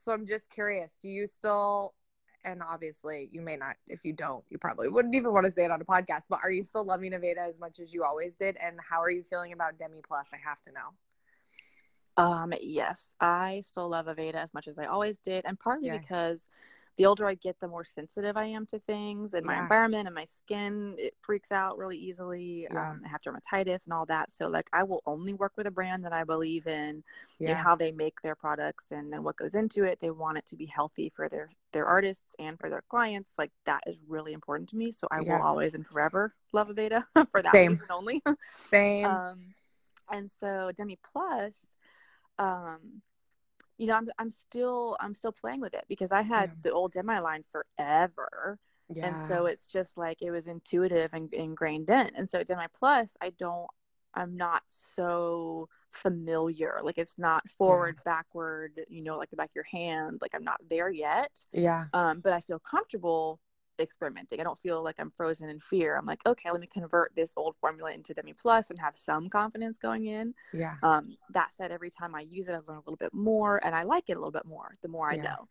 So 0.03 0.13
I'm 0.13 0.27
just 0.27 0.51
curious 0.51 0.97
do 1.01 1.09
you 1.09 1.27
still 1.27 1.95
and 2.45 2.63
obviously 2.63 3.29
you 3.33 3.43
may 3.43 3.57
not 3.57 3.77
if 3.87 4.05
you 4.05 4.13
don't 4.13 4.45
you 4.49 4.59
probably 4.59 4.89
wouldn't 4.89 5.15
even 5.15 5.33
want 5.33 5.45
to 5.45 5.53
say 5.53 5.65
it 5.65 5.71
on 5.71 5.81
a 5.81 5.85
podcast 5.85 6.23
but 6.29 6.41
are 6.43 6.51
you 6.51 6.63
still 6.63 6.85
loving 6.85 7.13
aveda 7.13 7.37
as 7.39 7.61
much 7.61 7.79
as 7.81 7.93
you 7.93 8.03
always 8.05 8.35
did? 8.35 8.57
And 8.57 8.79
how 8.89 9.01
are 9.03 9.11
you 9.11 9.23
feeling 9.23 9.53
about 9.53 9.79
demi 9.79 10.01
plus? 10.07 10.27
I 10.33 10.39
have 10.49 10.61
to 10.63 10.73
know. 10.73 10.91
Um 12.17 12.53
yes 12.61 13.13
i 13.21 13.61
still 13.65 13.89
love 13.89 14.07
aveda 14.07 14.35
as 14.35 14.53
much 14.55 14.69
as 14.69 14.79
i 14.79 14.87
always 14.87 15.19
did 15.19 15.45
and 15.45 15.59
partly 15.59 15.89
yeah. 15.89 15.99
because 15.99 16.47
the 16.97 17.07
older 17.07 17.27
I 17.27 17.35
get, 17.35 17.59
the 17.61 17.69
more 17.69 17.85
sensitive 17.85 18.37
I 18.37 18.47
am 18.47 18.67
to 18.67 18.79
things 18.79 19.35
and 19.35 19.47
my 19.47 19.55
yeah. 19.55 19.63
environment 19.63 20.07
and 20.07 20.15
my 20.15 20.25
skin. 20.25 20.95
It 20.99 21.15
freaks 21.23 21.51
out 21.51 21.79
really 21.79 21.97
easily. 21.97 22.67
Yeah. 22.71 22.91
Um, 22.91 23.03
I 23.05 23.09
have 23.09 23.23
dermatitis 23.23 23.85
and 23.85 23.93
all 23.93 24.07
that. 24.07 24.33
So, 24.33 24.49
like, 24.49 24.69
I 24.73 24.83
will 24.83 25.03
only 25.07 25.33
work 25.33 25.53
with 25.57 25.67
a 25.67 25.71
brand 25.71 26.05
that 26.05 26.13
I 26.13 26.25
believe 26.25 26.67
in, 26.67 27.03
yeah. 27.39 27.55
how 27.55 27.75
they 27.75 27.93
make 27.93 28.21
their 28.21 28.35
products 28.35 28.93
and 28.93 29.13
then 29.13 29.23
what 29.23 29.37
goes 29.37 29.55
into 29.55 29.85
it. 29.85 29.99
They 30.01 30.11
want 30.11 30.39
it 30.39 30.47
to 30.47 30.57
be 30.57 30.67
healthy 30.67 31.11
for 31.15 31.29
their 31.29 31.49
their 31.73 31.87
artists 31.87 32.35
and 32.39 32.59
for 32.59 32.69
their 32.69 32.83
clients. 32.89 33.33
Like, 33.39 33.53
that 33.67 33.83
is 33.87 34.03
really 34.07 34.33
important 34.33 34.69
to 34.71 34.77
me. 34.77 34.93
So, 34.93 35.09
I 35.11 35.21
yeah. 35.21 35.39
will 35.39 35.47
always 35.47 35.75
and 35.75 35.87
forever 35.87 36.35
love 36.53 36.69
Aveda 36.69 37.05
for 37.31 37.41
that 37.43 37.53
Same. 37.53 37.73
reason 37.73 37.87
only. 37.91 38.23
Same. 38.71 39.07
Um, 39.21 39.55
and 40.13 40.31
so, 40.41 40.71
Demi 40.77 40.99
Plus. 41.13 41.67
Um, 42.39 43.03
you 43.81 43.87
know, 43.87 43.95
I'm 43.95 44.11
I'm 44.19 44.31
still 44.31 44.97
I'm 45.01 45.15
still 45.15 45.33
playing 45.33 45.61
with 45.61 45.73
it 45.73 45.87
because 45.89 46.13
I 46.13 46.21
had 46.21 46.51
yeah. 46.51 46.57
the 46.65 46.73
old 46.73 46.93
demi 46.93 47.19
line 47.19 47.43
forever. 47.51 48.59
Yeah. 48.95 49.07
And 49.07 49.29
so 49.29 49.47
it's 49.47 49.67
just 49.67 49.97
like 49.97 50.21
it 50.21 50.31
was 50.31 50.47
intuitive 50.47 51.15
and 51.15 51.33
ingrained 51.33 51.89
in. 51.89 52.11
And 52.15 52.29
so 52.29 52.43
Demi 52.45 52.67
Plus, 52.79 53.17
I 53.23 53.31
don't 53.39 53.69
I'm 54.13 54.37
not 54.37 54.63
so 54.69 55.69
familiar. 55.93 56.81
Like 56.83 56.99
it's 56.99 57.19
not 57.19 57.49
forward, 57.49 57.97
yeah. 57.99 58.13
backward, 58.17 58.73
you 58.89 59.03
know, 59.03 59.17
like 59.17 59.31
the 59.31 59.37
back 59.37 59.49
of 59.49 59.55
your 59.55 59.65
hand. 59.65 60.19
Like 60.21 60.35
I'm 60.35 60.45
not 60.45 60.61
there 60.69 60.91
yet. 60.91 61.31
Yeah. 61.53 61.87
Um, 61.95 62.21
but 62.21 62.35
I 62.35 62.41
feel 62.41 62.59
comfortable 62.59 63.41
experimenting. 63.79 64.41
I 64.41 64.45
don't 64.45 64.59
feel 64.59 64.83
like 64.83 64.97
I'm 64.99 65.11
frozen 65.17 65.49
in 65.49 65.61
fear. 65.61 65.97
I'm 65.97 66.07
like, 66.07 66.21
okay, 66.27 66.51
let 66.51 66.61
me 66.61 66.67
convert 66.67 67.15
this 67.15 67.33
old 67.37 67.57
formula 67.61 67.93
into 67.93 68.15
Demi 68.15 68.35
Plus 68.35 68.71
and 68.71 68.79
have 68.79 68.97
some 68.97 69.29
confidence 69.29 69.79
going 69.79 70.07
in. 70.07 70.35
Yeah. 70.53 70.75
Um, 70.83 71.17
that 71.31 71.51
said, 71.57 71.71
every 71.73 71.91
time 71.91 72.15
I 72.15 72.21
use 72.23 72.49
it, 72.49 72.55
I've 72.55 72.67
learned 72.67 72.83
a 72.87 72.91
little 72.91 72.97
bit 72.97 73.15
more, 73.15 73.65
and 73.65 73.75
I 73.75 73.83
like 73.85 74.09
it 74.09 74.15
a 74.15 74.19
little 74.19 74.33
bit 74.33 74.47
more 74.47 74.73
the 74.83 74.89
more 74.89 75.11
I 75.11 75.17
Yeah. 75.17 75.23
know. 75.23 75.49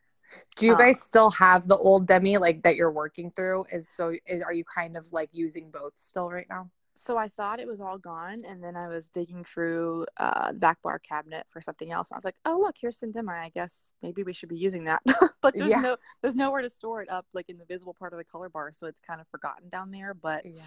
Do 0.57 0.65
you 0.67 0.73
Um, 0.73 0.77
guys 0.77 1.01
still 1.01 1.31
have 1.31 1.67
the 1.67 1.77
old 1.77 2.07
demi 2.07 2.37
like 2.37 2.63
that 2.63 2.75
you're 2.75 2.91
working 2.91 3.31
through? 3.31 3.65
Is 3.71 3.87
so 3.89 4.13
is, 4.27 4.41
are 4.43 4.53
you 4.53 4.63
kind 4.63 4.95
of 4.97 5.11
like 5.11 5.29
using 5.31 5.71
both 5.71 5.93
still 5.97 6.29
right 6.29 6.47
now? 6.49 6.69
So 7.01 7.17
I 7.17 7.29
thought 7.29 7.61
it 7.61 7.67
was 7.67 7.79
all 7.79 7.97
gone, 7.97 8.43
and 8.45 8.61
then 8.61 8.75
I 8.75 8.89
was 8.89 9.07
digging 9.09 9.45
through 9.45 10.05
uh, 10.17 10.51
the 10.51 10.59
back 10.59 10.81
bar 10.81 10.99
cabinet 10.99 11.45
for 11.49 11.61
something 11.61 11.93
else. 11.93 12.09
And 12.11 12.15
I 12.15 12.17
was 12.17 12.25
like, 12.25 12.35
"Oh, 12.43 12.59
look, 12.59 12.75
here's 12.79 12.99
some 12.99 13.11
demi. 13.11 13.31
I 13.31 13.49
guess 13.49 13.93
maybe 14.01 14.21
we 14.23 14.33
should 14.33 14.49
be 14.49 14.57
using 14.57 14.83
that." 14.83 15.01
but 15.41 15.57
there's 15.57 15.69
Yeah. 15.69 15.81
no, 15.81 15.97
there's 16.21 16.35
nowhere 16.35 16.61
to 16.61 16.69
store 16.69 17.01
it 17.01 17.09
up, 17.09 17.25
like 17.33 17.47
in 17.47 17.57
the 17.57 17.65
visible 17.65 17.95
part 17.97 18.11
of 18.11 18.19
the 18.19 18.25
color 18.25 18.49
bar, 18.49 18.73
so 18.73 18.85
it's 18.85 18.99
kind 18.99 19.21
of 19.21 19.27
forgotten 19.29 19.69
down 19.69 19.91
there. 19.91 20.13
But 20.13 20.45
Yeah. 20.45 20.61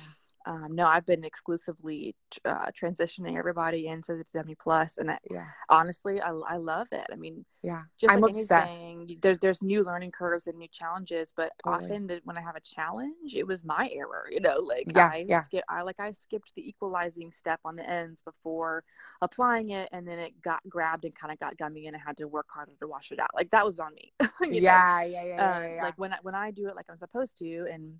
Um, 0.46 0.74
no, 0.74 0.86
I've 0.86 1.06
been 1.06 1.24
exclusively 1.24 2.14
uh, 2.44 2.66
transitioning 2.80 3.36
everybody 3.38 3.86
into 3.88 4.14
the 4.14 4.24
Demi 4.32 4.54
Plus, 4.54 4.98
and 4.98 5.10
I, 5.10 5.18
Yeah. 5.30 5.46
honestly, 5.68 6.20
I, 6.20 6.30
I 6.30 6.56
love 6.56 6.88
it. 6.92 7.06
I 7.12 7.16
mean, 7.16 7.44
Yeah. 7.62 7.82
just 8.00 8.12
I'm 8.12 8.22
like 8.22 8.28
obsessed. 8.28 8.76
anything, 8.76 9.18
there's 9.22 9.38
there's 9.38 9.62
new 9.62 9.82
learning 9.82 10.10
curves 10.10 10.46
and 10.48 10.58
new 10.58 10.68
challenges, 10.68 11.32
but 11.36 11.52
Totally. 11.58 11.84
often 11.84 12.06
that 12.08 12.20
when 12.24 12.36
I 12.36 12.40
have 12.40 12.56
a 12.56 12.60
challenge, 12.60 13.34
it 13.34 13.46
was 13.46 13.64
my 13.64 13.88
error. 13.92 14.26
You 14.30 14.40
know, 14.40 14.58
like 14.58 14.92
Yeah, 14.94 15.10
I 15.12 15.26
yeah. 15.28 15.44
skip, 15.44 15.64
I 15.68 15.82
like 15.82 16.00
I 16.00 16.12
skipped 16.12 16.52
the 16.56 16.68
equalizing 16.68 17.30
step 17.32 17.60
on 17.64 17.76
the 17.76 17.88
ends 17.88 18.20
before 18.22 18.82
applying 19.20 19.70
it, 19.70 19.88
and 19.92 20.06
then 20.06 20.18
it 20.18 20.40
got 20.42 20.60
grabbed 20.68 21.04
and 21.04 21.14
kind 21.14 21.32
of 21.32 21.38
got 21.38 21.56
gummy, 21.56 21.86
and 21.86 21.96
I 21.96 22.00
had 22.04 22.16
to 22.18 22.26
work 22.28 22.46
harder 22.52 22.72
to 22.80 22.88
wash 22.88 23.12
it 23.12 23.20
out. 23.20 23.30
Like 23.34 23.50
that 23.50 23.64
was 23.64 23.78
on 23.78 23.94
me. 23.94 24.12
Yeah, 24.48 25.02
yeah, 25.04 25.22
yeah, 25.22 25.22
yeah, 25.24 25.38
Uh, 25.38 25.60
yeah, 25.60 25.74
yeah. 25.74 25.82
like 25.84 25.94
when 25.96 26.12
I, 26.12 26.18
when 26.22 26.34
I 26.34 26.50
do 26.50 26.68
it 26.68 26.76
like 26.76 26.86
I'm 26.90 26.96
supposed 26.96 27.38
to 27.38 27.66
and 27.72 27.94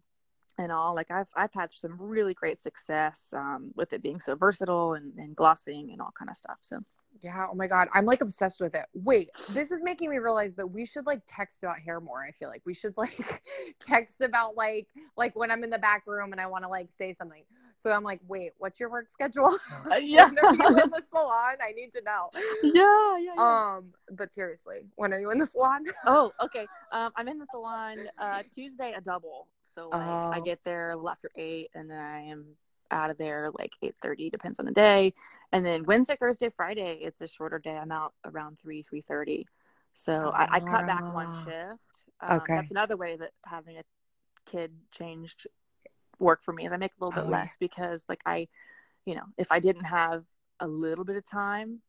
and 0.58 0.70
all 0.70 0.94
like 0.94 1.10
I've 1.10 1.28
I've 1.34 1.52
had 1.52 1.72
some 1.72 1.96
really 1.98 2.34
great 2.34 2.60
success 2.60 3.28
um, 3.32 3.72
with 3.74 3.92
it 3.92 4.02
being 4.02 4.20
so 4.20 4.34
versatile 4.34 4.94
and, 4.94 5.12
and 5.18 5.34
glossing 5.34 5.90
and 5.92 6.00
all 6.00 6.12
kind 6.16 6.30
of 6.30 6.36
stuff. 6.36 6.58
So 6.60 6.80
Yeah, 7.22 7.46
oh 7.50 7.54
my 7.54 7.66
god, 7.66 7.88
I'm 7.92 8.04
like 8.04 8.20
obsessed 8.20 8.60
with 8.60 8.74
it. 8.74 8.86
Wait, 8.94 9.30
this 9.50 9.70
is 9.70 9.82
making 9.82 10.10
me 10.10 10.18
realize 10.18 10.54
that 10.54 10.66
we 10.66 10.84
should 10.84 11.06
like 11.06 11.22
text 11.26 11.62
about 11.62 11.78
hair 11.78 12.00
more. 12.00 12.22
I 12.22 12.32
feel 12.32 12.48
like 12.48 12.62
we 12.64 12.74
should 12.74 12.94
like 12.96 13.42
text 13.80 14.20
about 14.20 14.56
like 14.56 14.88
like 15.16 15.34
when 15.36 15.50
I'm 15.50 15.64
in 15.64 15.70
the 15.70 15.78
back 15.78 16.06
room 16.06 16.32
and 16.32 16.40
I 16.40 16.46
want 16.46 16.64
to 16.64 16.68
like 16.68 16.88
say 16.96 17.14
something. 17.14 17.44
So 17.76 17.90
I'm 17.90 18.04
like, 18.04 18.20
wait, 18.28 18.52
what's 18.58 18.78
your 18.78 18.90
work 18.90 19.08
schedule? 19.10 19.58
Uh, 19.90 19.94
yeah. 20.00 20.28
when 20.28 20.38
are 20.38 20.54
you 20.54 20.82
in 20.82 20.90
the 20.90 21.02
salon? 21.10 21.56
I 21.60 21.72
need 21.72 21.90
to 21.92 22.02
know. 22.02 22.30
yeah, 22.62 23.18
yeah, 23.18 23.32
yeah. 23.36 23.74
Um, 23.76 23.92
but 24.12 24.32
seriously, 24.32 24.86
when 24.94 25.12
are 25.12 25.18
you 25.18 25.30
in 25.32 25.38
the 25.38 25.46
salon? 25.46 25.84
oh, 26.06 26.30
okay. 26.40 26.66
Um, 26.92 27.10
I'm 27.16 27.26
in 27.26 27.38
the 27.38 27.46
salon 27.50 27.98
uh, 28.18 28.42
Tuesday 28.54 28.94
a 28.96 29.00
double. 29.00 29.48
So 29.74 29.90
like 29.90 30.20
I 30.30 30.40
Oh. 30.40 30.44
get 30.44 30.62
there 30.64 30.94
after 31.08 31.30
eight, 31.36 31.70
and 31.74 31.90
then 31.90 31.98
I 31.98 32.20
am 32.22 32.44
out 32.90 33.10
of 33.10 33.18
there 33.18 33.50
like 33.58 33.72
eight 33.82 33.94
thirty, 34.02 34.30
depends 34.30 34.58
on 34.58 34.66
the 34.66 34.72
day. 34.72 35.14
And 35.52 35.64
then 35.64 35.84
Wednesday, 35.84 36.16
Thursday, 36.18 36.50
Friday, 36.50 36.98
it's 37.02 37.20
a 37.20 37.28
shorter 37.28 37.58
day. 37.58 37.76
I'm 37.76 37.92
out 37.92 38.14
around 38.24 38.58
three, 38.58 38.82
three 38.82 39.00
thirty. 39.00 39.46
So 39.94 40.32
I, 40.34 40.46
I 40.52 40.60
cut 40.60 40.86
back 40.86 41.14
one 41.14 41.28
shift. 41.44 42.04
Um, 42.20 42.30
Okay. 42.38 42.56
That's 42.56 42.70
another 42.70 42.96
way 42.96 43.16
that 43.16 43.30
having 43.46 43.76
a 43.78 43.82
kid 44.46 44.72
changed 44.90 45.46
work 46.18 46.42
for 46.42 46.52
me 46.52 46.66
is 46.66 46.72
I 46.72 46.76
make 46.76 46.92
a 46.92 47.04
little 47.04 47.12
bit 47.12 47.26
Oh, 47.26 47.30
yeah. 47.30 47.42
less 47.42 47.56
because 47.58 48.04
like 48.08 48.22
I, 48.26 48.48
you 49.04 49.14
know, 49.14 49.24
if 49.36 49.50
I 49.52 49.60
didn't 49.60 49.84
have 49.84 50.24
a 50.60 50.66
little 50.66 51.04
bit 51.04 51.16
of 51.16 51.28
time 51.28 51.80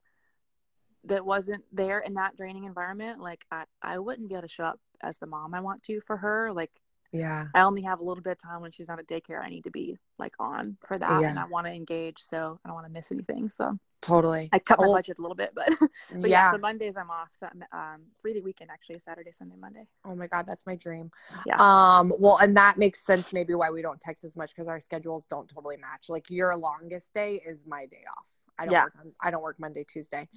that 1.05 1.25
wasn't 1.25 1.63
there 1.71 1.99
in 1.99 2.13
that 2.15 2.35
draining 2.37 2.63
environment, 2.63 3.19
like 3.19 3.45
I, 3.51 3.65
I 3.81 3.99
wouldn't 3.99 4.29
be 4.29 4.35
able 4.35 4.43
to 4.43 4.47
show 4.47 4.65
up 4.65 4.79
as 5.01 5.17
the 5.17 5.27
mom 5.27 5.53
I 5.53 5.59
want 5.59 5.83
to 5.83 5.99
for 6.01 6.17
her. 6.17 6.51
Like 6.53 6.71
Yeah. 7.13 7.45
I 7.53 7.61
only 7.61 7.83
have 7.83 7.99
a 7.99 8.03
little 8.03 8.23
bit 8.23 8.31
of 8.31 8.39
time 8.39 8.61
when 8.61 8.71
she's 8.71 8.87
not 8.87 8.99
at 8.99 9.07
daycare. 9.07 9.41
I 9.43 9.49
need 9.49 9.63
to 9.65 9.71
be 9.71 9.97
like 10.17 10.33
on 10.39 10.77
for 10.87 10.97
that, 10.97 11.23
and 11.23 11.37
I 11.37 11.45
want 11.45 11.67
to 11.67 11.71
engage, 11.71 12.17
so 12.17 12.59
I 12.65 12.67
don't 12.67 12.75
want 12.75 12.87
to 12.87 12.91
miss 12.91 13.11
anything. 13.11 13.49
So 13.49 13.77
Totally. 14.01 14.49
I 14.51 14.59
cut 14.59 14.79
my 14.79 14.87
Oh, 14.87 14.93
budget 14.93 15.17
a 15.19 15.21
little 15.21 15.35
bit, 15.35 15.51
but 15.55 15.69
but 15.79 16.29
yeah. 16.29 16.29
yeah. 16.29 16.51
So 16.51 16.57
Mondays 16.57 16.97
I'm 16.97 17.09
off. 17.09 17.29
So 17.31 17.47
i'm 17.47 17.63
um, 17.71 18.01
three 18.21 18.33
day 18.33 18.41
weekend 18.41 18.69
actually, 18.71 18.99
Saturday, 18.99 19.31
Sunday, 19.31 19.55
Monday. 19.57 19.87
Oh 20.03 20.15
my 20.15 20.27
god, 20.27 20.45
that's 20.47 20.65
my 20.65 20.75
dream. 20.75 21.09
Yeah. 21.45 21.55
Um. 21.57 22.13
Well, 22.17 22.37
and 22.37 22.57
that 22.57 22.77
makes 22.77 23.05
sense 23.05 23.31
maybe 23.31 23.53
why 23.53 23.69
we 23.69 23.81
don't 23.81 24.01
text 24.01 24.23
as 24.23 24.35
much 24.35 24.49
because 24.49 24.67
our 24.67 24.79
schedules 24.79 25.25
don't 25.27 25.47
totally 25.47 25.77
match. 25.77 26.09
Like 26.09 26.29
your 26.29 26.55
longest 26.57 27.13
day 27.13 27.41
is 27.45 27.63
my 27.65 27.85
day 27.85 28.03
off. 28.09 28.25
I 28.59 28.65
don't 28.65 28.73
Yeah. 28.73 28.83
work. 28.83 28.93
On, 28.99 29.11
I 29.21 29.31
don't 29.31 29.41
work 29.41 29.59
Monday, 29.59 29.83
Tuesday. 29.83 30.27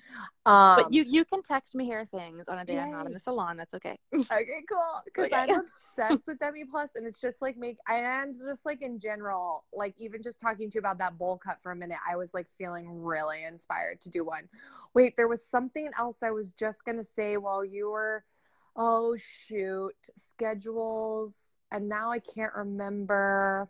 Um. 0.47 0.77
but 0.77 0.93
you 0.93 1.05
you 1.07 1.25
can 1.25 1.43
text 1.43 1.75
me 1.75 1.85
here 1.85 2.05
things 2.05 2.49
on 2.49 2.59
a 2.59 2.65
day 2.65 2.79
I'm 2.79 2.91
not 2.91 3.07
in 3.07 3.13
the 3.13 3.21
salon. 3.21 3.57
That's 3.57 3.75
okay. 3.75 3.99
okay, 4.15 4.63
cool. 4.71 4.79
Because 5.05 5.27
Okay. 5.27 5.35
I'm 5.35 5.51
obsessed 5.97 6.27
with 6.27 6.39
Demi 6.39 6.65
Plus, 6.65 6.91
and 6.95 7.07
it's 7.07 7.21
just 7.21 7.43
like 7.43 7.57
make 7.57 7.77
and 7.89 8.37
just 8.39 8.65
like 8.65 8.83
in 8.83 8.99
general, 8.99 9.65
like 9.73 9.95
even 9.99 10.23
just 10.23 10.41
talking 10.41 10.71
to 10.71 10.75
you 10.75 10.81
about 10.81 10.99
that 10.99 11.19
bowl 11.19 11.39
cut 11.39 11.59
for 11.63 11.73
a 11.73 11.77
minute, 11.77 11.99
I 12.09 12.17
was 12.17 12.33
like 12.33 12.47
feeling 12.59 13.03
really 13.03 13.45
inspired 13.45 14.01
to 14.03 14.09
do 14.11 14.25
one. 14.25 14.49
Wait, 14.95 15.17
there 15.17 15.29
was 15.29 15.41
something 15.51 15.91
else 15.99 16.17
I 16.23 16.31
was 16.31 16.53
just 16.53 16.85
gonna 16.85 17.05
say 17.05 17.37
while 17.37 17.65
you 17.65 17.91
were. 17.91 18.25
Oh 18.79 19.17
shoot, 19.47 19.95
schedules, 20.31 21.33
and 21.71 21.89
now 21.89 22.11
I 22.11 22.19
can't 22.19 22.53
remember. 22.55 23.69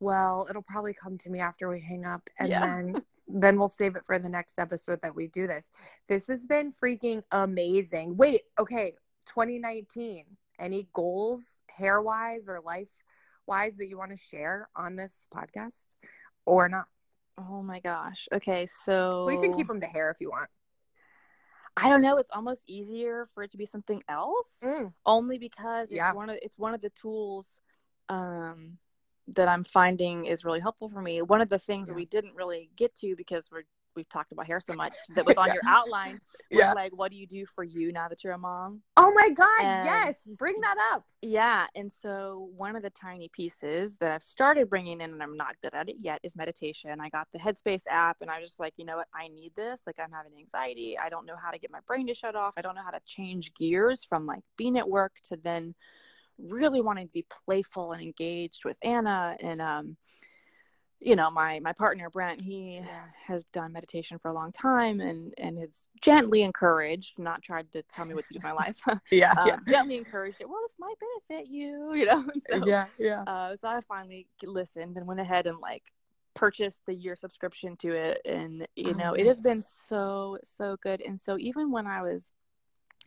Well, 0.00 0.46
it'll 0.48 0.62
probably 0.62 0.94
come 0.94 1.18
to 1.18 1.30
me 1.30 1.40
after 1.40 1.68
we 1.68 1.80
hang 1.80 2.06
up, 2.06 2.28
and 2.38 2.48
Yeah. 2.50 2.60
then 2.60 3.02
then 3.32 3.58
we'll 3.58 3.68
save 3.68 3.96
it 3.96 4.04
for 4.06 4.18
the 4.18 4.28
next 4.28 4.58
episode 4.58 5.00
that 5.02 5.14
we 5.14 5.26
do 5.28 5.46
this. 5.46 5.66
This 6.08 6.26
has 6.28 6.46
been 6.46 6.72
freaking 6.72 7.22
amazing. 7.32 8.16
Wait, 8.16 8.42
okay, 8.58 8.94
2019. 9.26 10.24
Any 10.58 10.88
goals, 10.92 11.40
hair 11.68 12.02
wise 12.02 12.48
or 12.48 12.60
life 12.60 12.88
wise, 13.46 13.76
that 13.76 13.88
you 13.88 13.96
want 13.96 14.10
to 14.10 14.16
share 14.16 14.68
on 14.76 14.96
this 14.96 15.26
podcast 15.34 15.96
or 16.44 16.68
not? 16.68 16.86
Oh 17.38 17.62
my 17.62 17.80
gosh. 17.80 18.28
Okay, 18.32 18.66
so 18.66 19.24
Well, 19.26 19.34
you 19.34 19.40
can 19.40 19.54
keep 19.54 19.68
them 19.68 19.80
to 19.80 19.86
hair 19.86 20.10
if 20.10 20.18
you 20.20 20.30
want. 20.30 20.50
I 21.76 21.88
don't 21.88 22.02
know. 22.02 22.18
It's 22.18 22.30
almost 22.30 22.68
easier 22.68 23.28
for 23.32 23.42
it 23.42 23.52
to 23.52 23.56
be 23.56 23.64
something 23.64 24.02
else, 24.08 24.58
Mm, 24.62 24.92
only 25.06 25.38
because 25.38 25.90
it's 25.90 25.96
Yeah. 25.96 26.12
one 26.12 26.28
of 26.28 26.36
it's 26.42 26.58
one 26.58 26.74
of 26.74 26.80
the 26.82 26.90
tools 26.90 27.60
um, 28.08 28.76
that 29.36 29.48
I'm 29.48 29.64
finding 29.64 30.26
is 30.26 30.44
really 30.44 30.60
helpful 30.60 30.88
for 30.88 31.02
me. 31.02 31.22
One 31.22 31.40
of 31.40 31.48
the 31.48 31.58
things 31.58 31.88
that 31.88 31.94
we 31.94 32.04
didn't 32.06 32.34
really 32.34 32.70
get 32.76 32.96
to 32.98 33.14
because 33.16 33.48
we're 33.50 33.62
we've 33.96 34.08
talked 34.08 34.30
about 34.30 34.46
hair 34.46 34.60
so 34.60 34.72
much 34.74 34.92
that 35.16 35.26
was 35.26 35.36
on 35.36 35.48
Yeah. 35.48 35.54
your 35.54 35.62
outline 35.66 36.20
was 36.52 36.60
Yeah. 36.60 36.72
like, 36.74 36.96
what 36.96 37.10
do 37.10 37.16
you 37.16 37.26
do 37.26 37.44
for 37.56 37.64
you 37.64 37.90
now 37.90 38.06
that 38.06 38.22
you're 38.22 38.34
a 38.34 38.38
mom? 38.38 38.82
Oh 38.96 39.12
my 39.12 39.30
God, 39.30 39.60
And- 39.60 39.84
yes. 39.84 40.14
Bring 40.38 40.60
that 40.60 40.76
up. 40.92 41.04
Yeah, 41.22 41.66
and 41.74 41.90
so 41.92 42.50
one 42.56 42.76
of 42.76 42.84
the 42.84 42.90
tiny 42.90 43.28
pieces 43.32 43.96
that 43.96 44.12
I've 44.12 44.22
started 44.22 44.70
bringing 44.70 45.00
in, 45.00 45.12
and 45.12 45.20
I'm 45.20 45.36
not 45.36 45.56
good 45.60 45.74
at 45.74 45.88
it 45.88 45.96
yet, 45.98 46.20
is 46.22 46.36
meditation. 46.36 47.00
I 47.00 47.08
got 47.08 47.26
the 47.32 47.40
Headspace 47.40 47.82
app, 47.90 48.18
and 48.20 48.30
I 48.30 48.38
was 48.38 48.50
just 48.50 48.60
like, 48.60 48.74
you 48.76 48.84
know 48.84 48.96
what, 48.96 49.08
I 49.12 49.26
need 49.26 49.52
this. 49.56 49.82
Like, 49.84 49.96
I'm 49.98 50.12
having 50.12 50.32
anxiety. 50.38 50.96
I 50.96 51.08
don't 51.08 51.26
know 51.26 51.36
how 51.36 51.50
to 51.50 51.58
get 51.58 51.72
my 51.72 51.80
brain 51.88 52.06
to 52.06 52.14
shut 52.14 52.36
off. 52.36 52.54
I 52.56 52.62
don't 52.62 52.76
know 52.76 52.84
how 52.84 52.92
to 52.92 53.00
change 53.04 53.52
gears 53.54 54.04
from 54.04 54.24
like 54.24 54.44
being 54.56 54.78
at 54.78 54.88
work 54.88 55.14
to 55.30 55.36
then 55.36 55.74
really 56.48 56.80
wanting 56.80 57.06
to 57.06 57.12
be 57.12 57.26
playful 57.44 57.92
and 57.92 58.02
engaged 58.02 58.64
with 58.64 58.76
Anna. 58.82 59.36
And 59.40 59.60
um, 59.60 59.96
you 61.00 61.16
know, 61.16 61.30
my 61.30 61.60
my 61.60 61.72
partner 61.72 62.10
Brent, 62.10 62.42
he 62.42 62.80
Yeah. 62.84 63.06
has 63.26 63.44
done 63.52 63.72
meditation 63.72 64.18
for 64.18 64.28
a 64.30 64.34
long 64.34 64.52
time, 64.52 65.00
and 65.00 65.32
and 65.38 65.58
has 65.58 65.86
gently 66.02 66.42
encouraged, 66.42 67.18
not 67.18 67.42
tried 67.42 67.72
to 67.72 67.82
tell 67.94 68.04
me 68.04 68.14
what 68.14 68.26
to 68.26 68.34
do 68.34 68.38
in 68.38 68.42
my 68.42 68.52
life. 68.52 68.80
Yeah. 69.10 69.34
um, 69.38 69.64
gently 69.68 69.96
encouraged 69.96 70.40
it. 70.40 70.48
Well, 70.48 70.60
this 70.62 70.76
might 70.78 70.94
benefit 71.28 71.50
you, 71.50 71.94
you 71.94 72.06
know. 72.06 72.24
So, 72.50 72.66
yeah. 72.66 72.86
Yeah. 72.98 73.24
uh, 73.26 73.56
so 73.56 73.68
I 73.68 73.80
finally 73.88 74.26
listened 74.42 74.96
and 74.96 75.06
went 75.06 75.20
ahead 75.20 75.46
and 75.46 75.58
like 75.58 75.84
purchased 76.34 76.82
the 76.86 76.94
year 76.94 77.16
subscription 77.16 77.76
to 77.78 77.94
it, 77.94 78.20
and 78.26 78.66
you 78.76 78.92
Oh, 78.92 78.98
know, 78.98 79.14
it 79.14 79.26
has 79.26 79.40
been 79.40 79.62
so 79.88 80.38
so 80.44 80.76
good. 80.82 81.00
And 81.00 81.18
so 81.18 81.38
even 81.38 81.70
when 81.70 81.86
I 81.86 82.02
was 82.02 82.30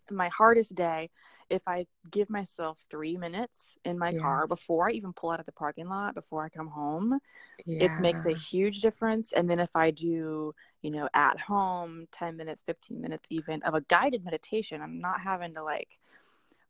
my 0.09 0.29
hardest 0.29 0.75
day, 0.75 1.09
if 1.49 1.61
I 1.67 1.85
give 2.11 2.29
myself 2.29 2.79
three 2.89 3.17
minutes 3.17 3.77
in 3.85 3.97
my 3.97 4.11
Yeah. 4.11 4.21
car 4.21 4.47
before 4.47 4.89
I 4.89 4.91
even 4.93 5.13
pull 5.13 5.31
out 5.31 5.39
of 5.39 5.45
the 5.45 5.51
parking 5.51 5.87
lot, 5.87 6.15
before 6.15 6.43
I 6.43 6.49
come 6.49 6.67
home, 6.67 7.19
it 7.67 7.91
makes 7.99 8.25
a 8.25 8.33
huge 8.33 8.81
difference. 8.81 9.33
And 9.33 9.49
then 9.49 9.59
if 9.59 9.75
i 9.75 9.91
do 9.91 10.53
you 10.81 10.91
know 10.91 11.07
at 11.13 11.39
home 11.39 12.07
10 12.11 12.37
minutes 12.37 12.61
15 12.65 12.99
minutes 13.01 13.27
even 13.31 13.61
of 13.63 13.73
a 13.73 13.81
guided 13.81 14.23
meditation 14.23 14.81
i'm 14.81 14.99
not 14.99 15.21
having 15.21 15.53
to 15.53 15.63
like 15.63 15.97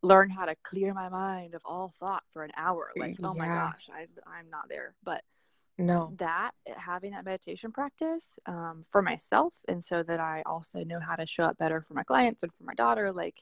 learn 0.04 0.30
how 0.30 0.46
to 0.46 0.56
clear 0.64 0.94
my 0.94 1.10
mind 1.10 1.56
of 1.56 1.62
all 1.66 1.94
thought 2.00 2.24
for 2.34 2.44
an 2.44 2.52
hour. 2.58 2.92
Like 2.98 3.18
oh 3.24 3.34
my 3.34 3.48
gosh 3.48 3.90
I, 3.92 4.02
i'm 4.28 4.50
not 4.50 4.70
there. 4.70 4.94
But 5.04 5.22
No. 5.78 6.14
that 6.20 6.52
having 6.78 7.12
that 7.12 7.26
meditation 7.26 7.72
practice 7.72 8.38
um, 8.46 8.86
for 8.92 9.02
myself 9.02 9.54
and 9.68 9.84
so 9.84 10.04
that 10.04 10.20
i 10.20 10.44
also 10.46 10.84
know 10.84 11.00
how 11.00 11.16
to 11.16 11.26
show 11.26 11.44
up 11.46 11.58
better 11.58 11.82
for 11.82 11.94
my 11.96 12.04
clients 12.04 12.44
and 12.44 12.54
for 12.54 12.64
my 12.64 12.74
daughter 12.76 13.12
like 13.12 13.42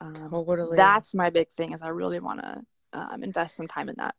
um, 0.00 0.14
Totally. 0.30 0.76
that's 0.76 1.14
my 1.14 1.30
big 1.30 1.48
thing 1.50 1.72
is 1.72 1.80
i 1.82 1.88
really 1.88 2.20
want 2.20 2.40
to 2.40 2.60
um, 2.94 3.22
invest 3.22 3.56
some 3.56 3.68
time 3.68 3.88
in 3.88 3.94
that 3.98 4.14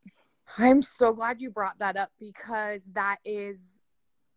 I'm 0.57 0.82
so 0.82 1.13
glad 1.13 1.39
you 1.41 1.49
brought 1.49 1.80
that 1.80 1.95
up 1.95 2.11
because 2.19 2.82
that 2.93 3.17
is 3.24 3.57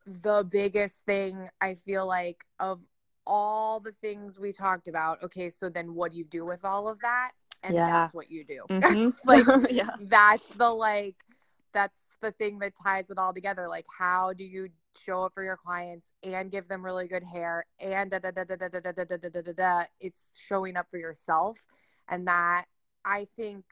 the 0.07 0.47
biggest 0.49 1.05
thing 1.05 1.49
I 1.61 1.75
feel 1.75 2.07
like 2.07 2.45
of 2.61 2.81
all 3.27 3.81
the 3.81 3.93
things 4.01 4.39
we 4.39 4.53
talked 4.53 4.87
about. 4.87 5.23
Okay, 5.25 5.51
so 5.51 5.69
then 5.69 5.95
what 5.95 6.13
do 6.13 6.19
you 6.19 6.25
do 6.25 6.45
with 6.45 6.65
all 6.65 6.89
of 6.89 7.01
that? 7.01 7.33
and 7.63 7.75
yeah. 7.75 7.91
that's 7.91 8.15
what 8.15 8.31
you 8.31 8.45
do. 8.45 8.63
Mm-hmm. 8.71 9.11
like 9.25 9.45
yeah. 9.71 9.91
that's 10.01 10.47
the 10.51 10.71
like 10.71 11.17
that's 11.73 11.99
the 12.21 12.33
thing 12.33 12.59
that 12.61 12.73
ties 12.83 13.11
it 13.11 13.19
all 13.19 13.33
together. 13.33 13.69
Like 13.69 13.87
how 13.99 14.33
do 14.33 14.45
you 14.45 14.69
show 14.99 15.25
up 15.25 15.35
for 15.35 15.43
your 15.43 15.57
clients 15.57 16.07
and 16.23 16.51
give 16.51 16.69
them 16.69 16.85
really 16.85 17.07
good 17.07 17.23
hair 17.23 17.67
and 17.79 18.11
da 18.11 18.19
da 18.19 18.31
da 18.31 18.45
da 18.45 18.57
da 18.57 18.69
da 18.69 18.81
da 18.81 19.05
da 19.05 19.17
da 19.17 19.29
da 19.29 19.41
da 19.43 19.53
da 19.53 19.85
it's 20.01 20.33
showing 20.39 20.75
up 20.75 20.87
for 20.91 20.97
yourself 20.97 21.59
and 22.09 22.27
that 22.27 22.65
I 23.05 23.27
think 23.37 23.65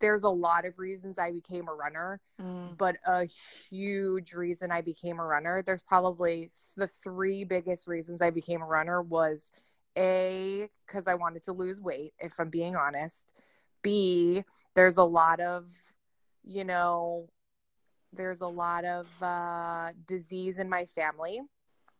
there's 0.00 0.22
a 0.22 0.28
lot 0.28 0.64
of 0.64 0.78
reasons 0.78 1.18
I 1.18 1.32
became 1.32 1.68
a 1.68 1.74
runner, 1.74 2.20
mm. 2.40 2.76
but 2.76 2.96
a 3.06 3.26
huge 3.70 4.32
reason 4.32 4.70
I 4.70 4.80
became 4.80 5.18
a 5.18 5.24
runner, 5.24 5.62
there's 5.62 5.82
probably 5.82 6.50
the 6.76 6.86
three 6.86 7.44
biggest 7.44 7.86
reasons 7.88 8.22
I 8.22 8.30
became 8.30 8.62
a 8.62 8.66
runner 8.66 9.02
was 9.02 9.50
A, 9.96 10.68
because 10.86 11.06
I 11.06 11.14
wanted 11.14 11.44
to 11.44 11.52
lose 11.52 11.80
weight, 11.80 12.14
if 12.18 12.38
I'm 12.38 12.50
being 12.50 12.76
honest. 12.76 13.26
B, 13.82 14.44
there's 14.74 14.96
a 14.96 15.04
lot 15.04 15.40
of, 15.40 15.66
you 16.44 16.64
know, 16.64 17.28
there's 18.12 18.40
a 18.40 18.46
lot 18.46 18.84
of 18.84 19.06
uh, 19.22 19.88
disease 20.06 20.58
in 20.58 20.68
my 20.68 20.84
family. 20.86 21.40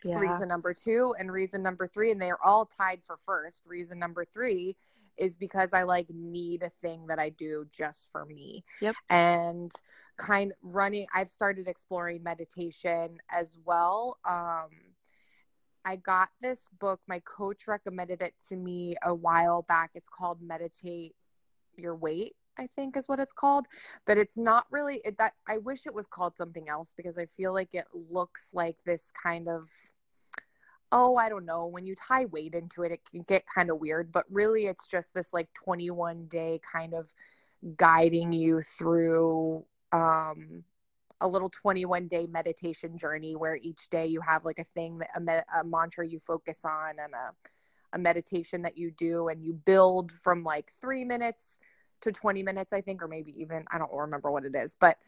Yeah. 0.05 0.21
Reason 0.21 0.47
number 0.47 0.73
two 0.75 1.15
and 1.19 1.31
reason 1.31 1.63
number 1.63 1.87
three, 1.87 2.13
and 2.13 2.23
they're 2.23 2.43
all 2.45 2.71
tied 2.79 3.01
for 3.05 3.19
first. 3.27 3.63
Reason 3.67 3.99
number 3.99 4.25
three 4.25 4.77
is 5.17 5.37
because 5.37 5.71
I 5.73 5.83
like 5.83 6.07
need 6.11 6.63
a 6.63 6.71
thing 6.81 7.09
that 7.09 7.19
I 7.19 7.31
do 7.31 7.67
just 7.73 8.07
for 8.13 8.25
me. 8.25 8.65
Yep. 8.81 8.95
And 9.11 9.73
kind 10.17 10.53
of 10.53 10.75
running, 10.75 11.07
I've 11.13 11.31
started 11.31 11.67
exploring 11.67 12.23
meditation 12.23 13.19
as 13.31 13.57
well. 13.65 14.19
Um, 14.25 14.69
I 15.85 15.97
got 15.97 16.29
this 16.41 16.61
book. 16.79 17.01
My 17.09 17.21
coach 17.21 17.67
recommended 17.67 18.23
it 18.23 18.35
to 18.49 18.57
me 18.57 18.95
a 19.03 19.15
while 19.15 19.63
back. 19.63 19.91
It's 19.95 20.09
called 20.09 20.41
Meditate 20.41 21.17
Your 21.77 21.97
Weight 21.97 22.37
I 22.59 22.67
think 22.67 22.97
is 22.97 23.09
what 23.09 23.21
it's 23.21 23.33
called, 23.33 23.67
but 24.07 24.19
it's 24.19 24.37
not 24.37 24.67
really 24.71 25.01
it, 25.05 25.17
that 25.19 25.35
I 25.49 25.59
wish 25.59 25.87
it 25.87 25.95
was 25.95 26.07
called 26.07 26.37
something 26.37 26.69
else 26.69 26.93
because 26.97 27.17
I 27.19 27.27
feel 27.37 27.53
like 27.53 27.71
it 27.73 27.87
looks 28.11 28.49
like 28.53 28.77
this 28.85 29.13
kind 29.23 29.49
of 29.49 29.69
oh, 30.91 31.17
I 31.17 31.29
don't 31.29 31.45
know, 31.45 31.67
when 31.67 31.85
you 31.85 31.95
tie 31.95 32.25
weight 32.27 32.55
into 32.55 32.83
it 32.83 32.93
it 32.93 33.01
can 33.11 33.23
get 33.23 33.45
kind 33.47 33.71
of 33.71 33.79
weird, 33.79 34.11
but 34.11 34.25
really 34.31 34.67
it's 34.67 34.87
just 34.87 35.13
this 35.13 35.33
like 35.33 35.53
21 35.55 36.27
day 36.29 36.61
kind 36.73 36.95
of 36.95 37.13
guiding 37.77 38.33
you 38.33 38.63
through 38.63 39.65
um 39.93 40.63
a 41.21 41.27
little 41.27 41.51
21 41.51 42.07
day 42.07 42.27
meditation 42.29 42.97
journey 42.97 43.35
where 43.35 43.59
each 43.63 43.91
day 43.91 44.07
you 44.07 44.21
have 44.21 44.45
like 44.45 44.61
a 44.61 44.65
thing 44.65 44.99
that 44.99 45.11
a, 45.17 45.21
med- 45.21 45.45
a 45.61 45.65
mantra 45.65 46.07
you 46.07 46.21
focus 46.21 46.65
on 46.65 46.91
and 47.03 47.15
a 47.15 47.33
a 47.95 47.99
meditation 47.99 48.63
that 48.63 48.77
you 48.77 48.91
do 48.91 49.29
and 49.29 49.43
you 49.43 49.55
build 49.65 50.13
from 50.13 50.45
like 50.45 50.71
3 50.81 51.05
minutes 51.05 51.59
to 52.03 52.13
20 52.13 52.43
minutes, 52.43 52.73
I 52.73 52.81
think, 52.81 53.03
or 53.03 53.09
maybe 53.09 53.41
even, 53.41 53.65
I 53.71 53.79
don't 53.79 53.93
remember 53.93 54.31
what 54.31 54.45
it 54.45 54.55
is, 54.55 54.77
but 54.79 54.99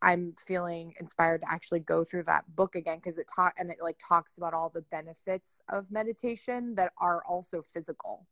I'm 0.00 0.34
feeling 0.46 0.94
inspired 1.00 1.42
to 1.42 1.50
actually 1.50 1.80
go 1.80 2.04
through 2.04 2.24
that 2.24 2.44
book 2.54 2.76
again 2.76 2.98
because 2.98 3.18
it 3.18 3.26
taught 3.34 3.54
and 3.58 3.70
it 3.70 3.78
like 3.82 3.96
talks 4.06 4.36
about 4.36 4.54
all 4.54 4.68
the 4.68 4.82
benefits 4.82 5.48
of 5.68 5.90
meditation 5.90 6.74
that 6.76 6.92
are 6.98 7.22
also 7.26 7.62
physical. 7.74 8.26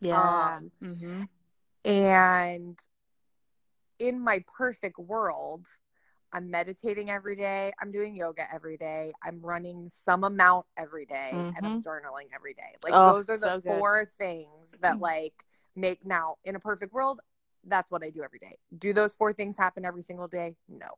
Yeah. 0.00 0.20
Um, 0.20 0.70
mm-hmm. 0.82 1.22
And 1.84 2.78
in 3.98 4.20
my 4.20 4.44
perfect 4.56 4.98
world, 4.98 5.66
I'm 6.32 6.50
meditating 6.50 7.10
every 7.10 7.36
day. 7.36 7.72
I'm 7.80 7.90
doing 7.90 8.14
yoga 8.14 8.46
every 8.52 8.76
day. 8.76 9.12
I'm 9.24 9.40
running 9.40 9.88
some 9.88 10.24
amount 10.24 10.66
every 10.76 11.06
day, 11.06 11.30
mm-hmm. 11.32 11.56
and 11.56 11.66
I'm 11.66 11.80
mm-hmm. 11.80 11.88
journaling 11.88 12.28
every 12.34 12.54
day. 12.54 12.74
Like 12.82 12.92
oh, 12.94 13.14
those 13.14 13.30
are 13.30 13.38
the 13.38 13.60
so 13.60 13.78
four 13.78 14.10
things 14.18 14.74
that 14.82 15.00
like 15.00 15.32
make 15.78 16.04
now 16.04 16.36
in 16.44 16.56
a 16.56 16.60
perfect 16.60 16.92
world 16.92 17.20
that's 17.68 17.90
what 17.90 18.02
i 18.02 18.10
do 18.10 18.22
every 18.22 18.38
day. 18.38 18.56
Do 18.78 18.92
those 18.92 19.14
four 19.14 19.32
things 19.32 19.56
happen 19.56 19.84
every 19.84 20.02
single 20.02 20.28
day? 20.28 20.56
No. 20.68 20.88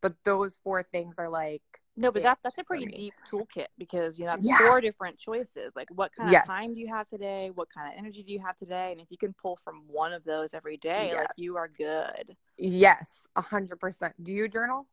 But 0.00 0.14
those 0.24 0.58
four 0.62 0.82
things 0.82 1.18
are 1.18 1.28
like 1.28 1.62
no 1.96 2.10
but 2.10 2.24
that, 2.24 2.38
that's 2.42 2.58
a 2.58 2.64
pretty 2.64 2.86
deep 2.86 3.14
toolkit 3.30 3.66
because 3.78 4.18
you 4.18 4.24
know 4.24 4.34
yeah. 4.40 4.58
four 4.58 4.80
different 4.80 5.18
choices. 5.18 5.72
Like 5.76 5.88
what 5.90 6.10
kind 6.16 6.28
of 6.28 6.32
yes. 6.32 6.46
time 6.46 6.74
do 6.74 6.80
you 6.80 6.88
have 6.88 7.08
today? 7.08 7.50
What 7.54 7.68
kind 7.70 7.92
of 7.92 7.98
energy 7.98 8.22
do 8.22 8.32
you 8.32 8.40
have 8.40 8.56
today? 8.56 8.90
And 8.92 9.00
if 9.00 9.06
you 9.10 9.16
can 9.16 9.32
pull 9.40 9.58
from 9.64 9.82
one 9.86 10.12
of 10.12 10.24
those 10.24 10.54
every 10.54 10.76
day 10.76 11.10
yeah. 11.12 11.18
like 11.18 11.28
you 11.36 11.56
are 11.56 11.68
good. 11.68 12.36
Yes 12.58 13.26
a 13.36 13.40
hundred 13.40 13.80
percent. 13.80 14.12
Do 14.22 14.34
you 14.34 14.48
journal? 14.48 14.86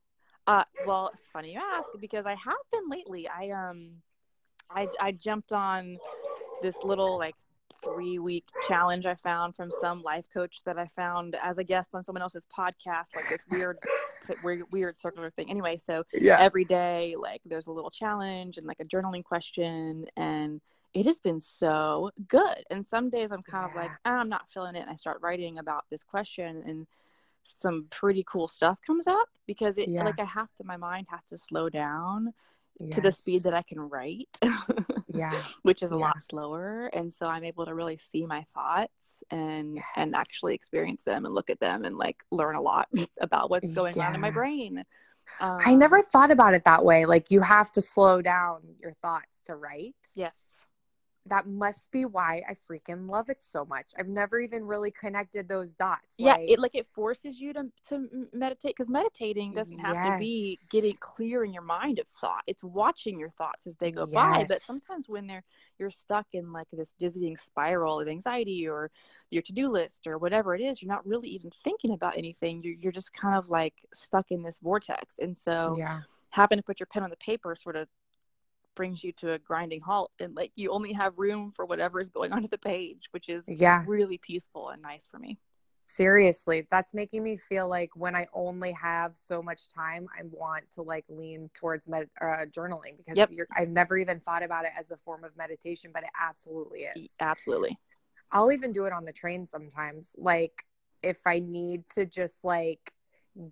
Uh 0.47 0.63
well 0.85 1.09
it's 1.13 1.27
funny 1.33 1.53
you 1.53 1.61
ask 1.75 1.89
because 1.99 2.25
i 2.25 2.35
have 2.35 2.55
been 2.71 2.89
lately. 2.89 3.27
I 3.27 3.49
um 3.49 3.91
i 4.69 4.87
i 5.01 5.11
jumped 5.11 5.51
on 5.51 5.97
this 6.61 6.75
little 6.83 7.17
like 7.17 7.35
three 7.83 8.19
week 8.19 8.47
challenge 8.67 9.05
I 9.05 9.15
found 9.15 9.55
from 9.55 9.69
some 9.81 10.01
life 10.01 10.25
coach 10.33 10.63
that 10.65 10.77
I 10.77 10.87
found 10.87 11.35
as 11.41 11.57
a 11.57 11.63
guest 11.63 11.89
on 11.93 12.03
someone 12.03 12.21
else's 12.21 12.47
podcast, 12.55 13.15
like 13.15 13.29
this 13.29 13.43
weird, 13.49 13.77
weird, 14.43 14.71
weird 14.71 14.99
circular 14.99 15.29
thing. 15.31 15.49
Anyway, 15.49 15.77
so 15.77 16.03
yeah. 16.13 16.37
every 16.39 16.65
day, 16.65 17.15
like 17.19 17.41
there's 17.45 17.67
a 17.67 17.71
little 17.71 17.91
challenge 17.91 18.57
and 18.57 18.67
like 18.67 18.79
a 18.79 18.85
journaling 18.85 19.23
question, 19.23 20.05
and 20.15 20.61
it 20.93 21.05
has 21.05 21.19
been 21.19 21.39
so 21.39 22.11
good. 22.27 22.63
And 22.69 22.85
some 22.85 23.09
days 23.09 23.31
I'm 23.31 23.43
kind 23.43 23.69
yeah. 23.73 23.81
of 23.81 23.87
like, 23.87 23.97
ah, 24.05 24.19
I'm 24.19 24.29
not 24.29 24.49
feeling 24.53 24.75
it, 24.75 24.81
and 24.81 24.89
I 24.89 24.95
start 24.95 25.19
writing 25.21 25.59
about 25.59 25.85
this 25.89 26.03
question, 26.03 26.63
and 26.65 26.87
some 27.47 27.87
pretty 27.89 28.23
cool 28.27 28.47
stuff 28.47 28.79
comes 28.85 29.07
up 29.07 29.27
because 29.45 29.77
it 29.77 29.89
yeah. 29.89 30.03
like 30.03 30.19
I 30.19 30.25
have 30.25 30.47
to, 30.57 30.63
my 30.63 30.77
mind 30.77 31.07
has 31.09 31.23
to 31.25 31.37
slow 31.37 31.69
down 31.69 32.33
yes. 32.85 32.95
to 32.95 33.01
the 33.01 33.11
speed 33.11 33.43
that 33.43 33.53
I 33.53 33.61
can 33.61 33.79
write. 33.79 34.29
yeah. 35.07 35.39
Which 35.63 35.83
is 35.83 35.91
a 35.91 35.95
yeah. 35.95 36.01
lot 36.01 36.21
slower. 36.21 36.89
And 36.93 37.11
so 37.11 37.27
I'm 37.27 37.43
able 37.43 37.65
to 37.65 37.73
really 37.73 37.97
see 37.97 38.25
my 38.25 38.45
thoughts 38.53 39.23
and 39.29 39.75
yes. 39.75 39.85
and 39.95 40.15
actually 40.15 40.55
experience 40.55 41.03
them 41.03 41.25
and 41.25 41.33
look 41.33 41.49
at 41.49 41.59
them 41.59 41.85
and 41.85 41.97
like 41.97 42.17
learn 42.31 42.55
a 42.55 42.61
lot 42.61 42.87
about 43.21 43.49
what's 43.49 43.71
going 43.71 43.95
yeah. 43.95 44.07
on 44.07 44.15
in 44.15 44.21
my 44.21 44.31
brain. 44.31 44.83
Um, 45.39 45.59
I 45.63 45.75
never 45.75 46.01
thought 46.01 46.31
about 46.31 46.53
it 46.55 46.63
that 46.65 46.83
way. 46.83 47.05
Like 47.05 47.31
you 47.31 47.41
have 47.41 47.71
to 47.73 47.81
slow 47.81 48.21
down 48.21 48.61
your 48.79 48.93
thoughts 49.01 49.41
to 49.45 49.55
write. 49.55 49.95
Yes 50.15 50.50
that 51.31 51.47
must 51.47 51.89
be 51.91 52.03
why 52.03 52.41
I 52.45 52.55
freaking 52.69 53.09
love 53.09 53.29
it 53.29 53.41
so 53.41 53.63
much. 53.63 53.93
I've 53.97 54.09
never 54.09 54.41
even 54.41 54.65
really 54.65 54.91
connected 54.91 55.47
those 55.47 55.73
dots. 55.73 56.01
Yeah, 56.17 56.33
like, 56.33 56.49
it 56.49 56.59
like 56.59 56.75
it 56.75 56.87
forces 56.93 57.39
you 57.39 57.53
to 57.53 57.71
to 57.87 58.27
meditate 58.33 58.75
because 58.75 58.89
meditating 58.89 59.53
doesn't 59.53 59.79
have 59.79 59.95
yes. 59.95 60.13
to 60.13 60.19
be 60.19 60.59
getting 60.69 60.97
clear 60.99 61.45
in 61.45 61.53
your 61.53 61.63
mind 61.63 61.99
of 61.99 62.07
thought. 62.19 62.43
It's 62.47 62.65
watching 62.65 63.17
your 63.17 63.29
thoughts 63.29 63.65
as 63.65 63.77
they 63.77 63.91
go 63.91 64.05
yes. 64.05 64.13
by. 64.13 64.45
But 64.45 64.61
sometimes 64.61 65.07
when 65.07 65.25
they're 65.25 65.45
you're 65.79 65.89
stuck 65.89 66.27
in 66.33 66.51
like 66.51 66.67
this 66.73 66.93
dizzying 66.99 67.37
spiral 67.37 68.01
of 68.01 68.09
anxiety 68.09 68.67
or 68.67 68.91
your 69.29 69.41
to 69.43 69.53
do 69.53 69.69
list 69.69 70.07
or 70.07 70.17
whatever 70.17 70.53
it 70.53 70.59
is, 70.59 70.81
you're 70.81 70.91
not 70.91 71.07
really 71.07 71.29
even 71.29 71.49
thinking 71.63 71.93
about 71.93 72.17
anything. 72.17 72.61
You're 72.61 72.75
you're 72.77 72.91
just 72.91 73.13
kind 73.13 73.37
of 73.37 73.49
like 73.49 73.75
stuck 73.93 74.31
in 74.31 74.43
this 74.43 74.59
vortex. 74.61 75.17
And 75.19 75.37
so 75.37 75.75
yeah 75.77 76.01
having 76.31 76.57
to 76.57 76.63
put 76.63 76.79
your 76.79 76.87
pen 76.87 77.03
on 77.03 77.09
the 77.09 77.17
paper 77.17 77.55
sort 77.55 77.75
of 77.75 77.87
brings 78.75 79.03
you 79.03 79.11
to 79.13 79.33
a 79.33 79.39
grinding 79.39 79.81
halt 79.81 80.11
and 80.19 80.35
like 80.35 80.51
you 80.55 80.71
only 80.71 80.93
have 80.93 81.17
room 81.17 81.51
for 81.55 81.65
whatever 81.65 81.99
is 81.99 82.09
going 82.09 82.31
onto 82.33 82.47
the 82.47 82.57
page 82.57 83.07
which 83.11 83.29
is 83.29 83.45
yeah. 83.47 83.83
really 83.87 84.17
peaceful 84.17 84.69
and 84.69 84.81
nice 84.81 85.07
for 85.09 85.19
me. 85.19 85.37
Seriously 85.87 86.67
that's 86.71 86.93
making 86.93 87.21
me 87.21 87.35
feel 87.35 87.67
like 87.67 87.89
when 87.95 88.15
i 88.15 88.25
only 88.31 88.71
have 88.71 89.11
so 89.13 89.41
much 89.41 89.67
time 89.67 90.07
i 90.17 90.21
want 90.31 90.63
to 90.71 90.81
like 90.81 91.03
lean 91.09 91.49
towards 91.53 91.85
med- 91.85 92.09
uh, 92.21 92.45
journaling 92.49 92.95
because 92.95 93.17
yep. 93.17 93.29
i've 93.57 93.67
never 93.67 93.97
even 93.97 94.21
thought 94.21 94.41
about 94.41 94.63
it 94.63 94.71
as 94.79 94.91
a 94.91 94.97
form 95.03 95.25
of 95.25 95.35
meditation 95.35 95.91
but 95.93 96.03
it 96.03 96.09
absolutely 96.21 96.83
is. 96.95 97.13
absolutely. 97.19 97.77
I'll 98.31 98.53
even 98.53 98.71
do 98.71 98.85
it 98.85 98.93
on 98.93 99.03
the 99.03 99.11
train 99.11 99.45
sometimes 99.45 100.15
like 100.17 100.63
if 101.03 101.19
i 101.25 101.39
need 101.39 101.83
to 101.89 102.05
just 102.05 102.37
like 102.41 102.93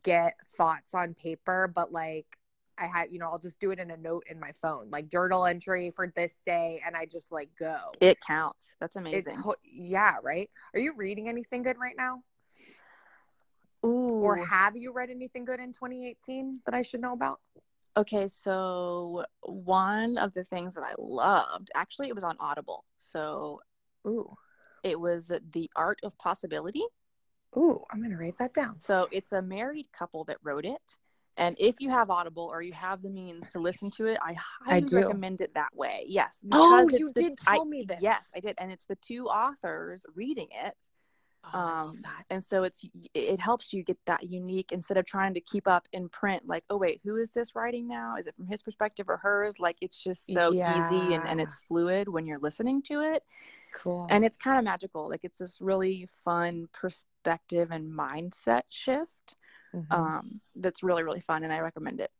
get 0.04 0.36
thoughts 0.56 0.94
on 0.94 1.14
paper 1.14 1.70
but 1.74 1.92
like 1.92 2.39
I 2.80 2.88
had, 2.88 3.12
you 3.12 3.20
know, 3.20 3.30
I'll 3.30 3.40
just 3.40 3.60
do 3.60 3.72
it 3.72 3.80
in 3.80 3.92
a 3.92 3.98
note 3.98 4.24
in 4.30 4.40
my 4.40 4.52
phone, 4.62 4.90
like 4.90 5.10
journal 5.10 5.46
entry 5.46 5.92
for 5.92 6.12
this 6.16 6.34
day, 6.46 6.82
and 6.86 6.96
I 6.96 7.06
just 7.06 7.32
like 7.32 7.50
go. 7.60 7.78
It 8.00 8.20
counts. 8.22 8.76
That's 8.80 8.96
amazing. 8.96 9.42
yeah, 9.64 10.16
right. 10.24 10.50
Are 10.74 10.80
you 10.80 10.94
reading 10.96 11.28
anything 11.28 11.64
good 11.64 11.78
right 11.78 11.96
now? 11.98 12.24
Ooh. 13.86 14.22
Or 14.22 14.38
have 14.38 14.76
you 14.76 14.94
read 14.94 15.10
anything 15.10 15.46
good 15.46 15.60
in 15.60 15.72
2018 15.74 16.62
that 16.66 16.74
I 16.74 16.82
should 16.82 17.02
know 17.02 17.14
about? 17.14 17.40
Okay, 17.98 18.28
so 18.28 19.26
one 19.42 20.18
of 20.18 20.34
the 20.34 20.44
things 20.44 20.76
that 20.76 20.84
I 20.84 20.94
loved, 20.98 21.72
actually, 21.76 22.08
it 22.08 22.16
was 22.16 22.24
on 22.24 22.38
Audible. 22.40 22.86
So, 22.98 23.62
ooh, 24.08 24.34
it 24.84 25.00
was 25.00 25.28
The 25.28 25.70
Art 25.76 26.00
of 26.04 26.18
Possibility. 26.18 26.84
Ooh, 27.58 27.84
I'm 27.92 28.00
going 28.00 28.12
to 28.12 28.18
write 28.18 28.38
that 28.38 28.54
down. 28.54 28.80
So, 28.80 29.08
it's 29.12 29.32
a 29.32 29.42
married 29.42 29.88
couple 29.92 30.24
that 30.26 30.38
wrote 30.44 30.66
it 30.66 30.98
and 31.40 31.56
if 31.60 31.76
you 31.80 31.90
have 31.90 32.10
Audible 32.10 32.44
or 32.44 32.62
you 32.62 32.74
have 32.74 33.02
the 33.02 33.10
means 33.10 33.50
to 33.50 33.60
listen 33.60 33.90
to 33.92 34.06
it, 34.06 34.18
I 34.22 34.36
highly 34.66 34.88
I 34.92 35.02
recommend 35.02 35.42
it 35.42 35.54
that 35.56 35.76
way. 35.76 36.04
Yes. 36.08 36.38
oh, 36.52 36.88
you 36.90 37.12
the, 37.14 37.22
did 37.22 37.38
tell 37.48 37.62
I, 37.62 37.66
me 37.66 37.86
this. 37.88 38.00
Yes, 38.02 38.26
I 38.36 38.40
did. 38.40 38.56
And 38.60 38.72
it's 38.72 38.86
the 38.86 38.98
two 38.98 39.26
authors 39.26 40.06
reading 40.16 40.50
it. 40.52 40.76
Oh, 41.54 41.58
um, 41.58 42.02
and 42.30 42.44
so 42.44 42.64
it's 42.64 42.84
it 43.14 43.40
helps 43.40 43.72
you 43.72 43.82
get 43.82 43.98
that 44.06 44.30
unique 44.30 44.74
instead 44.74 44.98
of 44.98 45.06
trying 45.06 45.34
to 45.36 45.40
keep 45.40 45.70
up 45.70 45.88
in 45.94 46.10
print 46.10 46.44
like 46.46 46.66
oh 46.70 46.76
wait 46.76 47.00
who 47.02 47.16
is 47.16 47.30
this 47.30 47.56
writing 47.56 47.88
now 47.88 48.18
is 48.20 48.28
it 48.28 48.36
from 48.36 48.46
his 48.46 48.62
perspective 48.62 49.08
or 49.08 49.16
hers 49.16 49.58
like 49.58 49.78
it's 49.80 50.04
just 50.04 50.30
so 50.30 50.52
yeah. 50.52 50.86
easy 50.86 51.14
and, 51.14 51.26
and 51.26 51.40
it's 51.40 51.62
fluid 51.66 52.10
when 52.10 52.28
you're 52.28 52.40
listening 52.40 52.82
to 52.82 53.00
it 53.14 53.24
Cool. 53.74 54.08
And 54.10 54.26
it's 54.26 54.38
kind 54.38 54.58
of 54.58 54.64
magical. 54.64 55.10
Like 55.10 55.24
it's 55.24 55.38
this 55.38 55.58
really 55.62 56.08
fun 56.24 56.68
perspective 56.74 57.72
and 57.72 57.92
mindset 57.92 58.64
shift. 58.70 59.36
Mm-hmm. 59.76 59.92
Um, 59.94 60.42
that's 60.56 60.84
really, 60.84 61.04
really 61.04 61.20
fun 61.20 61.44
and 61.44 61.54
I 61.54 61.60
recommend 61.60 62.00
it. 62.00 62.12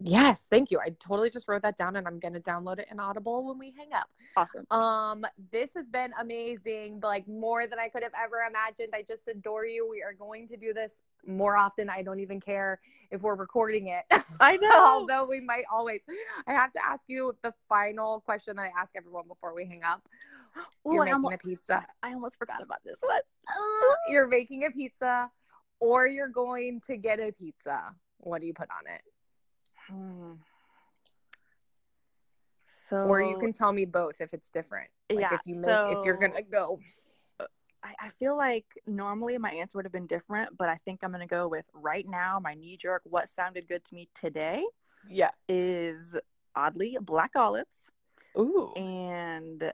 Yes, 0.00 0.46
thank 0.48 0.70
you. 0.70 0.78
I 0.78 0.90
totally 1.00 1.28
just 1.28 1.48
wrote 1.48 1.62
that 1.62 1.76
down 1.76 1.96
and 1.96 2.06
I'm 2.06 2.20
gonna 2.20 2.38
download 2.38 2.78
it 2.78 2.86
in 2.90 3.00
Audible 3.00 3.44
when 3.44 3.58
we 3.58 3.74
hang 3.76 3.92
up. 3.92 4.08
Awesome. 4.36 4.64
Um, 4.70 5.26
this 5.50 5.70
has 5.74 5.88
been 5.88 6.12
amazing, 6.20 7.00
like 7.02 7.26
more 7.26 7.66
than 7.66 7.80
I 7.80 7.88
could 7.88 8.04
have 8.04 8.12
ever 8.16 8.46
imagined. 8.48 8.94
I 8.94 9.04
just 9.08 9.26
adore 9.26 9.66
you. 9.66 9.88
We 9.90 10.02
are 10.02 10.12
going 10.12 10.46
to 10.48 10.56
do 10.56 10.72
this 10.72 10.94
more 11.26 11.56
often. 11.56 11.90
I 11.90 12.02
don't 12.02 12.20
even 12.20 12.38
care 12.38 12.78
if 13.10 13.22
we're 13.22 13.34
recording 13.34 13.88
it. 13.88 14.04
I 14.40 14.56
know. 14.56 14.70
Although 14.72 15.24
we 15.24 15.40
might 15.40 15.64
always. 15.70 16.00
I 16.46 16.52
have 16.52 16.72
to 16.74 16.86
ask 16.86 17.04
you 17.08 17.34
the 17.42 17.52
final 17.68 18.20
question 18.20 18.54
that 18.56 18.62
I 18.62 18.70
ask 18.80 18.92
everyone 18.96 19.26
before 19.26 19.52
we 19.52 19.64
hang 19.64 19.82
up. 19.82 20.08
Ooh, 20.86 20.94
You're 20.94 21.04
making 21.04 21.14
almost, 21.14 21.34
a 21.34 21.38
pizza. 21.38 21.86
I 22.02 22.12
almost 22.12 22.36
forgot 22.36 22.62
about 22.62 22.78
this 22.84 22.98
one. 23.00 23.20
You're 24.08 24.28
making 24.28 24.64
a 24.64 24.70
pizza, 24.70 25.30
or 25.80 26.06
you're 26.06 26.28
going 26.28 26.80
to 26.86 26.96
get 26.96 27.20
a 27.20 27.32
pizza. 27.32 27.94
What 28.18 28.40
do 28.40 28.46
you 28.46 28.54
put 28.54 28.68
on 28.70 28.92
it? 28.92 29.02
Hmm. 29.88 30.32
So, 32.66 32.96
or 32.98 33.22
you 33.22 33.38
can 33.38 33.52
tell 33.52 33.72
me 33.72 33.84
both 33.84 34.20
if 34.20 34.32
it's 34.32 34.50
different. 34.50 34.88
Like 35.10 35.20
yeah. 35.20 35.34
If 35.34 35.40
you 35.46 35.56
make, 35.56 35.66
so, 35.66 35.98
if 35.98 36.04
you're 36.04 36.16
gonna 36.16 36.42
go. 36.42 36.78
I, 37.82 38.06
I 38.06 38.08
feel 38.08 38.36
like 38.36 38.66
normally 38.86 39.38
my 39.38 39.50
answer 39.50 39.78
would 39.78 39.84
have 39.84 39.92
been 39.92 40.06
different, 40.06 40.56
but 40.58 40.68
I 40.68 40.78
think 40.84 41.04
I'm 41.04 41.12
gonna 41.12 41.26
go 41.26 41.48
with 41.48 41.64
right 41.72 42.04
now. 42.08 42.40
My 42.42 42.54
knee 42.54 42.76
jerk, 42.76 43.02
what 43.04 43.28
sounded 43.28 43.68
good 43.68 43.84
to 43.84 43.94
me 43.94 44.08
today, 44.14 44.64
yeah, 45.08 45.30
is 45.48 46.16
oddly 46.56 46.98
black 47.00 47.32
olives. 47.36 47.84
Ooh, 48.38 48.72
and 48.74 49.72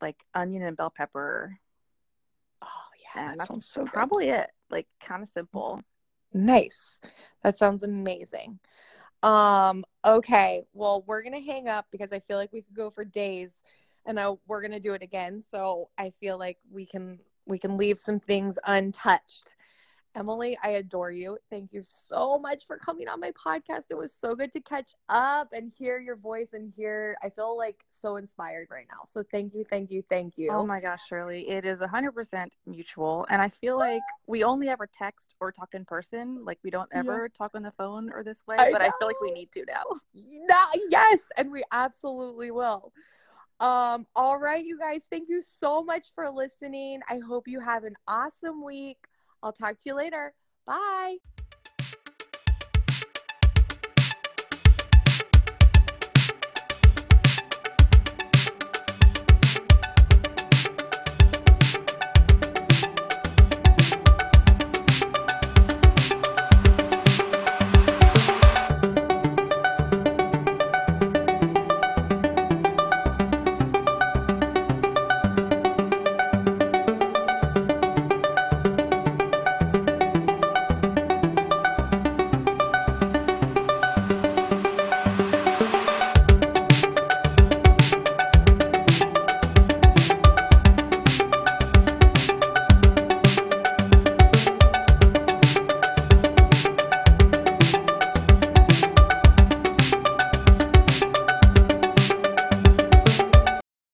like 0.00 0.16
onion 0.34 0.62
and 0.62 0.76
bell 0.76 0.90
pepper. 0.90 1.58
Oh 2.62 2.66
yeah, 3.02 3.30
and 3.30 3.40
that 3.40 3.48
that's 3.48 3.66
so 3.66 3.84
probably 3.84 4.26
good. 4.26 4.40
it. 4.40 4.50
Like 4.74 4.88
kind 5.00 5.22
of 5.22 5.28
simple. 5.28 5.80
Nice. 6.34 6.98
That 7.42 7.56
sounds 7.56 7.84
amazing. 7.84 8.58
Um, 9.22 9.84
okay. 10.04 10.64
Well, 10.74 11.04
we're 11.06 11.22
going 11.22 11.34
to 11.34 11.52
hang 11.52 11.68
up 11.68 11.86
because 11.90 12.12
I 12.12 12.18
feel 12.20 12.36
like 12.36 12.52
we 12.52 12.62
could 12.62 12.74
go 12.74 12.90
for 12.90 13.04
days 13.04 13.52
and 14.04 14.18
I, 14.20 14.34
we're 14.46 14.60
going 14.60 14.72
to 14.72 14.80
do 14.80 14.92
it 14.92 15.02
again. 15.02 15.40
So 15.40 15.88
I 15.96 16.12
feel 16.20 16.38
like 16.38 16.58
we 16.70 16.84
can, 16.84 17.20
we 17.46 17.58
can 17.58 17.76
leave 17.76 18.00
some 18.00 18.18
things 18.18 18.58
untouched. 18.66 19.54
Emily, 20.16 20.56
I 20.62 20.70
adore 20.70 21.10
you. 21.10 21.38
Thank 21.50 21.72
you 21.72 21.82
so 21.82 22.38
much 22.38 22.66
for 22.66 22.76
coming 22.76 23.08
on 23.08 23.20
my 23.20 23.32
podcast. 23.32 23.84
It 23.90 23.96
was 23.96 24.16
so 24.16 24.34
good 24.34 24.52
to 24.52 24.60
catch 24.60 24.90
up 25.08 25.48
and 25.52 25.72
hear 25.76 25.98
your 25.98 26.16
voice 26.16 26.52
and 26.52 26.72
hear. 26.76 27.16
I 27.22 27.30
feel 27.30 27.56
like 27.56 27.84
so 27.90 28.16
inspired 28.16 28.68
right 28.70 28.86
now. 28.90 29.00
So 29.06 29.24
thank 29.30 29.54
you, 29.54 29.64
thank 29.68 29.90
you, 29.90 30.04
thank 30.08 30.38
you. 30.38 30.50
Oh 30.50 30.64
my 30.64 30.80
gosh, 30.80 31.00
Shirley, 31.08 31.48
it 31.48 31.64
is 31.64 31.80
100% 31.80 32.48
mutual. 32.66 33.26
And 33.28 33.42
I 33.42 33.48
feel 33.48 33.76
like 33.76 34.02
we 34.26 34.44
only 34.44 34.68
ever 34.68 34.86
text 34.86 35.34
or 35.40 35.50
talk 35.50 35.74
in 35.74 35.84
person. 35.84 36.44
Like 36.44 36.58
we 36.62 36.70
don't 36.70 36.90
ever 36.92 37.22
yeah. 37.22 37.36
talk 37.36 37.52
on 37.54 37.62
the 37.62 37.72
phone 37.72 38.12
or 38.12 38.22
this 38.22 38.46
way, 38.46 38.56
I 38.58 38.70
but 38.70 38.80
know. 38.80 38.86
I 38.86 38.90
feel 38.98 39.08
like 39.08 39.20
we 39.20 39.32
need 39.32 39.50
to 39.52 39.64
now. 39.66 39.82
Not, 40.14 40.78
yes, 40.90 41.18
and 41.36 41.50
we 41.50 41.64
absolutely 41.72 42.50
will. 42.50 42.92
Um, 43.60 44.06
all 44.14 44.38
right, 44.38 44.64
you 44.64 44.78
guys, 44.78 45.02
thank 45.10 45.28
you 45.28 45.40
so 45.40 45.82
much 45.82 46.08
for 46.14 46.28
listening. 46.28 47.00
I 47.08 47.18
hope 47.26 47.48
you 47.48 47.60
have 47.60 47.84
an 47.84 47.94
awesome 48.06 48.64
week. 48.64 48.98
I'll 49.44 49.52
talk 49.52 49.74
to 49.74 49.82
you 49.84 49.94
later. 49.94 50.32
Bye. 50.66 51.18